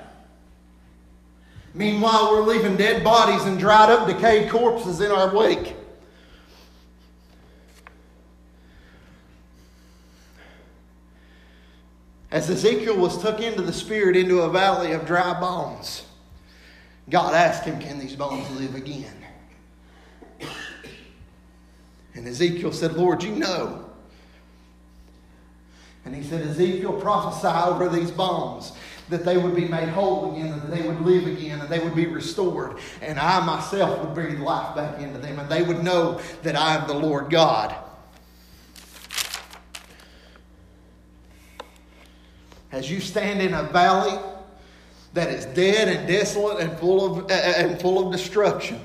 Meanwhile, 1.74 2.32
we're 2.32 2.43
leaving 2.43 2.76
dead 2.76 3.05
bodies 3.05 3.45
and 3.45 3.59
dried 3.59 3.91
up, 3.91 4.09
decayed 4.09 4.51
corpses 4.51 5.01
in 5.01 5.12
our 5.12 5.32
wake. 5.32 5.76
As 12.37 12.51
Ezekiel 12.51 12.99
was 12.99 13.16
took 13.22 13.41
into 13.41 13.62
the 13.62 13.72
Spirit 13.72 14.14
into 14.14 14.43
a 14.43 14.51
valley 14.51 14.93
of 14.93 15.07
dry 15.07 15.41
bones, 15.41 16.05
God 17.09 17.32
asked 17.32 17.64
him, 17.64 17.80
Can 17.80 17.99
these 17.99 18.14
bones 18.14 18.51
live 18.61 18.74
again? 18.74 19.24
And 22.12 22.28
Ezekiel 22.28 22.72
said, 22.72 22.93
Lord, 22.93 23.22
you 23.22 23.30
know. 23.30 23.89
And 26.05 26.14
he 26.14 26.22
said, 26.22 26.47
Ezekiel, 26.47 27.01
prophesy 27.01 27.49
over 27.49 27.89
these 27.89 28.11
bones 28.11 28.72
that 29.09 29.24
they 29.24 29.39
would 29.39 29.57
be 29.57 29.66
made 29.66 29.89
whole 29.89 30.34
again, 30.34 30.61
that 30.61 30.70
they 30.70 30.87
would 30.87 31.01
live 31.01 31.26
again, 31.26 31.62
and 31.62 31.70
they 31.70 31.78
would 31.78 31.95
be 31.95 32.05
restored. 32.05 32.76
And 33.01 33.18
I 33.18 33.43
myself 33.47 33.99
would 34.01 34.12
breathe 34.14 34.41
life 34.41 34.76
back 34.76 35.01
into 35.01 35.18
them, 35.20 35.39
and 35.39 35.49
they 35.49 35.62
would 35.62 35.82
know 35.82 36.20
that 36.43 36.55
I 36.55 36.74
am 36.74 36.87
the 36.87 36.93
Lord 36.93 37.30
God. 37.30 37.74
As 42.77 42.91
you 42.91 43.01
stand 43.01 43.41
in 43.41 43.55
a 43.55 43.62
valley 43.62 44.18
that 45.14 45.31
is 45.31 45.47
dead 45.47 45.89
and 45.89 46.07
desolate 46.07 46.61
and 46.61 46.79
full 46.79 47.20
of, 47.20 47.31
and 47.31 47.81
full 47.81 48.07
of 48.07 48.12
destruction, 48.12 48.79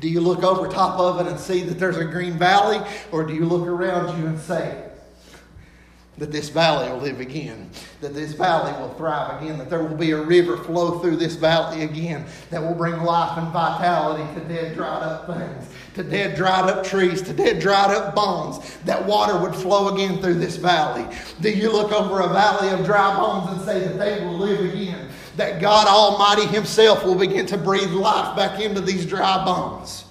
do 0.00 0.08
you 0.08 0.20
look 0.20 0.42
over 0.42 0.66
top 0.66 0.98
of 0.98 1.24
it 1.24 1.30
and 1.30 1.38
see 1.38 1.62
that 1.62 1.78
there's 1.78 1.96
a 1.96 2.04
green 2.04 2.32
valley, 2.32 2.84
or 3.12 3.22
do 3.22 3.32
you 3.32 3.44
look 3.44 3.68
around 3.68 4.20
you 4.20 4.26
and 4.26 4.40
say, 4.40 4.82
that 6.18 6.32
this 6.32 6.48
valley 6.48 6.90
will 6.90 6.98
live 6.98 7.20
again, 7.20 7.70
that 8.00 8.14
this 8.14 8.32
valley 8.32 8.72
will 8.80 8.92
thrive 8.94 9.40
again, 9.40 9.58
that 9.58 9.70
there 9.70 9.84
will 9.84 9.96
be 9.96 10.10
a 10.10 10.20
river 10.20 10.56
flow 10.56 10.98
through 10.98 11.14
this 11.14 11.36
valley 11.36 11.84
again 11.84 12.26
that 12.50 12.60
will 12.60 12.74
bring 12.74 13.00
life 13.00 13.38
and 13.38 13.52
vitality 13.52 14.24
to 14.34 14.48
dead, 14.48 14.74
dried 14.74 15.04
up 15.04 15.26
things, 15.28 15.68
to 15.96 16.02
dead, 16.02 16.36
dried 16.36 16.68
up 16.70 16.84
trees, 16.84 17.22
to 17.22 17.32
dead, 17.32 17.58
dried 17.58 17.90
up 17.90 18.14
bones, 18.14 18.76
that 18.84 19.04
water 19.04 19.38
would 19.38 19.54
flow 19.54 19.94
again 19.94 20.20
through 20.20 20.34
this 20.34 20.56
valley. 20.56 21.06
Do 21.40 21.50
you 21.50 21.72
look 21.72 21.90
over 21.90 22.20
a 22.20 22.28
valley 22.28 22.68
of 22.68 22.84
dry 22.84 23.16
bones 23.16 23.50
and 23.50 23.62
say 23.62 23.80
that 23.80 23.98
they 23.98 24.24
will 24.24 24.38
live 24.38 24.72
again? 24.72 25.08
That 25.36 25.60
God 25.60 25.86
Almighty 25.88 26.46
Himself 26.46 27.04
will 27.04 27.14
begin 27.14 27.46
to 27.46 27.58
breathe 27.58 27.90
life 27.90 28.36
back 28.36 28.60
into 28.60 28.80
these 28.80 29.06
dry 29.06 29.42
bones? 29.44 30.04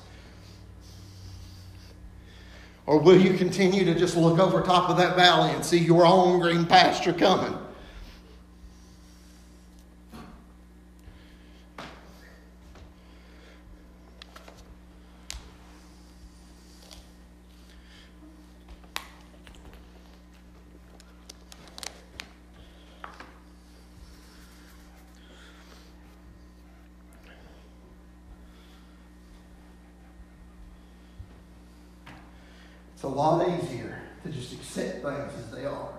Or 2.87 2.99
will 2.99 3.19
you 3.19 3.37
continue 3.37 3.85
to 3.85 3.95
just 3.95 4.17
look 4.17 4.39
over 4.39 4.61
top 4.61 4.89
of 4.89 4.97
that 4.97 5.15
valley 5.15 5.51
and 5.51 5.63
see 5.63 5.79
your 5.79 6.05
own 6.05 6.39
green 6.39 6.65
pasture 6.65 7.13
coming? 7.13 7.57
A 33.03 33.07
lot 33.07 33.47
easier 33.47 34.01
to 34.23 34.29
just 34.29 34.53
accept 34.53 35.03
things 35.03 35.33
as 35.39 35.51
they 35.51 35.65
are. 35.65 35.89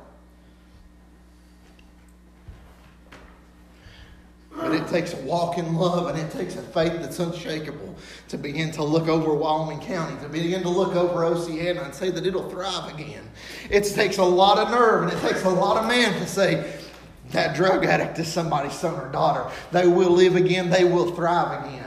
But 4.57 4.73
it 4.73 4.89
takes 4.89 5.13
a 5.13 5.19
walk 5.19 5.59
in 5.59 5.77
love 5.77 6.09
and 6.09 6.19
it 6.19 6.31
takes 6.31 6.57
a 6.57 6.63
faith 6.63 6.95
that's 6.95 7.19
unshakable 7.19 7.95
to 8.29 8.39
begin 8.39 8.73
to 8.73 8.83
look 8.83 9.07
over 9.07 9.35
Wyoming 9.35 9.81
County, 9.81 10.19
to 10.23 10.29
begin 10.29 10.63
to 10.63 10.71
look 10.71 10.97
over 10.97 11.25
Oceana 11.25 11.83
and 11.83 11.95
say 11.95 12.11
that 12.11 12.27
it'll 12.27 12.49
thrive 12.49 12.93
again. 12.95 13.23
It 13.71 13.85
takes 13.85 14.17
a 14.17 14.25
lot 14.25 14.59
of 14.59 14.71
nerve 14.71 15.05
and 15.05 15.13
it 15.13 15.21
takes 15.21 15.45
a 15.45 15.51
lot 15.51 15.77
of 15.77 15.87
man 15.87 16.13
to 16.15 16.27
say, 16.27 16.73
that 17.31 17.57
drug 17.57 17.85
addict 17.85 18.19
is 18.19 18.33
somebody's 18.33 18.73
son 18.73 18.95
or 18.95 19.11
daughter. 19.11 19.51
They 19.73 19.87
will 19.87 20.11
live 20.11 20.37
again, 20.37 20.71
they 20.71 20.85
will 20.85 21.13
thrive 21.13 21.65
again. 21.67 21.83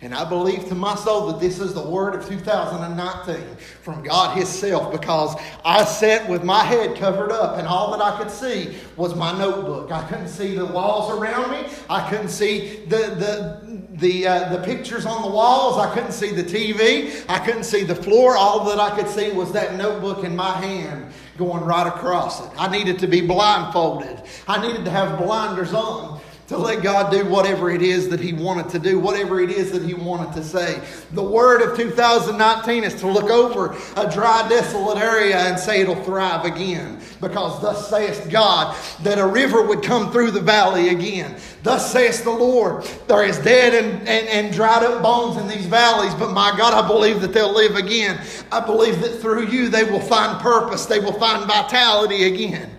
And 0.00 0.05
I 0.16 0.24
believe 0.24 0.66
to 0.68 0.74
my 0.74 0.94
soul 0.94 1.26
that 1.26 1.40
this 1.40 1.60
is 1.60 1.74
the 1.74 1.86
word 1.86 2.14
of 2.14 2.26
2019 2.26 3.56
from 3.82 4.02
God 4.02 4.34
Himself 4.34 4.90
because 4.90 5.36
I 5.62 5.84
sat 5.84 6.26
with 6.26 6.42
my 6.42 6.64
head 6.64 6.96
covered 6.96 7.30
up 7.30 7.58
and 7.58 7.68
all 7.68 7.90
that 7.90 8.00
I 8.00 8.16
could 8.16 8.30
see 8.30 8.78
was 8.96 9.14
my 9.14 9.36
notebook. 9.38 9.92
I 9.92 10.08
couldn't 10.08 10.28
see 10.28 10.54
the 10.54 10.64
walls 10.64 11.12
around 11.12 11.50
me. 11.50 11.70
I 11.90 12.08
couldn't 12.08 12.30
see 12.30 12.84
the, 12.86 12.96
the, 12.96 13.86
the, 13.92 14.26
uh, 14.26 14.56
the 14.56 14.62
pictures 14.64 15.04
on 15.04 15.20
the 15.20 15.28
walls. 15.28 15.76
I 15.76 15.92
couldn't 15.92 16.12
see 16.12 16.32
the 16.32 16.42
TV. 16.44 17.22
I 17.28 17.38
couldn't 17.44 17.64
see 17.64 17.84
the 17.84 17.94
floor. 17.94 18.36
All 18.36 18.64
that 18.70 18.80
I 18.80 18.96
could 18.96 19.08
see 19.08 19.32
was 19.32 19.52
that 19.52 19.76
notebook 19.76 20.24
in 20.24 20.34
my 20.34 20.52
hand 20.52 21.12
going 21.36 21.62
right 21.62 21.86
across 21.86 22.42
it. 22.42 22.50
I 22.56 22.70
needed 22.70 22.98
to 23.00 23.06
be 23.06 23.20
blindfolded. 23.20 24.22
I 24.48 24.66
needed 24.66 24.86
to 24.86 24.90
have 24.90 25.18
blinders 25.18 25.74
on 25.74 26.20
to 26.48 26.56
let 26.56 26.82
God 26.82 27.10
do 27.10 27.24
whatever 27.26 27.70
it 27.70 27.82
is 27.82 28.08
that 28.08 28.20
He 28.20 28.32
wanted 28.32 28.68
to 28.70 28.78
do, 28.78 29.00
whatever 29.00 29.40
it 29.40 29.50
is 29.50 29.72
that 29.72 29.82
He 29.82 29.94
wanted 29.94 30.32
to 30.34 30.44
say. 30.44 30.80
The 31.12 31.22
word 31.22 31.60
of 31.60 31.76
2019 31.76 32.84
is 32.84 32.94
to 32.96 33.08
look 33.08 33.30
over 33.30 33.76
a 33.96 34.10
dry, 34.10 34.46
desolate 34.48 34.98
area 34.98 35.38
and 35.38 35.58
say 35.58 35.80
it'll 35.80 35.96
thrive 36.04 36.44
again. 36.44 37.00
Because 37.20 37.60
thus 37.60 37.90
saith 37.90 38.28
God 38.30 38.76
that 39.02 39.18
a 39.18 39.26
river 39.26 39.62
would 39.66 39.82
come 39.82 40.12
through 40.12 40.30
the 40.30 40.40
valley 40.40 40.90
again. 40.90 41.36
Thus 41.64 41.90
saith 41.90 42.22
the 42.22 42.30
Lord, 42.30 42.84
there 43.08 43.24
is 43.24 43.38
dead 43.40 43.74
and, 43.74 44.06
and, 44.08 44.28
and 44.28 44.54
dried 44.54 44.84
up 44.84 45.02
bones 45.02 45.36
in 45.38 45.48
these 45.48 45.66
valleys, 45.66 46.14
but 46.14 46.32
my 46.32 46.54
God, 46.56 46.74
I 46.74 46.86
believe 46.86 47.20
that 47.22 47.32
they'll 47.32 47.54
live 47.54 47.74
again. 47.74 48.20
I 48.52 48.60
believe 48.60 49.00
that 49.00 49.18
through 49.20 49.48
you 49.48 49.68
they 49.68 49.82
will 49.82 50.00
find 50.00 50.40
purpose, 50.40 50.86
they 50.86 51.00
will 51.00 51.18
find 51.18 51.44
vitality 51.44 52.32
again. 52.32 52.75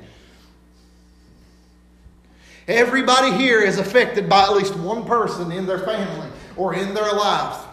Everybody 2.68 3.32
here 3.32 3.62
is 3.62 3.80
affected 3.80 4.28
by 4.28 4.44
at 4.44 4.54
least 4.54 4.76
one 4.76 5.06
person 5.06 5.52
in 5.52 5.66
their 5.66 5.80
family 5.80 6.28
or 6.58 6.74
in 6.74 6.94
their 6.94 7.14
lives. 7.14 7.68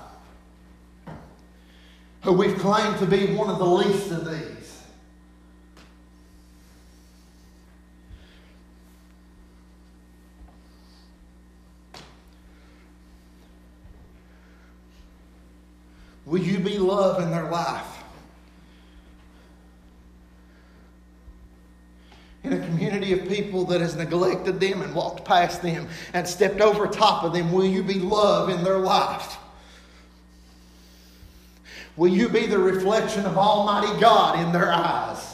who 2.24 2.32
we've 2.32 2.59
claimed 2.59 2.99
to 2.99 3.05
be 3.05 3.26
one 3.34 3.51
of 3.51 3.59
the 3.59 3.66
least 3.66 4.11
of 4.11 4.24
these. 4.24 4.82
Will 16.24 16.40
you 16.40 16.59
be 16.59 16.78
love 16.78 17.22
in 17.22 17.30
their 17.30 17.51
life? 17.51 17.93
In 22.45 22.53
a 22.53 22.59
community 22.59 23.12
of 23.14 23.26
people 23.26 23.64
that 23.64 23.80
has 23.80 23.97
neglected 23.97 24.61
them 24.61 24.82
and 24.82 24.95
walked 24.95 25.24
past 25.24 25.62
them 25.62 25.88
and 26.12 26.28
stepped 26.28 26.61
over 26.61 26.86
top 26.86 27.24
of 27.24 27.32
them, 27.32 27.51
will 27.51 27.64
you 27.64 27.82
be 27.82 27.95
love 27.95 28.51
in 28.51 28.62
their 28.62 28.78
life? 28.78 29.38
Will 31.97 32.12
you 32.12 32.28
be 32.28 32.47
the 32.47 32.59
reflection 32.59 33.24
of 33.24 33.38
Almighty 33.38 33.99
God 33.99 34.38
in 34.45 34.53
their 34.53 34.70
eyes? 34.72 35.30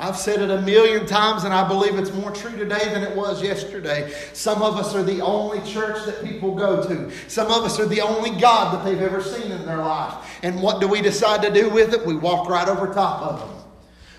I've 0.00 0.16
said 0.16 0.40
it 0.40 0.50
a 0.50 0.62
million 0.62 1.06
times, 1.06 1.42
and 1.42 1.52
I 1.52 1.66
believe 1.66 1.98
it's 1.98 2.12
more 2.12 2.30
true 2.30 2.56
today 2.56 2.92
than 2.92 3.02
it 3.02 3.16
was 3.16 3.42
yesterday. 3.42 4.12
Some 4.32 4.62
of 4.62 4.76
us 4.76 4.94
are 4.94 5.02
the 5.02 5.20
only 5.20 5.60
church 5.68 6.06
that 6.06 6.24
people 6.24 6.54
go 6.54 6.86
to. 6.86 7.10
Some 7.28 7.48
of 7.48 7.64
us 7.64 7.80
are 7.80 7.86
the 7.86 8.00
only 8.00 8.30
God 8.40 8.74
that 8.74 8.84
they've 8.84 9.02
ever 9.02 9.20
seen 9.20 9.50
in 9.50 9.66
their 9.66 9.78
life. 9.78 10.38
And 10.44 10.62
what 10.62 10.80
do 10.80 10.86
we 10.86 11.02
decide 11.02 11.42
to 11.42 11.52
do 11.52 11.68
with 11.68 11.94
it? 11.94 12.06
We 12.06 12.16
walk 12.16 12.48
right 12.48 12.68
over 12.68 12.92
top 12.94 13.22
of 13.22 13.40
them. 13.40 13.57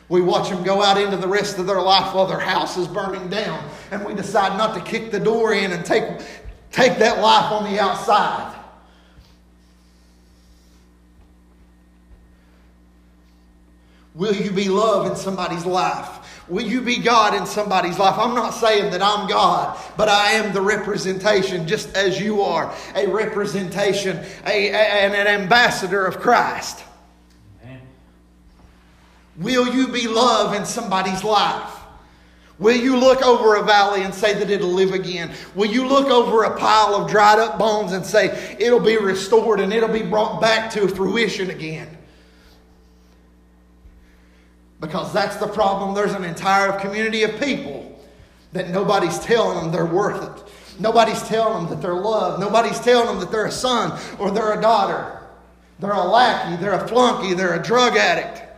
We 0.10 0.22
watch 0.22 0.50
them 0.50 0.64
go 0.64 0.82
out 0.82 1.00
into 1.00 1.18
the 1.18 1.28
rest 1.28 1.60
of 1.60 1.68
their 1.68 1.82
life 1.82 2.16
while 2.16 2.26
their 2.26 2.40
house 2.40 2.78
is 2.78 2.88
burning 2.88 3.30
down. 3.30 3.64
And 3.92 4.04
we 4.04 4.16
decide 4.16 4.58
not 4.58 4.74
to 4.74 4.82
kick 4.82 5.12
the 5.12 5.20
door 5.20 5.54
in 5.54 5.72
and 5.72 5.86
take, 5.86 6.04
take 6.72 6.98
that 6.98 7.22
life 7.22 7.52
on 7.52 7.72
the 7.72 7.80
outside. 7.80 8.56
Will 14.16 14.36
you 14.36 14.52
be 14.52 14.68
love 14.68 15.06
in 15.06 15.16
somebody's 15.16 15.66
life? 15.66 16.20
Will 16.50 16.66
you 16.66 16.82
be 16.82 16.98
God 16.98 17.36
in 17.36 17.46
somebody's 17.46 18.00
life? 18.00 18.18
I'm 18.18 18.34
not 18.34 18.56
saying 18.56 18.92
that 18.92 19.04
I'm 19.04 19.30
God, 19.30 19.80
but 19.96 20.10
I 20.10 20.32
am 20.32 20.52
the 20.52 20.62
representation, 20.62 21.68
just 21.68 21.96
as 21.96 22.20
you 22.20 22.42
are 22.42 22.74
a 22.96 23.06
representation, 23.08 24.18
a, 24.48 24.70
a, 24.70 24.74
and 24.74 25.14
an 25.14 25.28
ambassador 25.28 26.06
of 26.06 26.20
Christ. 26.20 26.84
Will 29.40 29.74
you 29.74 29.88
be 29.88 30.08
love 30.08 30.54
in 30.54 30.66
somebody's 30.66 31.24
life? 31.24 31.76
Will 32.60 32.76
you 32.76 32.98
look 32.98 33.24
over 33.24 33.56
a 33.56 33.64
valley 33.64 34.04
and 34.04 34.14
say 34.14 34.34
that 34.34 34.50
it'll 34.50 34.68
live 34.70 34.92
again? 34.92 35.32
Will 35.56 35.70
you 35.70 35.88
look 35.88 36.08
over 36.08 36.44
a 36.44 36.58
pile 36.58 36.94
of 36.94 37.10
dried 37.10 37.40
up 37.40 37.58
bones 37.58 37.94
and 37.94 38.06
say 38.06 38.58
it'll 38.60 38.82
be 38.82 38.98
restored 38.98 39.62
and 39.62 39.74
it'll 39.74 39.88
be 39.88 40.04
brought 40.04 40.42
back 40.42 40.70
to 40.72 40.86
fruition 40.90 41.52
again? 41.52 41.98
Because 44.82 45.14
that's 45.14 45.38
the 45.38 45.48
problem. 45.48 45.96
There's 45.96 46.14
an 46.14 46.26
entire 46.26 46.78
community 46.80 47.24
of 47.24 47.40
people 47.40 47.98
that 48.52 48.70
nobody's 48.70 49.20
telling 49.20 49.58
them 49.58 49.72
they're 49.72 49.86
worth 49.86 50.22
it. 50.22 50.52
Nobody's 50.82 51.22
telling 51.24 51.66
them 51.66 51.70
that 51.70 51.82
they're 51.82 51.94
loved. 51.94 52.42
Nobody's 52.42 52.80
telling 52.80 53.08
them 53.08 53.20
that 53.20 53.32
they're 53.32 53.46
a 53.46 53.52
son 53.52 53.98
or 54.18 54.32
they're 54.32 54.58
a 54.58 54.62
daughter. 54.62 55.22
They're 55.80 55.92
a 55.92 56.04
lackey, 56.04 56.62
they're 56.62 56.74
a 56.74 56.88
flunky, 56.88 57.34
they're 57.34 57.58
a 57.58 57.64
drug 57.64 57.96
addict. 57.96 58.49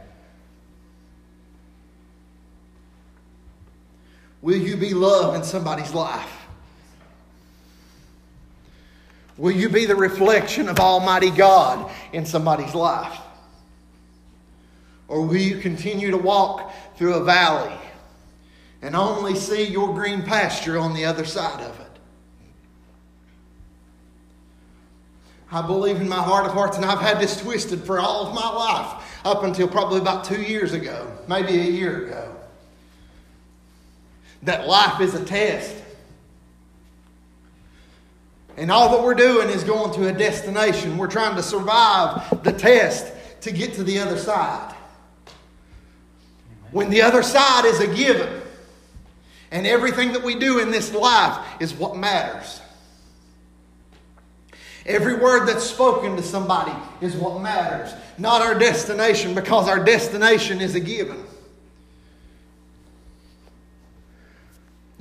Will 4.42 4.58
you 4.58 4.76
be 4.76 4.94
love 4.94 5.36
in 5.36 5.44
somebody's 5.44 5.94
life? 5.94 6.42
Will 9.38 9.52
you 9.52 9.70
be 9.70 9.86
the 9.86 9.96
reflection 9.96 10.70
of 10.70 10.80
Almighty 10.80 11.32
God 11.32 11.92
in 12.14 12.26
somebody's 12.26 12.76
life? 12.76 13.20
Or 15.08 15.22
will 15.26 15.38
you 15.38 15.58
continue 15.58 16.12
to 16.12 16.18
walk 16.18 16.74
through 16.96 17.16
a 17.16 17.24
valley 17.24 17.76
and 18.82 18.96
only 18.96 19.36
see 19.36 19.66
your 19.66 19.94
green 19.94 20.24
pasture 20.24 20.78
on 20.78 20.94
the 20.94 21.06
other 21.06 21.26
side 21.26 21.60
of 21.62 21.80
it? 21.80 21.88
I 25.52 25.62
believe 25.62 25.98
in 26.00 26.08
my 26.08 26.22
heart 26.22 26.46
of 26.46 26.54
hearts, 26.54 26.78
and 26.78 26.86
I've 26.86 27.02
had 27.02 27.20
this 27.20 27.42
twisted 27.42 27.84
for 27.84 28.00
all 28.00 28.28
of 28.28 28.34
my 28.34 28.50
life 28.50 29.22
up 29.26 29.44
until 29.44 29.68
probably 29.68 30.00
about 30.00 30.24
two 30.24 30.42
years 30.42 30.72
ago, 30.72 31.12
maybe 31.28 31.60
a 31.60 31.72
year 31.72 32.06
ago. 32.06 32.41
That 34.44 34.68
life 34.68 35.02
is 35.02 35.14
a 35.14 35.24
test. 35.24 35.76
And 38.58 38.72
all 38.72 38.96
that 38.96 39.04
we're 39.04 39.14
doing 39.14 39.50
is 39.50 39.64
going 39.64 39.94
to 39.94 40.08
a 40.08 40.14
destination. 40.14 40.98
We're 40.98 41.08
trying 41.08 41.36
to 41.36 41.44
survive 41.44 42.44
the 42.44 42.52
test 42.52 43.12
to 43.42 43.52
get 43.52 43.74
to 43.76 43.84
the 43.84 44.00
other 44.00 44.18
side 44.18 44.76
when 46.72 46.90
the 46.90 47.02
other 47.02 47.24
side 47.24 47.66
is 47.66 47.80
a 47.80 47.88
given. 47.88 48.42
And 49.52 49.68
everything 49.68 50.14
that 50.14 50.24
we 50.24 50.36
do 50.36 50.60
in 50.60 50.72
this 50.72 50.94
life 50.94 51.46
is 51.60 51.74
what 51.74 51.98
matters. 51.98 52.62
Every 54.86 55.16
word 55.16 55.46
that's 55.46 55.64
spoken 55.64 56.16
to 56.16 56.24
somebody 56.24 56.74
is 57.02 57.16
what 57.16 57.42
matters, 57.42 57.94
not 58.18 58.42
our 58.42 58.58
destination, 58.58 59.36
because 59.36 59.68
our 59.68 59.84
destination 59.84 60.62
is 60.62 60.74
a 60.74 60.80
given. 60.80 61.24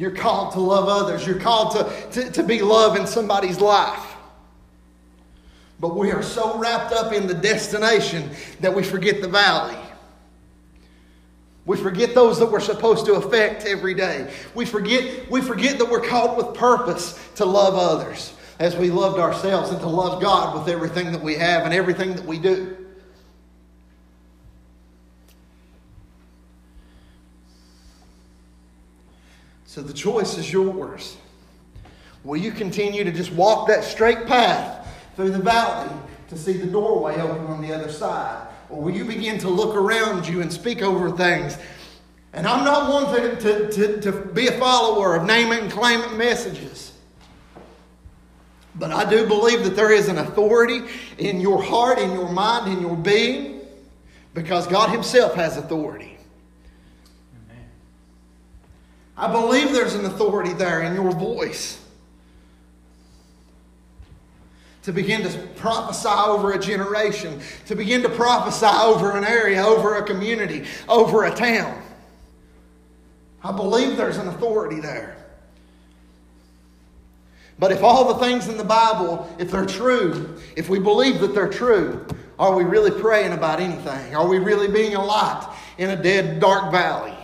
You're 0.01 0.11
called 0.13 0.55
to 0.55 0.61
love 0.61 0.89
others, 0.89 1.27
you're 1.27 1.39
called 1.39 1.73
to, 1.73 2.23
to, 2.23 2.33
to 2.33 2.43
be 2.43 2.63
love 2.63 2.97
in 2.97 3.07
somebody's 3.07 3.61
life. 3.61 4.17
But 5.79 5.95
we 5.95 6.11
are 6.11 6.23
so 6.23 6.57
wrapped 6.57 6.95
up 6.95 7.13
in 7.13 7.27
the 7.27 7.35
destination 7.35 8.31
that 8.61 8.75
we 8.75 8.83
forget 8.83 9.21
the 9.21 9.29
valley. 9.29 9.77
We 11.67 11.77
forget 11.77 12.15
those 12.15 12.39
that 12.39 12.51
we're 12.51 12.61
supposed 12.61 13.05
to 13.07 13.15
affect 13.17 13.67
every 13.67 13.93
day. 13.93 14.33
We 14.55 14.65
forget, 14.65 15.31
we 15.31 15.43
forget 15.43 15.77
that 15.77 15.91
we're 15.91 16.09
called 16.09 16.39
with 16.39 16.57
purpose 16.57 17.23
to 17.35 17.45
love 17.45 17.75
others 17.75 18.33
as 18.59 18.77
we 18.77 18.91
loved 18.91 19.19
ourselves 19.19 19.69
and 19.69 19.81
to 19.81 19.87
love 19.87 20.23
God 20.23 20.59
with 20.59 20.73
everything 20.73 21.13
that 21.13 21.21
we 21.21 21.35
have 21.35 21.67
and 21.67 21.75
everything 21.75 22.15
that 22.15 22.25
we 22.25 22.39
do. 22.39 22.80
So 29.71 29.83
the 29.83 29.93
choice 29.93 30.37
is 30.37 30.53
yours. 30.53 31.17
Will 32.25 32.39
you 32.39 32.51
continue 32.51 33.05
to 33.05 33.13
just 33.13 33.31
walk 33.31 33.69
that 33.69 33.85
straight 33.85 34.27
path 34.27 34.85
through 35.15 35.31
the 35.31 35.39
valley 35.39 35.89
to 36.29 36.37
see 36.37 36.55
the 36.55 36.67
doorway 36.67 37.21
open 37.21 37.47
on 37.47 37.63
the 37.63 37.73
other 37.73 37.89
side? 37.89 38.49
Or 38.69 38.83
will 38.83 38.91
you 38.91 39.05
begin 39.05 39.39
to 39.39 39.49
look 39.49 39.77
around 39.77 40.27
you 40.27 40.41
and 40.41 40.53
speak 40.53 40.83
over 40.83 41.17
things? 41.17 41.57
And 42.33 42.49
I'm 42.49 42.65
not 42.65 42.91
one 42.91 43.15
to, 43.15 43.37
to, 43.37 43.71
to, 43.71 44.01
to 44.01 44.13
be 44.13 44.49
a 44.49 44.59
follower 44.59 45.15
of 45.15 45.25
name 45.25 45.53
it 45.53 45.63
and 45.63 45.71
claim 45.71 46.01
it 46.01 46.17
messages. 46.17 46.93
But 48.75 48.91
I 48.91 49.09
do 49.09 49.25
believe 49.29 49.63
that 49.63 49.77
there 49.77 49.93
is 49.93 50.09
an 50.09 50.19
authority 50.19 50.81
in 51.19 51.41
your 51.41 51.63
heart, 51.63 52.01
in 52.01 52.11
your 52.11 52.29
mind, 52.29 52.73
in 52.73 52.81
your 52.81 52.97
being, 52.97 53.61
because 54.35 54.67
God 54.67 54.91
Himself 54.91 55.37
has 55.37 55.57
authority. 55.57 56.19
Amen. 57.47 57.65
I 59.21 59.31
believe 59.31 59.73
there's 59.73 59.95
an 59.95 60.07
authority 60.07 60.55
there 60.55 60.81
in 60.81 60.95
your 60.95 61.11
voice 61.13 61.79
to 64.85 64.93
begin 64.95 65.23
to 65.23 65.39
prophesy 65.57 66.09
over 66.09 66.53
a 66.53 66.59
generation, 66.59 67.39
to 67.67 67.77
begin 67.77 68.01
to 68.01 68.09
prophesy 68.09 68.65
over 68.65 69.15
an 69.19 69.25
area, 69.25 69.63
over 69.63 69.97
a 69.97 70.03
community, 70.03 70.65
over 70.89 71.25
a 71.25 71.35
town. 71.35 71.83
I 73.45 73.53
believe 73.53 73.99
there's 73.99 74.17
an 74.17 74.29
authority 74.29 74.81
there. 74.81 75.19
But 77.59 77.73
if 77.73 77.83
all 77.83 78.15
the 78.15 78.25
things 78.25 78.49
in 78.49 78.57
the 78.57 78.65
Bible, 78.65 79.31
if 79.39 79.51
they're 79.51 79.67
true, 79.67 80.41
if 80.57 80.71
we 80.71 80.79
believe 80.79 81.21
that 81.21 81.35
they're 81.35 81.47
true, 81.47 82.07
are 82.39 82.55
we 82.55 82.65
really 82.65 82.91
praying 82.91 83.35
about 83.35 83.61
anything? 83.61 84.15
Are 84.15 84.27
we 84.27 84.39
really 84.39 84.69
being 84.69 84.95
a 84.95 85.05
light 85.05 85.47
in 85.77 85.91
a 85.91 86.03
dead, 86.03 86.41
dark 86.41 86.73
valley? 86.73 87.20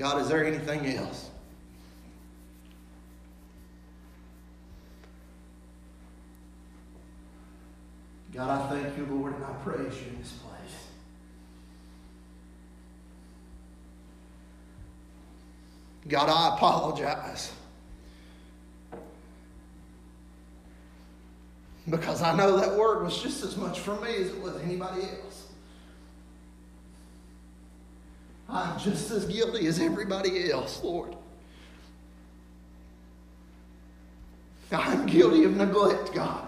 God, 0.00 0.22
is 0.22 0.28
there 0.28 0.42
anything 0.42 0.96
else? 0.96 1.28
God, 8.32 8.48
I 8.48 8.80
thank 8.80 8.96
you, 8.96 9.04
Lord, 9.14 9.34
and 9.34 9.44
I 9.44 9.52
praise 9.62 10.00
you 10.00 10.08
in 10.08 10.18
this 10.18 10.32
place. 10.32 10.86
God, 16.08 16.30
I 16.30 16.56
apologize. 16.56 17.52
Because 21.90 22.22
I 22.22 22.34
know 22.34 22.56
that 22.56 22.74
word 22.74 23.04
was 23.04 23.22
just 23.22 23.44
as 23.44 23.54
much 23.58 23.80
for 23.80 24.00
me 24.00 24.14
as 24.16 24.28
it 24.28 24.40
was 24.40 24.56
anybody 24.62 25.02
else. 25.02 25.49
I'm 28.52 28.78
just 28.78 29.10
as 29.12 29.26
guilty 29.26 29.66
as 29.66 29.80
everybody 29.80 30.50
else, 30.50 30.82
Lord. 30.82 31.14
I'm 34.72 35.06
guilty 35.06 35.44
of 35.44 35.56
neglect, 35.56 36.12
God. 36.12 36.46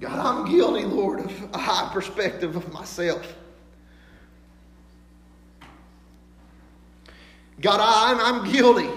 God, 0.00 0.18
I'm 0.18 0.50
guilty, 0.50 0.84
Lord, 0.84 1.20
of 1.20 1.54
a 1.54 1.58
high 1.58 1.92
perspective 1.92 2.56
of 2.56 2.72
myself. 2.72 3.36
God, 7.60 7.78
I'm, 7.80 8.18
I'm 8.18 8.52
guilty 8.52 8.90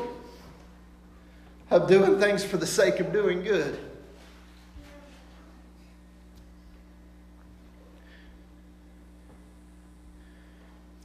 of 1.69 1.87
doing 1.87 2.19
things 2.19 2.43
for 2.43 2.57
the 2.57 2.65
sake 2.65 2.99
of 2.99 3.13
doing 3.13 3.43
good. 3.43 3.84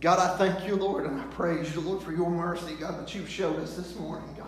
God, 0.01 0.18
I 0.18 0.38
thank 0.38 0.66
you, 0.66 0.76
Lord, 0.76 1.05
and 1.05 1.20
I 1.20 1.24
praise 1.24 1.74
you, 1.74 1.82
Lord, 1.82 2.03
for 2.03 2.12
your 2.12 2.30
mercy, 2.30 2.74
God, 2.74 2.98
that 2.98 3.14
you've 3.14 3.28
showed 3.28 3.59
us 3.61 3.76
this 3.76 3.94
morning, 3.96 4.34
God. 4.36 4.46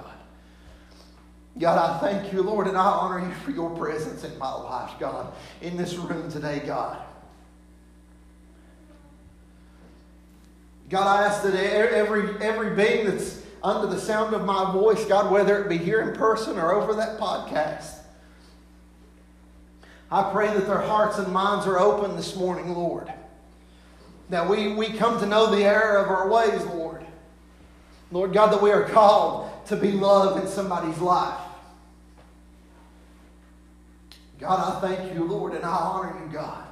God, 1.58 1.78
I 1.78 1.98
thank 1.98 2.32
you, 2.32 2.42
Lord, 2.42 2.66
and 2.66 2.76
I 2.76 2.86
honor 2.86 3.28
you 3.28 3.34
for 3.34 3.50
your 3.50 3.68
presence 3.76 4.24
in 4.24 4.38
my 4.38 4.50
life, 4.50 4.92
God, 4.98 5.34
in 5.60 5.76
this 5.76 5.94
room 5.96 6.30
today, 6.30 6.62
God. 6.64 7.02
God, 10.88 11.06
I 11.06 11.26
ask 11.26 11.42
that 11.42 11.54
every, 11.54 12.34
every 12.42 12.74
being 12.74 13.06
that's 13.06 13.42
under 13.62 13.86
the 13.86 14.00
sound 14.00 14.34
of 14.34 14.46
my 14.46 14.72
voice, 14.72 15.04
God, 15.04 15.30
whether 15.30 15.62
it 15.62 15.68
be 15.68 15.76
here 15.76 16.00
in 16.00 16.16
person 16.16 16.58
or 16.58 16.72
over 16.72 16.94
that 16.94 17.18
podcast, 17.18 17.98
I 20.10 20.30
pray 20.32 20.46
that 20.48 20.66
their 20.66 20.80
hearts 20.80 21.18
and 21.18 21.30
minds 21.30 21.66
are 21.66 21.78
open 21.78 22.16
this 22.16 22.36
morning, 22.36 22.74
Lord. 22.74 23.12
That 24.30 24.48
we, 24.48 24.74
we 24.74 24.90
come 24.90 25.20
to 25.20 25.26
know 25.26 25.54
the 25.54 25.64
error 25.64 25.98
of 25.98 26.08
our 26.08 26.28
ways, 26.28 26.64
Lord. 26.66 27.04
Lord 28.10 28.32
God, 28.32 28.52
that 28.52 28.62
we 28.62 28.70
are 28.70 28.84
called 28.84 29.50
to 29.66 29.76
be 29.76 29.92
love 29.92 30.42
in 30.42 30.46
somebody's 30.46 30.98
life. 30.98 31.40
God, 34.38 34.76
I 34.76 34.80
thank 34.80 35.14
you, 35.14 35.24
Lord, 35.24 35.54
and 35.54 35.64
I 35.64 35.68
honor 35.68 36.20
you, 36.20 36.32
God. 36.32 36.64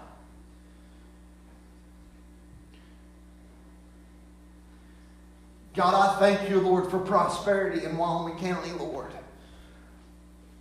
God, 5.74 5.94
I 5.94 6.18
thank 6.18 6.50
you, 6.50 6.60
Lord, 6.60 6.90
for 6.90 6.98
prosperity 6.98 7.84
in 7.84 7.96
Wyoming 7.96 8.38
County, 8.38 8.72
Lord. 8.72 9.12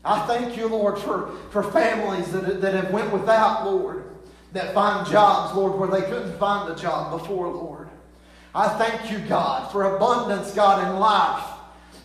I 0.06 0.26
thank 0.28 0.56
you, 0.56 0.68
Lord, 0.68 0.98
for, 1.00 1.36
for 1.50 1.64
families 1.64 2.32
that, 2.32 2.62
that 2.62 2.74
have 2.74 2.92
went 2.92 3.12
without, 3.12 3.66
Lord, 3.66 4.04
that 4.54 4.74
find 4.74 5.08
jobs, 5.08 5.56
Lord, 5.56 5.80
where 5.80 5.89
they 5.89 6.08
couldn't 6.08 6.38
find 6.38 6.72
a 6.72 6.76
job 6.76 7.20
before, 7.20 7.47
Lord. 7.50 7.88
I 8.54 8.68
thank 8.70 9.12
you, 9.12 9.20
God, 9.28 9.72
for 9.72 9.95
abundance, 9.95 10.54
God, 10.54 10.88
in 10.88 11.00
life 11.00 11.43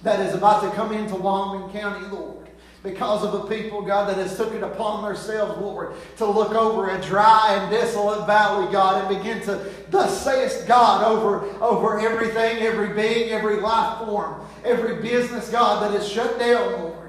that 0.02 0.20
is 0.20 0.34
about 0.34 0.62
to 0.62 0.76
come 0.76 0.92
into 0.92 1.14
Wyoming 1.14 1.70
County, 1.70 2.06
Lord 2.08 2.44
because 2.84 3.24
of 3.24 3.32
a 3.32 3.48
people, 3.48 3.80
God, 3.80 4.10
that 4.10 4.18
has 4.18 4.36
took 4.36 4.52
it 4.52 4.62
upon 4.62 5.02
themselves, 5.02 5.58
Lord, 5.58 5.94
to 6.18 6.26
look 6.26 6.54
over 6.54 6.90
a 6.90 7.00
dry 7.00 7.58
and 7.58 7.70
desolate 7.70 8.26
valley, 8.26 8.70
God, 8.70 9.00
and 9.00 9.18
begin 9.18 9.40
to, 9.46 9.72
thus 9.88 10.22
sayest 10.22 10.68
God, 10.68 11.02
over, 11.02 11.46
over 11.64 11.98
everything, 11.98 12.58
every 12.58 12.90
being, 12.90 13.30
every 13.30 13.56
life 13.56 14.04
form, 14.04 14.46
every 14.64 15.00
business, 15.00 15.48
God, 15.48 15.82
that 15.82 15.98
is 15.98 16.06
shut 16.06 16.38
down, 16.38 16.82
Lord. 16.82 17.03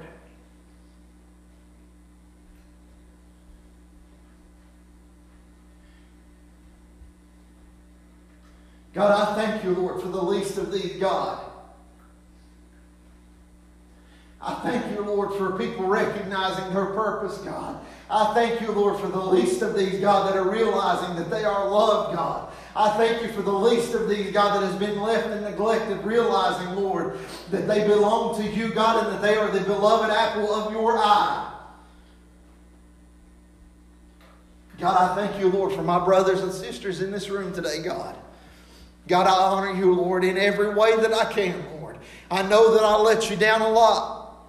God, 8.96 9.28
I 9.28 9.34
thank 9.34 9.62
you, 9.62 9.74
Lord, 9.74 10.00
for 10.00 10.08
the 10.08 10.22
least 10.22 10.56
of 10.56 10.72
these, 10.72 10.96
God. 10.98 11.44
I 14.40 14.54
thank 14.62 14.90
you, 14.90 15.04
Lord, 15.04 15.36
for 15.36 15.58
people 15.58 15.86
recognizing 15.86 16.72
their 16.72 16.86
purpose, 16.86 17.36
God. 17.38 17.78
I 18.08 18.32
thank 18.32 18.62
you, 18.62 18.72
Lord, 18.72 18.98
for 18.98 19.08
the 19.08 19.20
least 19.20 19.60
of 19.60 19.76
these, 19.76 20.00
God, 20.00 20.26
that 20.26 20.38
are 20.38 20.50
realizing 20.50 21.14
that 21.16 21.28
they 21.28 21.44
are 21.44 21.68
loved, 21.68 22.16
God. 22.16 22.50
I 22.74 22.88
thank 22.96 23.20
you 23.20 23.28
for 23.32 23.42
the 23.42 23.52
least 23.52 23.92
of 23.92 24.08
these, 24.08 24.32
God, 24.32 24.62
that 24.62 24.66
has 24.66 24.78
been 24.78 24.98
left 25.02 25.26
and 25.26 25.44
neglected, 25.44 26.02
realizing, 26.02 26.74
Lord, 26.74 27.18
that 27.50 27.68
they 27.68 27.86
belong 27.86 28.40
to 28.40 28.48
you, 28.48 28.72
God, 28.72 29.04
and 29.04 29.14
that 29.14 29.20
they 29.20 29.36
are 29.36 29.50
the 29.50 29.60
beloved 29.60 30.10
apple 30.10 30.50
of 30.54 30.72
your 30.72 30.96
eye. 30.96 31.52
God, 34.78 35.10
I 35.10 35.14
thank 35.14 35.38
you, 35.38 35.50
Lord, 35.50 35.74
for 35.74 35.82
my 35.82 36.02
brothers 36.02 36.40
and 36.40 36.50
sisters 36.50 37.02
in 37.02 37.10
this 37.10 37.28
room 37.28 37.52
today, 37.52 37.82
God. 37.82 38.16
God, 39.08 39.26
I 39.26 39.32
honor 39.32 39.78
you, 39.78 39.94
Lord, 39.94 40.24
in 40.24 40.36
every 40.36 40.74
way 40.74 40.96
that 40.96 41.12
I 41.12 41.32
can, 41.32 41.64
Lord. 41.80 41.98
I 42.30 42.42
know 42.42 42.74
that 42.74 42.82
I 42.82 42.96
let 42.96 43.30
you 43.30 43.36
down 43.36 43.62
a 43.62 43.68
lot. 43.68 44.46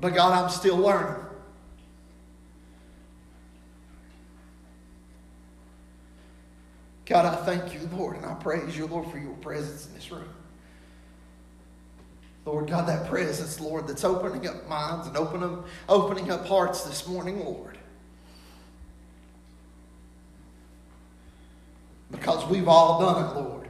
But 0.00 0.14
God, 0.14 0.32
I'm 0.32 0.50
still 0.50 0.76
learning. 0.76 1.22
God, 7.06 7.24
I 7.24 7.36
thank 7.44 7.72
you, 7.72 7.88
Lord, 7.96 8.16
and 8.16 8.26
I 8.26 8.34
praise 8.34 8.76
you, 8.76 8.86
Lord, 8.86 9.08
for 9.10 9.18
your 9.18 9.34
presence 9.34 9.86
in 9.86 9.94
this 9.94 10.10
room. 10.10 10.28
Lord 12.44 12.68
God, 12.68 12.88
that 12.88 13.08
presence, 13.08 13.60
Lord, 13.60 13.86
that's 13.86 14.04
opening 14.04 14.46
up 14.48 14.68
minds 14.68 15.06
and 15.06 15.16
opening, 15.16 15.62
opening 15.88 16.30
up 16.30 16.46
hearts 16.46 16.82
this 16.82 17.06
morning, 17.06 17.44
Lord. 17.44 17.75
Because 22.10 22.48
we've 22.48 22.68
all 22.68 23.00
done 23.00 23.24
it, 23.24 23.40
Lord. 23.40 23.68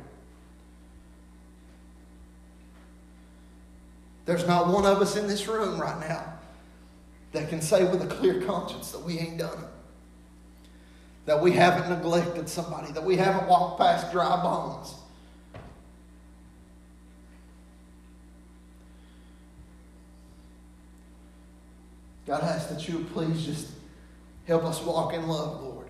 There's 4.26 4.47
not 4.47 4.68
one 4.68 4.84
of 4.84 5.01
us 5.01 5.16
in 5.16 5.28
this 5.28 5.47
room 5.47 5.80
right 5.80 5.99
now 6.01 6.34
that 7.32 7.49
can 7.49 7.61
say 7.61 7.84
with 7.84 8.03
a 8.03 8.07
clear 8.07 8.43
conscience 8.43 8.91
that 8.93 9.03
we 9.03 9.18
ain't 9.18 9.39
done 9.39 9.59
it. 9.59 9.68
That 11.26 11.41
we 11.41 11.53
haven't 11.53 11.89
neglected 11.89 12.49
somebody, 12.49 12.93
that 12.93 13.05
we 13.05 13.16
haven't 13.16 13.49
walked 13.49 13.80
past 13.80 14.12
dry 14.12 14.43
bones. 14.43 14.95
God, 22.26 22.43
I 22.43 22.49
ask 22.49 22.68
that 22.70 22.89
you 22.89 23.07
please 23.12 23.45
just 23.47 23.68
help 24.47 24.64
us 24.64 24.82
walk 24.82 25.14
in 25.14 25.28
love, 25.28 25.62
Lord. 25.62 25.86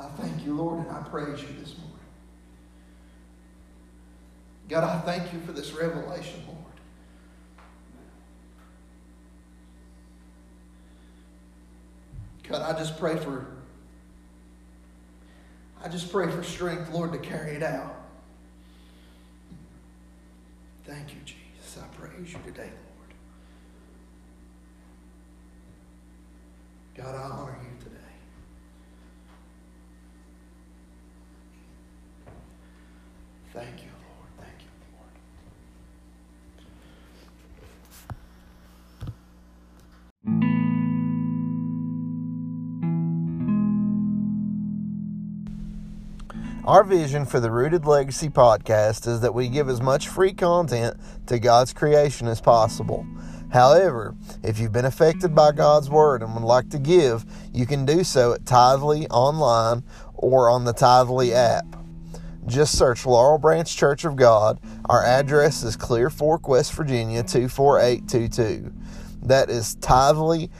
I 0.00 0.08
thank 0.22 0.46
you, 0.46 0.54
Lord, 0.54 0.78
and 0.78 0.90
I 0.90 1.02
praise 1.02 1.42
you 1.42 1.48
this 1.60 1.76
morning. 1.76 1.96
God, 4.66 4.84
I 4.84 4.98
thank 5.00 5.30
you 5.32 5.40
for 5.40 5.52
this 5.52 5.72
revelation, 5.72 6.42
Lord. 6.46 6.58
God, 12.48 12.62
I 12.62 12.78
just 12.78 12.98
pray 12.98 13.16
for 13.16 13.46
I 15.82 15.88
just 15.88 16.10
pray 16.10 16.30
for 16.30 16.42
strength, 16.42 16.92
Lord, 16.92 17.12
to 17.12 17.18
carry 17.18 17.52
it 17.52 17.62
out. 17.62 17.96
Thank 20.84 21.14
you, 21.14 21.20
Jesus. 21.24 21.78
I 21.78 21.86
praise 21.96 22.32
you 22.32 22.38
today, 22.44 22.70
Lord. 22.70 23.14
God, 26.96 27.14
I 27.14 27.22
honor 27.22 27.56
you 27.62 27.84
today. 27.84 27.99
Thank 33.52 33.82
you. 33.82 33.88
Lord. 33.88 34.30
Thank 34.38 34.60
you, 34.62 34.68
Lord. 46.54 46.64
Our 46.64 46.84
vision 46.84 47.26
for 47.26 47.40
the 47.40 47.50
Rooted 47.50 47.86
Legacy 47.86 48.28
podcast 48.28 49.08
is 49.08 49.20
that 49.22 49.34
we 49.34 49.48
give 49.48 49.68
as 49.68 49.80
much 49.80 50.06
free 50.06 50.32
content 50.32 50.96
to 51.26 51.40
God's 51.40 51.72
creation 51.72 52.28
as 52.28 52.40
possible. 52.40 53.04
However, 53.52 54.14
if 54.44 54.60
you've 54.60 54.70
been 54.70 54.84
affected 54.84 55.34
by 55.34 55.50
God's 55.50 55.90
Word 55.90 56.22
and 56.22 56.34
would 56.34 56.44
like 56.44 56.70
to 56.70 56.78
give, 56.78 57.24
you 57.52 57.66
can 57.66 57.84
do 57.84 58.04
so 58.04 58.32
at 58.32 58.44
Tithely 58.44 59.08
online 59.10 59.82
or 60.14 60.48
on 60.48 60.64
the 60.64 60.72
Tithely 60.72 61.32
app. 61.32 61.79
Just 62.46 62.76
search 62.76 63.06
Laurel 63.06 63.38
Branch 63.38 63.76
Church 63.76 64.04
of 64.04 64.16
God. 64.16 64.58
Our 64.88 65.04
address 65.04 65.62
is 65.62 65.76
Clear 65.76 66.10
Fork, 66.10 66.48
West 66.48 66.72
Virginia 66.72 67.22
24822. 67.22 68.72
That 69.22 69.50
is 69.50 69.76
tithely.ly. 69.76 70.50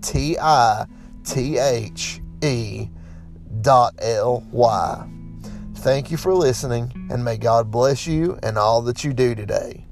T 0.00 0.38
I 0.38 0.86
T 1.24 1.58
H 1.58 2.20
E 2.42 2.88
Ly. 3.64 5.08
Thank 5.74 6.10
you 6.10 6.16
for 6.16 6.34
listening, 6.34 7.08
and 7.10 7.24
may 7.24 7.36
God 7.36 7.70
bless 7.70 8.06
you 8.06 8.38
and 8.42 8.56
all 8.56 8.82
that 8.82 9.04
you 9.04 9.12
do 9.12 9.34
today. 9.34 9.86